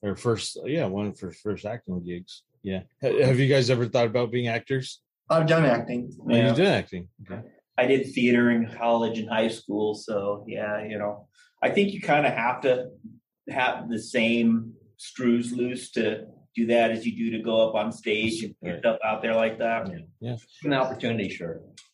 or 0.02 0.16
first, 0.16 0.58
yeah, 0.66 0.86
one 0.86 1.08
of 1.08 1.20
our 1.24 1.32
first 1.32 1.66
acting 1.66 2.04
gigs. 2.04 2.44
Yeah. 2.64 2.82
Have 3.02 3.40
you 3.40 3.48
guys 3.48 3.70
ever 3.70 3.86
thought 3.88 4.08
about 4.08 4.32
being 4.32 4.48
actors? 4.48 5.02
I've 5.30 5.46
done 5.48 5.66
acting. 5.66 6.12
Oh, 6.22 6.36
you 6.36 6.56
did 6.56 6.66
acting. 6.68 7.10
Okay. 7.30 7.42
I 7.78 7.86
did 7.86 8.12
theater 8.14 8.50
in 8.50 8.72
college 8.78 9.20
and 9.20 9.30
high 9.30 9.50
school, 9.50 9.94
so 9.94 10.44
yeah, 10.48 10.84
you 10.88 10.98
know, 10.98 11.28
I 11.62 11.70
think 11.70 11.92
you 11.94 12.02
kind 12.02 12.26
of 12.26 12.34
have 12.34 12.62
to 12.62 12.88
have 13.50 13.90
the 13.90 14.00
same 14.00 14.74
screws 14.98 15.52
loose 15.54 15.92
to 15.92 16.26
do 16.56 16.66
that 16.68 16.90
as 16.92 17.06
you 17.06 17.16
do 17.16 17.38
to 17.38 17.44
go 17.44 17.68
up 17.70 17.76
on 17.76 17.92
stage 17.92 18.44
and 18.44 18.56
put 18.60 18.70
Right. 18.72 18.80
stuff 18.80 18.98
out 19.04 19.22
there 19.22 19.36
like 19.36 19.60
that. 19.60 19.92
Yeah. 19.92 19.98
yeah. 20.20 20.36
An 20.64 20.74
opportunity, 20.74 21.30
sure. 21.30 21.62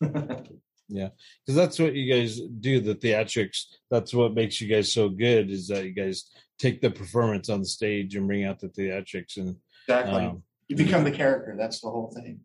because 0.88 1.54
that's 1.54 1.78
what 1.78 1.94
you 1.94 2.12
guys 2.12 2.40
do 2.60 2.78
the 2.80 2.94
theatrics 2.94 3.64
that's 3.90 4.12
what 4.12 4.34
makes 4.34 4.60
you 4.60 4.68
guys 4.68 4.92
so 4.92 5.08
good 5.08 5.50
is 5.50 5.68
that 5.68 5.84
you 5.84 5.92
guys 5.92 6.30
take 6.58 6.80
the 6.80 6.90
performance 6.90 7.48
on 7.48 7.60
the 7.60 7.66
stage 7.66 8.14
and 8.16 8.26
bring 8.26 8.44
out 8.44 8.58
the 8.60 8.68
theatrics 8.68 9.36
and 9.38 9.56
Exactly. 9.88 10.24
um, 10.24 10.42
you 10.68 10.76
become 10.76 11.04
the 11.04 11.10
character. 11.10 11.54
That's 11.58 11.80
the 11.82 11.90
whole 11.90 12.10
thing. 12.14 12.40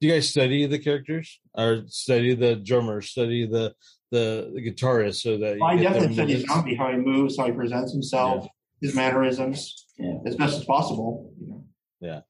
Do 0.00 0.06
you 0.06 0.14
guys 0.14 0.30
study 0.30 0.64
the 0.66 0.78
characters 0.78 1.38
or 1.54 1.82
study 1.88 2.34
the 2.34 2.56
drummer, 2.56 3.02
study 3.02 3.46
the 3.46 3.74
the, 4.10 4.50
the 4.54 4.60
guitarist 4.70 5.16
so 5.16 5.36
that 5.36 5.56
you 5.56 5.62
I 5.64 5.76
definitely 5.76 6.14
study? 6.14 6.46
Zombie, 6.46 6.74
how 6.76 6.90
he 6.90 6.96
moves, 6.96 7.36
how 7.36 7.44
he 7.46 7.52
presents 7.52 7.92
himself, 7.92 8.46
his 8.80 8.94
mannerisms, 8.94 9.86
Yeah. 9.98 10.14
as 10.24 10.36
best 10.36 10.56
as 10.60 10.64
possible. 10.64 11.30
You 11.40 11.46
know. 11.48 11.64
Yeah, 12.00 12.08
yeah. 12.08 12.20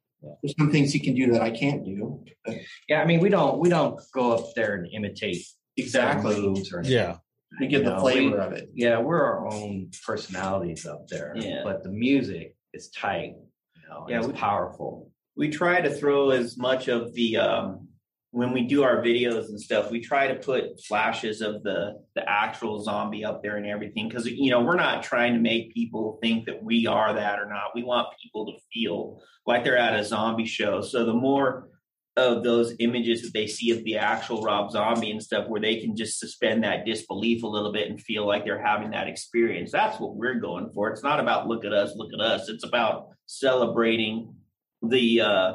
There's 0.42 0.54
some 0.58 0.70
things 0.70 0.92
he 0.92 0.98
can 1.00 1.14
do 1.14 1.32
that 1.32 1.42
I 1.42 1.50
can't 1.50 1.84
do. 1.84 2.24
but 2.44 2.56
Yeah, 2.88 3.00
I 3.02 3.06
mean, 3.06 3.20
we 3.20 3.28
don't 3.28 3.58
we 3.60 3.68
don't 3.68 4.00
go 4.12 4.32
up 4.32 4.54
there 4.54 4.74
and 4.74 4.86
imitate 4.92 5.44
exactly. 5.76 6.40
moves 6.40 6.72
or 6.72 6.80
anything. 6.80 6.96
Yeah, 6.96 7.16
we 7.60 7.66
get 7.68 7.84
the 7.84 7.90
No, 7.94 8.00
flavor 8.00 8.36
we- 8.36 8.42
of 8.42 8.52
it. 8.52 8.70
Yeah, 8.74 9.00
we're 9.00 9.22
our 9.22 9.46
own 9.52 9.90
personalities 10.04 10.86
up 10.86 11.06
there. 11.08 11.34
Yeah. 11.36 11.62
But 11.64 11.82
the 11.82 11.90
music 11.90 12.56
is 12.72 12.90
tight. 12.90 13.34
You 13.76 13.88
know, 13.88 14.06
Yeah, 14.08 14.18
it's 14.18 14.26
we- 14.28 14.32
powerful. 14.34 15.10
we 15.36 15.48
try 15.50 15.80
to 15.80 15.90
throw 15.90 16.30
as 16.30 16.56
much 16.58 16.88
of 16.88 17.14
the 17.14 17.36
um 17.36 17.87
when 18.30 18.52
we 18.52 18.62
do 18.62 18.82
our 18.82 19.02
videos 19.02 19.48
and 19.48 19.60
stuff 19.60 19.90
we 19.90 20.00
try 20.00 20.28
to 20.28 20.34
put 20.34 20.80
flashes 20.84 21.40
of 21.40 21.62
the 21.62 21.94
the 22.14 22.28
actual 22.28 22.82
zombie 22.82 23.24
up 23.24 23.42
there 23.42 23.56
and 23.56 23.66
everything 23.66 24.08
because 24.08 24.26
you 24.26 24.50
know 24.50 24.60
we're 24.60 24.76
not 24.76 25.02
trying 25.02 25.32
to 25.32 25.40
make 25.40 25.72
people 25.72 26.18
think 26.22 26.46
that 26.46 26.62
we 26.62 26.86
are 26.86 27.14
that 27.14 27.38
or 27.38 27.46
not. 27.46 27.74
We 27.74 27.82
want 27.82 28.08
people 28.22 28.46
to 28.46 28.58
feel 28.72 29.22
like 29.46 29.64
they're 29.64 29.78
at 29.78 29.98
a 29.98 30.04
zombie 30.04 30.46
show. 30.46 30.82
So 30.82 31.06
the 31.06 31.14
more 31.14 31.70
of 32.16 32.42
those 32.42 32.74
images 32.80 33.22
that 33.22 33.32
they 33.32 33.46
see 33.46 33.70
of 33.70 33.84
the 33.84 33.96
actual 33.96 34.42
rob 34.42 34.72
zombie 34.72 35.12
and 35.12 35.22
stuff 35.22 35.48
where 35.48 35.60
they 35.60 35.80
can 35.80 35.94
just 35.94 36.18
suspend 36.18 36.64
that 36.64 36.84
disbelief 36.84 37.44
a 37.44 37.46
little 37.46 37.72
bit 37.72 37.88
and 37.88 38.00
feel 38.00 38.26
like 38.26 38.44
they're 38.44 38.60
having 38.60 38.90
that 38.90 39.06
experience 39.06 39.70
that's 39.70 40.00
what 40.00 40.16
we're 40.16 40.40
going 40.40 40.68
for. 40.74 40.90
It's 40.90 41.04
not 41.04 41.20
about 41.20 41.46
look 41.46 41.64
at 41.64 41.72
us 41.72 41.92
look 41.96 42.12
at 42.12 42.20
us. 42.20 42.48
It's 42.48 42.64
about 42.64 43.08
celebrating 43.26 44.34
the 44.82 45.22
uh 45.22 45.52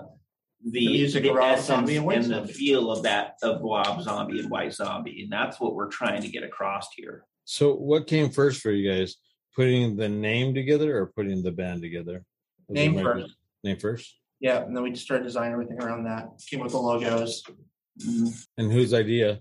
the, 0.64 0.80
The 0.80 0.88
music 0.88 1.24
the 1.24 1.32
of 1.32 1.38
essence 1.40 1.68
Zombie 1.68 1.98
and 1.98 2.06
White 2.06 2.18
and 2.20 2.32
the 2.32 2.48
feel 2.48 2.92
of 2.92 3.04
that 3.04 3.36
of 3.44 3.62
Rob 3.62 4.02
Zombie 4.02 4.40
and 4.40 4.50
White 4.50 4.74
Zombie, 4.74 5.22
and 5.24 5.32
that's 5.32 5.60
what 5.60 5.76
we're 5.76 5.90
trying 5.90 6.22
to 6.22 6.28
get 6.28 6.44
across 6.44 6.88
here. 6.96 7.26
So, 7.46 7.74
what 7.74 8.08
came 8.08 8.30
first 8.30 8.62
for 8.62 8.72
you 8.72 8.90
guys? 8.90 9.16
Putting 9.56 9.96
the 9.96 10.10
name 10.10 10.54
together 10.56 10.98
or 10.98 11.08
putting 11.08 11.44
the 11.44 11.52
band 11.52 11.82
together? 11.82 12.24
Was 12.68 12.76
Name 12.76 12.94
maybe- 12.96 13.04
first. 13.04 13.36
Name 13.64 13.78
first. 13.78 14.18
Yeah, 14.40 14.64
and 14.64 14.76
then 14.76 14.84
we 14.84 14.92
just 14.92 15.04
started 15.04 15.24
designing 15.24 15.54
everything 15.54 15.82
around 15.82 16.06
that. 16.06 16.30
Came 16.50 16.60
with 16.60 16.72
the 16.72 16.80
logos. 16.80 17.44
Mm-hmm. 18.02 18.28
And 18.58 18.72
whose 18.72 18.94
idea? 18.94 19.40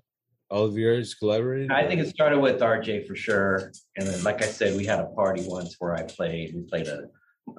All 0.50 0.64
of 0.66 0.76
yours 0.76 1.14
collaborated? 1.14 1.72
I 1.72 1.86
think 1.88 2.00
it 2.02 2.08
started 2.08 2.38
with 2.40 2.60
RJ 2.60 3.06
for 3.06 3.16
sure. 3.16 3.72
And 3.96 4.06
then, 4.06 4.22
like 4.22 4.42
I 4.42 4.46
said, 4.46 4.76
we 4.76 4.84
had 4.84 5.00
a 5.00 5.06
party 5.06 5.44
once 5.46 5.76
where 5.78 5.94
I 5.94 6.02
played. 6.02 6.54
We 6.54 6.60
played 6.62 6.88
a, 6.88 7.04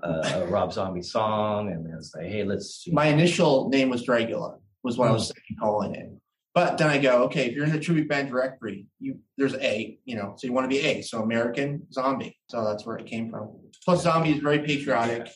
a, 0.04 0.10
a 0.10 0.46
Rob 0.48 0.74
Zombie 0.74 1.02
song, 1.02 1.72
and 1.72 1.86
then 1.86 1.96
it's 1.98 2.14
like, 2.16 2.26
hey, 2.26 2.44
let's. 2.44 2.88
My 2.92 3.06
initial 3.08 3.70
name 3.70 3.90
was 3.90 4.06
Dragula, 4.06 4.58
was 4.84 4.98
what 4.98 5.06
I 5.06 5.10
Hmm. 5.10 5.14
was 5.16 5.32
thinking 5.32 5.58
calling 5.60 5.96
it. 5.96 6.10
But 6.56 6.78
then 6.78 6.88
I 6.88 7.00
go, 7.00 7.24
okay, 7.24 7.48
if 7.48 7.56
you're 7.56 7.66
in 7.66 7.72
the 7.72 7.80
tribute 7.80 8.08
band 8.08 8.30
directory, 8.30 8.86
you 9.00 9.20
there's 9.38 9.56
A, 9.56 9.98
you 10.06 10.16
know, 10.16 10.36
so 10.38 10.46
you 10.46 10.54
want 10.54 10.66
to 10.66 10.76
be 10.76 10.82
A, 10.86 11.02
so 11.02 11.24
American 11.24 11.88
Zombie. 11.92 12.38
So 12.50 12.64
that's 12.64 12.86
where 12.86 12.96
it 12.98 13.08
came 13.08 13.32
from. 13.32 13.50
Plus, 13.84 14.04
Zombie 14.04 14.34
is 14.34 14.40
very 14.40 14.60
patriotic. 14.60 15.30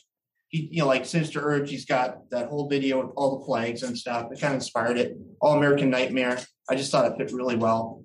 He, 0.50 0.68
you 0.70 0.82
know, 0.82 0.86
like 0.86 1.04
Sinister 1.04 1.40
Urge, 1.42 1.68
he's 1.70 1.84
got 1.84 2.30
that 2.30 2.48
whole 2.48 2.68
video 2.68 3.02
with 3.04 3.12
all 3.16 3.38
the 3.38 3.44
flags 3.44 3.82
and 3.82 3.98
stuff. 3.98 4.30
It 4.32 4.40
kind 4.40 4.54
of 4.54 4.60
inspired 4.60 4.96
it. 4.96 5.18
All 5.40 5.56
American 5.56 5.90
Nightmare. 5.90 6.38
I 6.70 6.74
just 6.76 6.92
thought 6.92 7.10
it 7.10 7.18
fit 7.18 7.32
really 7.34 7.56
well. 7.56 8.04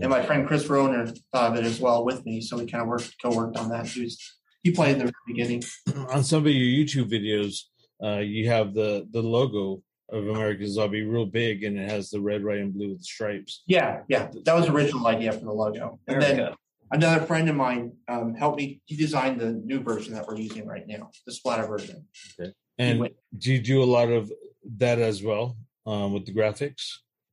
And 0.00 0.08
my 0.08 0.24
friend 0.24 0.46
Chris 0.48 0.66
Roner 0.66 1.06
thought 1.32 1.52
of 1.52 1.58
it 1.58 1.64
as 1.64 1.78
well 1.78 2.04
with 2.04 2.24
me, 2.24 2.40
so 2.40 2.56
we 2.56 2.66
kind 2.66 2.82
of 2.82 2.88
worked 2.88 3.14
co-worked 3.22 3.56
on 3.56 3.68
that. 3.68 3.86
He 3.86 4.02
was 4.02 4.35
he 4.66 4.72
played 4.72 4.96
in 4.98 5.06
the 5.06 5.12
beginning. 5.26 5.62
on 6.10 6.24
some 6.24 6.44
of 6.44 6.52
your 6.52 6.84
YouTube 6.84 7.08
videos, 7.08 7.60
uh, 8.02 8.18
you 8.20 8.48
have 8.48 8.74
the 8.74 9.06
the 9.12 9.22
logo 9.22 9.82
of 10.10 10.26
American 10.26 10.68
Zombie 10.70 11.02
real 11.02 11.26
big, 11.26 11.62
and 11.64 11.78
it 11.78 11.88
has 11.88 12.10
the 12.10 12.20
red, 12.20 12.44
white, 12.44 12.58
and 12.58 12.74
blue 12.74 12.90
with 12.90 13.02
stripes. 13.02 13.62
Yeah, 13.66 14.00
yeah, 14.08 14.28
that 14.44 14.54
was 14.54 14.66
the 14.66 14.72
original 14.72 15.06
idea 15.06 15.32
for 15.32 15.44
the 15.50 15.52
logo. 15.52 15.98
And 16.08 16.20
then 16.22 16.54
another 16.90 17.24
friend 17.26 17.48
of 17.48 17.56
mine 17.56 17.92
um, 18.08 18.34
helped 18.34 18.58
me. 18.58 18.80
He 18.86 18.96
designed 18.96 19.40
the 19.40 19.52
new 19.52 19.80
version 19.80 20.14
that 20.14 20.26
we're 20.26 20.36
using 20.36 20.66
right 20.66 20.86
now, 20.86 21.10
the 21.26 21.32
splatter 21.32 21.66
version. 21.66 22.06
Okay. 22.40 22.52
And 22.78 23.00
went- 23.00 23.14
do 23.38 23.52
you 23.52 23.60
do 23.60 23.82
a 23.82 23.90
lot 23.98 24.08
of 24.10 24.32
that 24.78 24.98
as 24.98 25.22
well 25.22 25.56
um, 25.86 26.12
with 26.12 26.26
the 26.26 26.34
graphics 26.34 26.84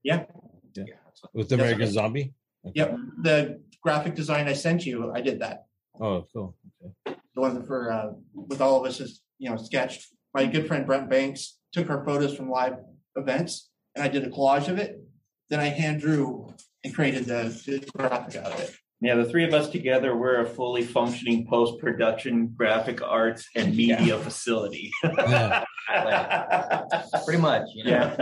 Yeah. 0.03 0.25
Yeah. 0.75 0.85
Yeah. 0.87 0.93
with 1.33 1.49
Yes, 1.51 1.59
American 1.59 1.89
I. 1.93 1.97
Zombie? 1.99 2.33
Okay. 2.65 2.73
Yep. 2.79 2.97
The 3.23 3.35
graphic 3.81 4.13
design 4.15 4.47
I 4.47 4.53
sent 4.53 4.85
you, 4.85 5.11
I 5.11 5.21
did 5.21 5.39
that. 5.41 5.65
Oh, 5.99 6.25
cool. 6.33 6.55
Okay. 7.05 7.17
The 7.35 7.41
one 7.41 7.63
for 7.65 7.91
uh, 7.91 8.11
with 8.33 8.61
all 8.61 8.79
of 8.83 8.89
us 8.89 8.99
is 8.99 9.21
you 9.39 9.49
know 9.49 9.57
sketched. 9.57 10.07
My 10.33 10.45
good 10.45 10.67
friend 10.67 10.85
Brent 10.85 11.09
Banks 11.09 11.57
took 11.71 11.89
our 11.89 12.03
photos 12.05 12.35
from 12.35 12.49
live 12.49 12.75
events, 13.15 13.69
and 13.95 14.03
I 14.03 14.07
did 14.07 14.23
a 14.23 14.29
collage 14.29 14.67
of 14.67 14.77
it. 14.77 14.99
Then 15.49 15.59
I 15.59 15.65
hand 15.65 16.01
drew 16.01 16.53
and 16.83 16.93
created 16.93 17.25
the, 17.25 17.43
the 17.65 17.85
graphic 17.95 18.35
out 18.41 18.51
of 18.53 18.59
it. 18.59 18.75
Yeah, 19.01 19.15
the 19.15 19.25
three 19.25 19.43
of 19.43 19.53
us 19.53 19.69
together, 19.69 20.15
we're 20.15 20.39
a 20.41 20.45
fully 20.45 20.81
functioning 20.83 21.45
post 21.45 21.77
production 21.79 22.53
graphic 22.55 23.01
arts 23.01 23.47
and 23.55 23.75
media 23.75 24.17
facility. 24.19 24.91
Yeah. 25.89 26.83
Pretty 27.25 27.41
much, 27.41 27.67
you 27.75 27.83
know. 27.83 28.15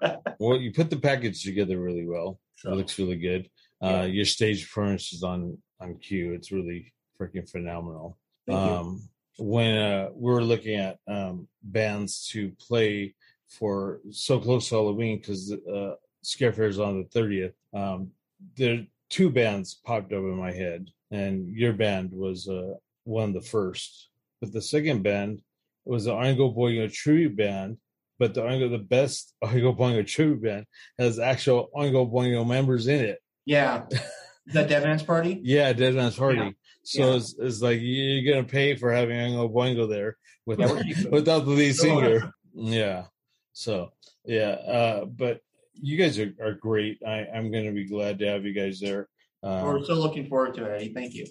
yeah. 0.00 0.16
Well, 0.38 0.58
you 0.58 0.72
put 0.72 0.90
the 0.90 0.96
package 0.96 1.42
together 1.42 1.78
really 1.78 2.06
well. 2.06 2.38
So- 2.56 2.72
It 2.72 2.76
looks 2.76 2.98
really 2.98 3.16
good. 3.16 3.48
Uh, 3.82 4.06
your 4.08 4.24
stage 4.24 4.62
performance 4.62 5.12
is 5.12 5.22
on 5.22 5.58
on 5.80 5.96
cue. 5.98 6.32
It's 6.34 6.52
really 6.52 6.92
freaking 7.20 7.48
phenomenal. 7.50 8.16
Um, 8.54 9.08
when 9.38 9.76
uh, 9.76 10.08
we 10.14 10.32
were 10.32 10.42
looking 10.42 10.76
at 10.76 10.98
um, 11.08 11.48
bands 11.62 12.28
to 12.32 12.50
play 12.60 13.14
for 13.48 14.00
so 14.10 14.38
close 14.38 14.68
to 14.68 14.76
Halloween 14.76 15.18
because 15.18 15.52
uh, 15.52 15.94
Scare 16.22 16.52
Fair 16.52 16.66
is 16.66 16.78
on 16.78 16.98
the 16.98 17.08
thirtieth. 17.08 17.54
Um, 17.74 18.10
there 18.56 18.84
two 19.08 19.30
bands 19.30 19.80
popped 19.84 20.12
up 20.12 20.20
in 20.20 20.36
my 20.36 20.52
head, 20.52 20.90
and 21.10 21.48
your 21.48 21.72
band 21.72 22.12
was 22.12 22.48
uh, 22.48 22.74
one 23.04 23.28
of 23.30 23.34
the 23.34 23.48
first. 23.48 24.08
But 24.40 24.52
the 24.52 24.62
second 24.62 25.02
band 25.02 25.42
was 25.84 26.04
the 26.04 26.12
Oingo 26.12 26.56
Boingo 26.56 26.92
tribute 26.92 27.36
band. 27.36 27.78
But 28.18 28.34
the 28.34 28.42
Oingo, 28.42 28.70
the 28.70 28.78
best 28.78 29.34
Oingo 29.44 29.76
Boingo 29.76 30.06
tribute 30.06 30.42
band 30.42 30.66
has 30.98 31.18
actual 31.18 31.70
Oingo 31.74 32.10
Boingo 32.10 32.46
members 32.46 32.86
in 32.86 33.04
it. 33.04 33.18
Yeah. 33.44 33.84
the 34.46 34.64
Dead 34.64 34.84
Man's 34.84 35.02
Party? 35.02 35.40
Yeah, 35.42 35.72
Dead 35.72 35.94
Man's 35.94 36.16
Party. 36.16 36.38
Yeah. 36.38 36.50
So 36.82 37.10
Yeah. 37.10 37.16
it's, 37.16 37.34
it's 37.38 37.62
like 37.62 37.78
you're 37.82 38.32
gonna 38.34 38.46
pay 38.46 38.74
for 38.74 38.92
having 38.92 39.16
Oingo 39.16 39.52
Boingo 39.52 39.88
there 39.88 40.16
without 40.46 40.82
without 41.10 41.44
the 41.44 41.50
lead 41.50 41.76
singer. 41.76 42.32
Yeah. 42.54 43.04
So 43.52 43.92
yeah, 44.24 44.56
uh, 44.66 45.04
but 45.04 45.40
you 45.74 45.96
guys 45.96 46.18
are, 46.18 46.32
are 46.42 46.54
great. 46.54 46.98
I, 47.06 47.26
I'm 47.34 47.50
gonna 47.50 47.72
be 47.72 47.84
glad 47.88 48.18
to 48.20 48.26
have 48.26 48.44
you 48.44 48.52
guys 48.52 48.80
there. 48.80 49.08
Uh, 49.42 49.62
We're 49.64 49.84
so 49.84 49.94
looking 49.94 50.28
forward 50.28 50.54
to 50.54 50.64
it, 50.66 50.76
Eddie. 50.76 50.92
Thank 50.94 51.14
you. 51.14 51.26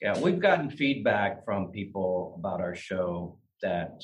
Yeah, 0.00 0.18
we've 0.18 0.40
gotten 0.40 0.70
feedback 0.70 1.44
from 1.44 1.70
people 1.70 2.34
about 2.38 2.60
our 2.60 2.74
show 2.74 3.38
that 3.62 4.02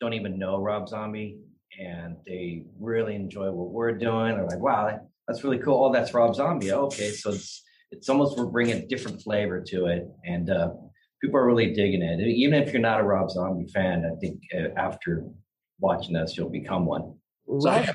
don't 0.00 0.12
even 0.12 0.38
know 0.38 0.58
Rob 0.58 0.88
Zombie 0.88 1.38
and 1.80 2.16
they 2.26 2.64
really 2.78 3.14
enjoy 3.14 3.50
what 3.50 3.70
we're 3.70 3.92
doing. 3.92 4.36
They're 4.36 4.46
like, 4.46 4.60
wow, 4.60 5.00
that's 5.26 5.44
really 5.44 5.58
cool. 5.58 5.84
Oh, 5.84 5.92
that's 5.92 6.12
Rob 6.12 6.34
Zombie. 6.34 6.72
Okay, 6.72 7.10
so 7.10 7.30
it's 7.30 7.62
it's 7.90 8.08
almost 8.08 8.36
we're 8.36 8.46
bringing 8.46 8.76
a 8.76 8.86
different 8.86 9.22
flavor 9.22 9.62
to 9.68 9.86
it, 9.86 10.06
and 10.24 10.50
uh, 10.50 10.70
people 11.20 11.38
are 11.38 11.46
really 11.46 11.72
digging 11.72 12.02
it. 12.02 12.20
Even 12.20 12.62
if 12.62 12.72
you're 12.72 12.82
not 12.82 13.00
a 13.00 13.02
Rob 13.04 13.30
Zombie 13.30 13.70
fan, 13.72 14.04
I 14.04 14.18
think 14.20 14.40
uh, 14.54 14.78
after 14.78 15.24
watching 15.80 16.16
us, 16.16 16.36
you'll 16.36 16.50
become 16.50 16.86
one. 16.86 17.14
So, 17.60 17.70
Rob, 17.70 17.86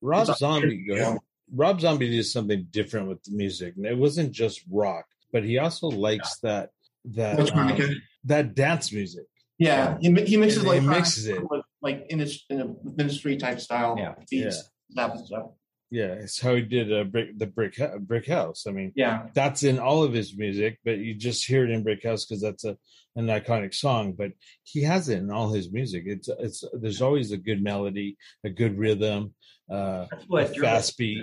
Rob 0.00 0.36
Zombie, 0.36 0.86
go 0.88 0.94
yeah. 0.94 1.16
Rob 1.54 1.80
Zombie 1.80 2.08
did 2.10 2.24
something 2.24 2.66
different 2.70 3.08
with 3.08 3.22
the 3.24 3.32
music. 3.36 3.74
And 3.76 3.84
It 3.84 3.98
wasn't 3.98 4.32
just 4.32 4.62
rock, 4.70 5.04
but 5.32 5.44
he 5.44 5.58
also 5.58 5.88
likes 5.88 6.38
that 6.40 6.70
that 7.04 7.38
um, 7.52 7.78
that 8.24 8.54
dance 8.54 8.92
music. 8.92 9.24
Yeah, 9.58 9.98
he, 10.00 10.10
he 10.22 10.36
mixes 10.38 10.62
He 10.62 10.68
like 10.68 10.82
mixes 10.82 11.26
it. 11.28 11.42
with, 11.48 11.62
like 11.82 12.06
in 12.08 12.20
a, 12.20 12.26
in 12.48 12.60
a 12.60 12.74
ministry 12.96 13.36
type 13.36 13.60
style 13.60 13.96
Yeah. 13.98 14.14
beats, 14.30 14.68
that 14.94 15.16
stuff. 15.18 15.50
Yeah, 15.92 16.14
it's 16.14 16.40
how 16.40 16.54
he 16.54 16.62
did 16.62 16.90
uh, 16.90 17.04
brick, 17.04 17.38
the 17.38 17.46
brick 17.46 17.78
brick 18.00 18.26
house. 18.26 18.66
I 18.66 18.70
mean, 18.70 18.92
Yeah, 18.96 19.26
that's 19.34 19.62
in 19.62 19.78
all 19.78 20.02
of 20.02 20.14
his 20.14 20.34
music, 20.34 20.78
but 20.86 20.96
you 20.96 21.14
just 21.14 21.44
hear 21.44 21.64
it 21.64 21.70
in 21.70 21.82
Brick 21.82 22.02
House 22.02 22.24
because 22.24 22.40
that's 22.40 22.64
a 22.64 22.78
an 23.14 23.26
iconic 23.26 23.74
song. 23.74 24.14
But 24.14 24.32
he 24.62 24.82
has 24.84 25.10
it 25.10 25.18
in 25.18 25.30
all 25.30 25.52
his 25.52 25.70
music. 25.70 26.04
It's 26.06 26.30
it's 26.38 26.64
there's 26.72 27.02
always 27.02 27.30
a 27.30 27.36
good 27.36 27.62
melody, 27.62 28.16
a 28.42 28.48
good 28.48 28.78
rhythm, 28.78 29.34
uh, 29.70 30.06
a 30.32 30.46
fast 30.46 30.96
beat. 30.96 31.22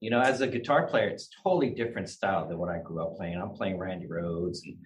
You 0.00 0.10
know, 0.10 0.20
as 0.20 0.42
a 0.42 0.48
guitar 0.48 0.86
player, 0.86 1.08
it's 1.08 1.30
totally 1.42 1.70
different 1.70 2.10
style 2.10 2.46
than 2.46 2.58
what 2.58 2.68
I 2.68 2.80
grew 2.80 3.02
up 3.02 3.16
playing. 3.16 3.40
I'm 3.40 3.52
playing 3.52 3.78
Randy 3.78 4.06
Rhoads 4.06 4.58
and 4.66 4.76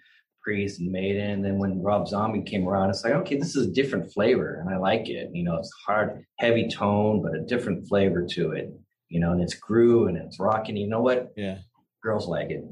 Priest 0.45 0.79
and 0.79 0.93
Maiden. 0.93 1.31
And 1.31 1.45
then 1.45 1.59
when 1.59 1.83
Rob 1.83 2.07
Zombie 2.07 2.43
came 2.43 2.69
around, 2.69 2.91
it's 2.91 3.03
like, 3.03 3.15
okay, 3.15 3.37
this 3.37 3.57
is 3.57 3.67
a 3.67 3.73
different 3.73 4.13
flavor 4.13 4.61
and 4.61 4.73
I 4.73 4.79
like 4.79 5.09
it. 5.09 5.31
You 5.33 5.43
know, 5.43 5.57
it's 5.57 5.73
hard, 5.85 6.25
heavy 6.39 6.69
tone, 6.69 7.21
but 7.21 7.35
a 7.35 7.41
different 7.41 7.89
flavor 7.89 8.25
to 8.25 8.53
it. 8.53 8.73
You 9.09 9.21
know, 9.21 9.33
and 9.33 9.41
it's 9.43 9.55
groove 9.55 10.09
and 10.09 10.17
it's 10.17 10.39
rocking. 10.39 10.77
You 10.77 10.89
know 10.89 11.01
what? 11.01 11.33
Yeah. 11.37 11.59
Girls 12.03 12.27
like 12.29 12.51
it. 12.51 12.63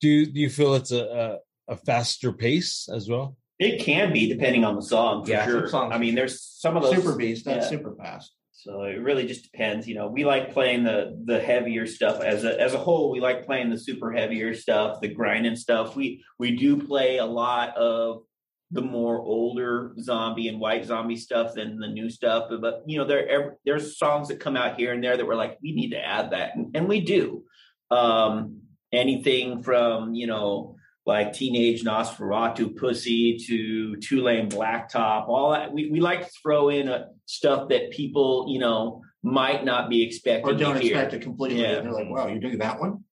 Do 0.00 0.08
you, 0.08 0.26
do 0.26 0.40
you 0.40 0.50
feel 0.50 0.74
it's 0.74 0.92
a, 0.92 1.38
a 1.68 1.72
a 1.72 1.76
faster 1.76 2.32
pace 2.32 2.88
as 2.94 3.08
well? 3.08 3.36
It 3.58 3.80
can 3.80 4.12
be 4.12 4.28
depending 4.28 4.64
on 4.64 4.76
the 4.76 4.82
song 4.82 5.24
for 5.24 5.30
Yeah, 5.30 5.44
some 5.46 5.50
sure. 5.52 5.68
songs- 5.68 5.94
I 5.94 5.98
mean, 5.98 6.14
there's 6.14 6.42
some 6.42 6.76
of 6.76 6.82
those 6.82 6.94
super 6.96 7.16
beast. 7.16 7.44
That's 7.46 7.64
yeah. 7.64 7.70
super 7.78 7.94
fast. 7.96 8.32
So 8.52 8.82
it 8.82 9.00
really 9.00 9.26
just 9.26 9.50
depends. 9.50 9.86
You 9.88 9.94
know, 9.94 10.08
we 10.08 10.24
like 10.24 10.52
playing 10.52 10.84
the 10.84 11.16
the 11.24 11.40
heavier 11.40 11.86
stuff 11.86 12.20
as 12.20 12.44
a 12.44 12.60
as 12.60 12.74
a 12.74 12.78
whole. 12.78 13.10
We 13.10 13.20
like 13.20 13.46
playing 13.46 13.70
the 13.70 13.78
super 13.78 14.12
heavier 14.12 14.54
stuff, 14.54 15.00
the 15.00 15.08
grinding 15.08 15.56
stuff. 15.56 15.94
We 15.96 16.22
we 16.38 16.56
do 16.56 16.76
play 16.76 17.18
a 17.18 17.26
lot 17.26 17.76
of 17.76 18.22
the 18.70 18.82
more 18.82 19.20
older 19.20 19.94
zombie 20.00 20.48
and 20.48 20.58
white 20.58 20.84
zombie 20.84 21.16
stuff 21.16 21.54
than 21.54 21.78
the 21.78 21.88
new 21.88 22.10
stuff. 22.10 22.50
But 22.60 22.82
you 22.86 22.98
know, 22.98 23.04
there 23.04 23.58
there's 23.64 23.98
songs 23.98 24.28
that 24.28 24.40
come 24.40 24.56
out 24.56 24.78
here 24.78 24.92
and 24.92 25.02
there 25.02 25.16
that 25.16 25.26
we're 25.26 25.36
like, 25.36 25.58
we 25.62 25.72
need 25.72 25.90
to 25.90 26.04
add 26.04 26.30
that, 26.30 26.56
and, 26.56 26.76
and 26.76 26.88
we 26.88 27.00
do. 27.00 27.44
Um, 27.90 28.62
anything 28.92 29.62
from 29.62 30.14
you 30.14 30.26
know 30.26 30.76
like 31.06 31.32
Teenage 31.32 31.84
Nosferatu 31.84 32.76
Pussy 32.76 33.38
to 33.46 33.96
Two-Lane 33.96 34.50
Blacktop, 34.50 35.28
all 35.28 35.52
that. 35.52 35.72
We, 35.72 35.88
we 35.88 36.00
like 36.00 36.26
to 36.26 36.32
throw 36.42 36.68
in 36.68 36.88
a, 36.88 37.06
stuff 37.26 37.68
that 37.68 37.92
people, 37.92 38.46
you 38.48 38.58
know, 38.58 39.02
might 39.22 39.64
not 39.64 39.88
be 39.88 40.02
expecting 40.02 40.52
or 40.52 40.58
don't 40.58 40.74
to 40.74 40.80
hear. 40.80 40.94
expect 40.96 41.14
it 41.14 41.22
completely. 41.22 41.62
Yeah. 41.62 41.80
They're 41.80 41.92
like, 41.92 42.08
wow, 42.08 42.26
you're 42.26 42.40
doing 42.40 42.58
that 42.58 42.80
one? 42.80 43.04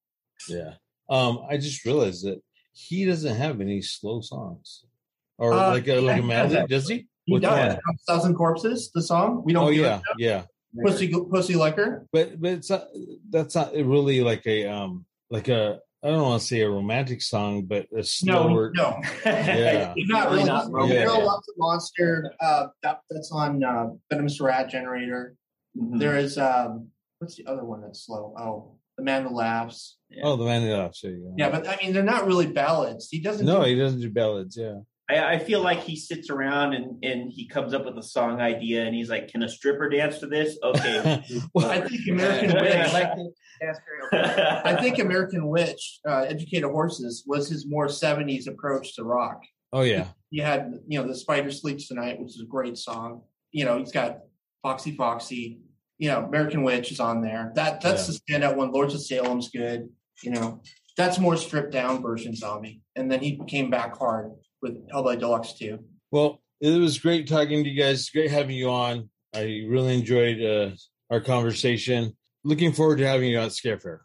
Yeah. 0.48 0.74
Um, 1.08 1.44
I 1.48 1.56
just 1.56 1.84
realized 1.84 2.24
that 2.24 2.42
he 2.72 3.04
doesn't 3.04 3.36
have 3.36 3.60
any 3.60 3.80
slow 3.80 4.20
songs, 4.20 4.84
or 5.38 5.52
Uh, 5.52 5.70
like 5.72 5.88
a 5.88 6.00
like 6.00 6.18
a 6.18 6.22
he 6.22 6.26
medley, 6.28 6.56
does. 6.56 6.68
does 6.68 6.88
he? 6.88 7.06
He 7.24 7.32
Which 7.34 7.42
does. 7.42 7.74
one? 7.74 7.96
Thousand 8.06 8.34
Corpses, 8.34 8.90
the 8.94 9.02
song. 9.02 9.42
We 9.44 9.52
don't 9.52 9.68
Oh 9.68 9.72
give 9.72 9.84
yeah, 9.84 9.96
it 9.98 10.02
yeah. 10.18 10.42
Pussy, 10.84 11.08
Pussy 11.30 11.54
Liquor. 11.54 12.06
But 12.12 12.40
but 12.40 12.52
it's 12.52 12.70
not. 12.70 12.88
That's 13.30 13.54
not 13.54 13.72
really 13.74 14.20
like 14.20 14.46
a 14.46 14.66
um 14.66 15.06
like 15.30 15.48
a. 15.48 15.80
I 16.02 16.08
don't 16.08 16.20
want 16.20 16.42
to 16.42 16.46
say 16.46 16.60
a 16.60 16.68
romantic 16.68 17.22
song, 17.22 17.62
but 17.64 17.86
a 17.92 17.96
No, 17.96 18.02
slower. 18.02 18.72
no. 18.74 19.00
Yeah. 19.24 19.94
Not 19.96 20.26
Really 20.26 20.36
really. 20.36 20.44
not 20.44 20.70
Not 20.70 20.88
Yeah. 20.88 21.04
Real 21.04 21.24
Loves 21.24 21.48
of 21.48 21.54
Monster. 21.56 22.30
Uh, 22.40 22.66
that, 22.82 23.00
that's 23.08 23.32
on 23.32 23.64
uh, 23.64 23.86
Venomous 24.10 24.38
Rat 24.38 24.68
Generator. 24.68 25.34
Mhm. 25.78 25.98
There 25.98 26.18
is 26.18 26.36
um, 26.36 26.88
what's 27.20 27.36
the 27.36 27.46
other 27.46 27.64
one 27.64 27.80
that's 27.80 28.04
slow? 28.04 28.34
Oh, 28.38 28.76
The 28.98 29.02
Man 29.02 29.24
That 29.24 29.32
Laughs. 29.32 29.96
Oh, 30.22 30.36
the 30.36 30.44
man 30.44 30.62
that 30.68 30.76
laughs. 30.76 31.00
There 31.00 31.12
you. 31.12 31.34
Yeah, 31.38 31.48
but 31.48 31.66
I 31.66 31.78
mean, 31.82 31.94
they're 31.94 32.02
not 32.02 32.26
really 32.26 32.48
ballads. 32.48 33.08
He 33.10 33.20
doesn't. 33.20 33.46
no, 33.46 33.64
do- 33.64 33.70
he 33.70 33.76
doesn't 33.78 34.00
do 34.02 34.10
ballads. 34.10 34.58
Yeah. 34.58 34.80
I, 35.08 35.34
I 35.34 35.38
feel 35.38 35.60
like 35.60 35.82
he 35.82 35.96
sits 35.96 36.30
around 36.30 36.72
and, 36.72 37.04
and 37.04 37.30
he 37.30 37.46
comes 37.46 37.74
up 37.74 37.84
with 37.84 37.98
a 37.98 38.02
song 38.02 38.40
idea 38.40 38.84
and 38.84 38.94
he's 38.94 39.10
like, 39.10 39.28
"Can 39.28 39.42
a 39.42 39.48
stripper 39.48 39.88
dance 39.88 40.18
to 40.20 40.26
this?" 40.26 40.56
Okay. 40.62 41.22
well, 41.54 41.70
I 41.70 41.86
think 41.86 42.08
American 42.08 42.54
Witch. 42.54 43.34
I 44.12 44.76
think 44.80 44.98
American 44.98 45.48
Witch, 45.48 46.00
uh, 46.08 46.22
Educated 46.28 46.70
Horses, 46.70 47.24
was 47.26 47.48
his 47.48 47.66
more 47.66 47.86
'70s 47.86 48.46
approach 48.46 48.96
to 48.96 49.04
rock. 49.04 49.42
oh 49.72 49.82
yeah. 49.82 50.08
He 50.30 50.40
had, 50.40 50.72
you 50.88 51.00
know, 51.00 51.06
the 51.06 51.14
Spider 51.14 51.52
Sleeps 51.52 51.86
Tonight, 51.86 52.18
which 52.18 52.34
is 52.34 52.40
a 52.40 52.46
great 52.46 52.76
song. 52.76 53.22
You 53.52 53.66
know, 53.66 53.78
he's 53.78 53.92
got 53.92 54.20
Foxy 54.62 54.96
Foxy. 54.96 55.60
You 55.98 56.08
know, 56.08 56.24
American 56.24 56.64
Witch 56.64 56.90
is 56.90 56.98
on 56.98 57.20
there. 57.20 57.52
That 57.54 57.80
that's 57.80 58.06
the 58.06 58.18
standout 58.18 58.56
one. 58.56 58.72
Lords 58.72 58.94
of 58.94 59.04
Salem's 59.04 59.50
good. 59.50 59.88
You 60.22 60.30
know, 60.30 60.62
that's 60.96 61.18
more 61.18 61.36
stripped 61.36 61.72
down 61.72 62.02
version 62.02 62.34
zombie. 62.34 62.82
And 62.96 63.10
then 63.10 63.20
he 63.20 63.38
came 63.46 63.70
back 63.70 63.96
hard 63.96 64.32
with 64.64 64.88
Hellbilly 64.90 65.20
Deluxe 65.20 65.52
too. 65.52 65.78
Well, 66.10 66.42
it 66.60 66.76
was 66.80 66.98
great 66.98 67.28
talking 67.28 67.62
to 67.62 67.70
you 67.70 67.80
guys. 67.80 68.08
Great 68.10 68.30
having 68.30 68.56
you 68.56 68.70
on. 68.70 69.08
I 69.34 69.64
really 69.68 69.94
enjoyed 69.94 70.42
uh, 70.42 70.70
our 71.10 71.20
conversation. 71.20 72.16
Looking 72.42 72.72
forward 72.72 72.98
to 72.98 73.06
having 73.06 73.30
you 73.30 73.38
at 73.38 73.52
Scare 73.52 73.78
Fair. 73.78 74.02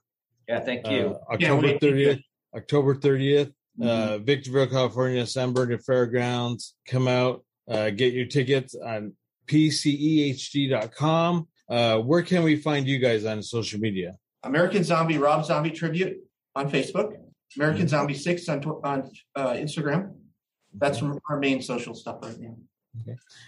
yeah, 0.48 0.60
thank 0.60 0.88
you. 0.88 1.18
Uh, 1.30 1.34
October 1.34 1.68
we- 1.68 1.78
thirtieth. 1.80 2.20
October 2.56 2.96
thirtieth. 2.96 3.50
Mm-hmm. 3.80 3.88
Uh, 4.14 4.18
Victorville, 4.20 4.68
California, 4.68 5.26
San 5.26 5.54
Bernardino 5.54 5.82
Fairgrounds. 5.82 6.76
Come 6.88 7.08
out, 7.08 7.46
uh, 7.70 7.90
get 7.92 8.14
your 8.14 8.26
tickets 8.26 8.76
on 8.76 9.14
pcehd.com. 9.48 11.48
Uh, 11.70 12.00
where 12.00 12.24
can 12.24 12.44
we 12.44 12.56
find 12.58 12.88
you 12.88 13.00
guys 13.00 13.26
on 13.26 13.42
social 13.44 13.80
media? 13.80 14.16
American 14.44 14.84
Zombie 14.84 15.18
Rob 15.18 15.46
Zombie 15.46 15.72
Tribute 15.72 16.18
on 16.56 16.70
Facebook. 16.70 17.14
American 17.56 17.88
Zombie 17.88 18.16
Six 18.16 18.50
on 18.50 18.62
tw- 18.62 18.84
on 18.84 19.10
uh, 19.36 19.54
Instagram. 19.54 20.14
That's 20.74 21.02
our 21.30 21.40
main 21.40 21.62
social 21.62 21.96
stuff 21.96 22.20
right 22.22 22.40
now. 22.40 22.56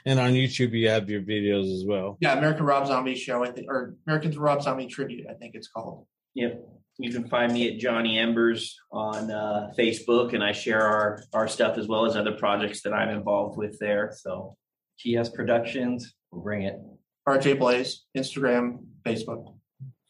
And 0.05 0.19
on 0.19 0.34
YouTube, 0.34 0.72
you 0.72 0.89
have 0.89 1.09
your 1.09 1.22
videos 1.22 1.74
as 1.74 1.86
well. 1.86 2.17
Yeah, 2.19 2.38
American 2.38 2.65
Rob 2.65 2.88
Zombie 2.88 3.15
Show, 3.15 3.43
I 3.43 3.51
think, 3.51 3.67
or 3.69 3.95
American 4.07 4.32
Rob 4.39 4.61
Zombie 4.61 4.88
Tribute, 4.88 5.28
I 5.30 5.34
think 5.34 5.55
it's 5.55 5.67
called. 5.67 6.05
Yep. 6.36 6.63
You 6.97 7.11
can 7.11 7.28
find 7.28 7.51
me 7.51 7.74
at 7.74 7.80
Johnny 7.80 8.19
Embers 8.19 8.78
on 8.91 9.32
uh, 9.32 9.72
Facebook, 9.78 10.34
and 10.34 10.43
I 10.43 10.51
share 10.51 10.82
our 10.86 11.24
our 11.34 11.47
stuff 11.47 11.78
as 11.78 11.88
well 11.88 12.05
as 12.05 12.15
other 12.15 12.34
projects 12.34 12.84
that 12.84 12.93
I'm 12.93 13.09
involved 13.09 13.57
with 13.57 13.80
there. 13.80 14.13
So 14.15 14.55
TS 14.99 15.30
Productions, 15.30 16.13
we'll 16.32 16.43
bring 16.43 16.63
it. 16.63 16.76
RJ 17.28 17.59
Blaze, 17.59 18.03
Instagram, 18.15 18.80
Facebook. 19.03 19.55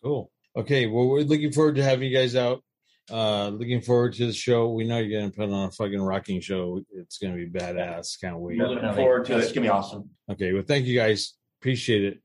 Cool. 0.03 0.31
Okay. 0.55 0.87
Well, 0.87 1.07
we're 1.07 1.21
looking 1.21 1.51
forward 1.51 1.75
to 1.75 1.83
having 1.83 2.09
you 2.09 2.17
guys 2.17 2.35
out. 2.35 2.63
Uh, 3.11 3.49
looking 3.49 3.81
forward 3.81 4.13
to 4.13 4.25
the 4.25 4.33
show. 4.33 4.71
We 4.71 4.85
know 4.85 4.97
you're 4.99 5.19
going 5.19 5.31
to 5.31 5.37
put 5.37 5.49
on 5.49 5.67
a 5.67 5.71
fucking 5.71 6.01
rocking 6.01 6.39
show. 6.39 6.81
It's 6.93 7.17
going 7.17 7.35
to 7.35 7.45
be 7.45 7.59
badass. 7.59 8.19
Can't 8.21 8.39
wait. 8.39 8.57
we're 8.57 8.67
looking 8.67 8.83
Definitely. 8.83 9.03
forward 9.03 9.25
to 9.25 9.33
it. 9.37 9.39
It's 9.39 9.51
gonna 9.51 9.65
be 9.65 9.69
awesome. 9.69 10.09
Okay. 10.29 10.53
Well, 10.53 10.63
thank 10.65 10.85
you 10.85 10.97
guys. 10.97 11.33
Appreciate 11.59 12.03
it. 12.05 12.21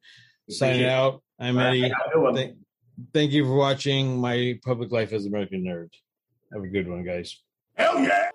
Signing 0.48 0.84
Appreciate 0.84 0.92
out. 0.92 1.22
I'm 1.40 1.58
Eddie. 1.58 1.82
Have 1.82 1.90
a 1.90 2.14
good 2.14 2.22
one. 2.22 2.34
Thank, 2.34 2.56
thank 3.12 3.32
you 3.32 3.44
for 3.44 3.54
watching 3.54 4.20
my 4.20 4.58
public 4.64 4.92
life 4.92 5.12
as 5.12 5.26
American 5.26 5.64
nerd. 5.64 5.88
Have 6.52 6.62
a 6.62 6.68
good 6.68 6.88
one, 6.88 7.04
guys. 7.04 7.42
Hell 7.74 7.98
yeah! 8.00 8.30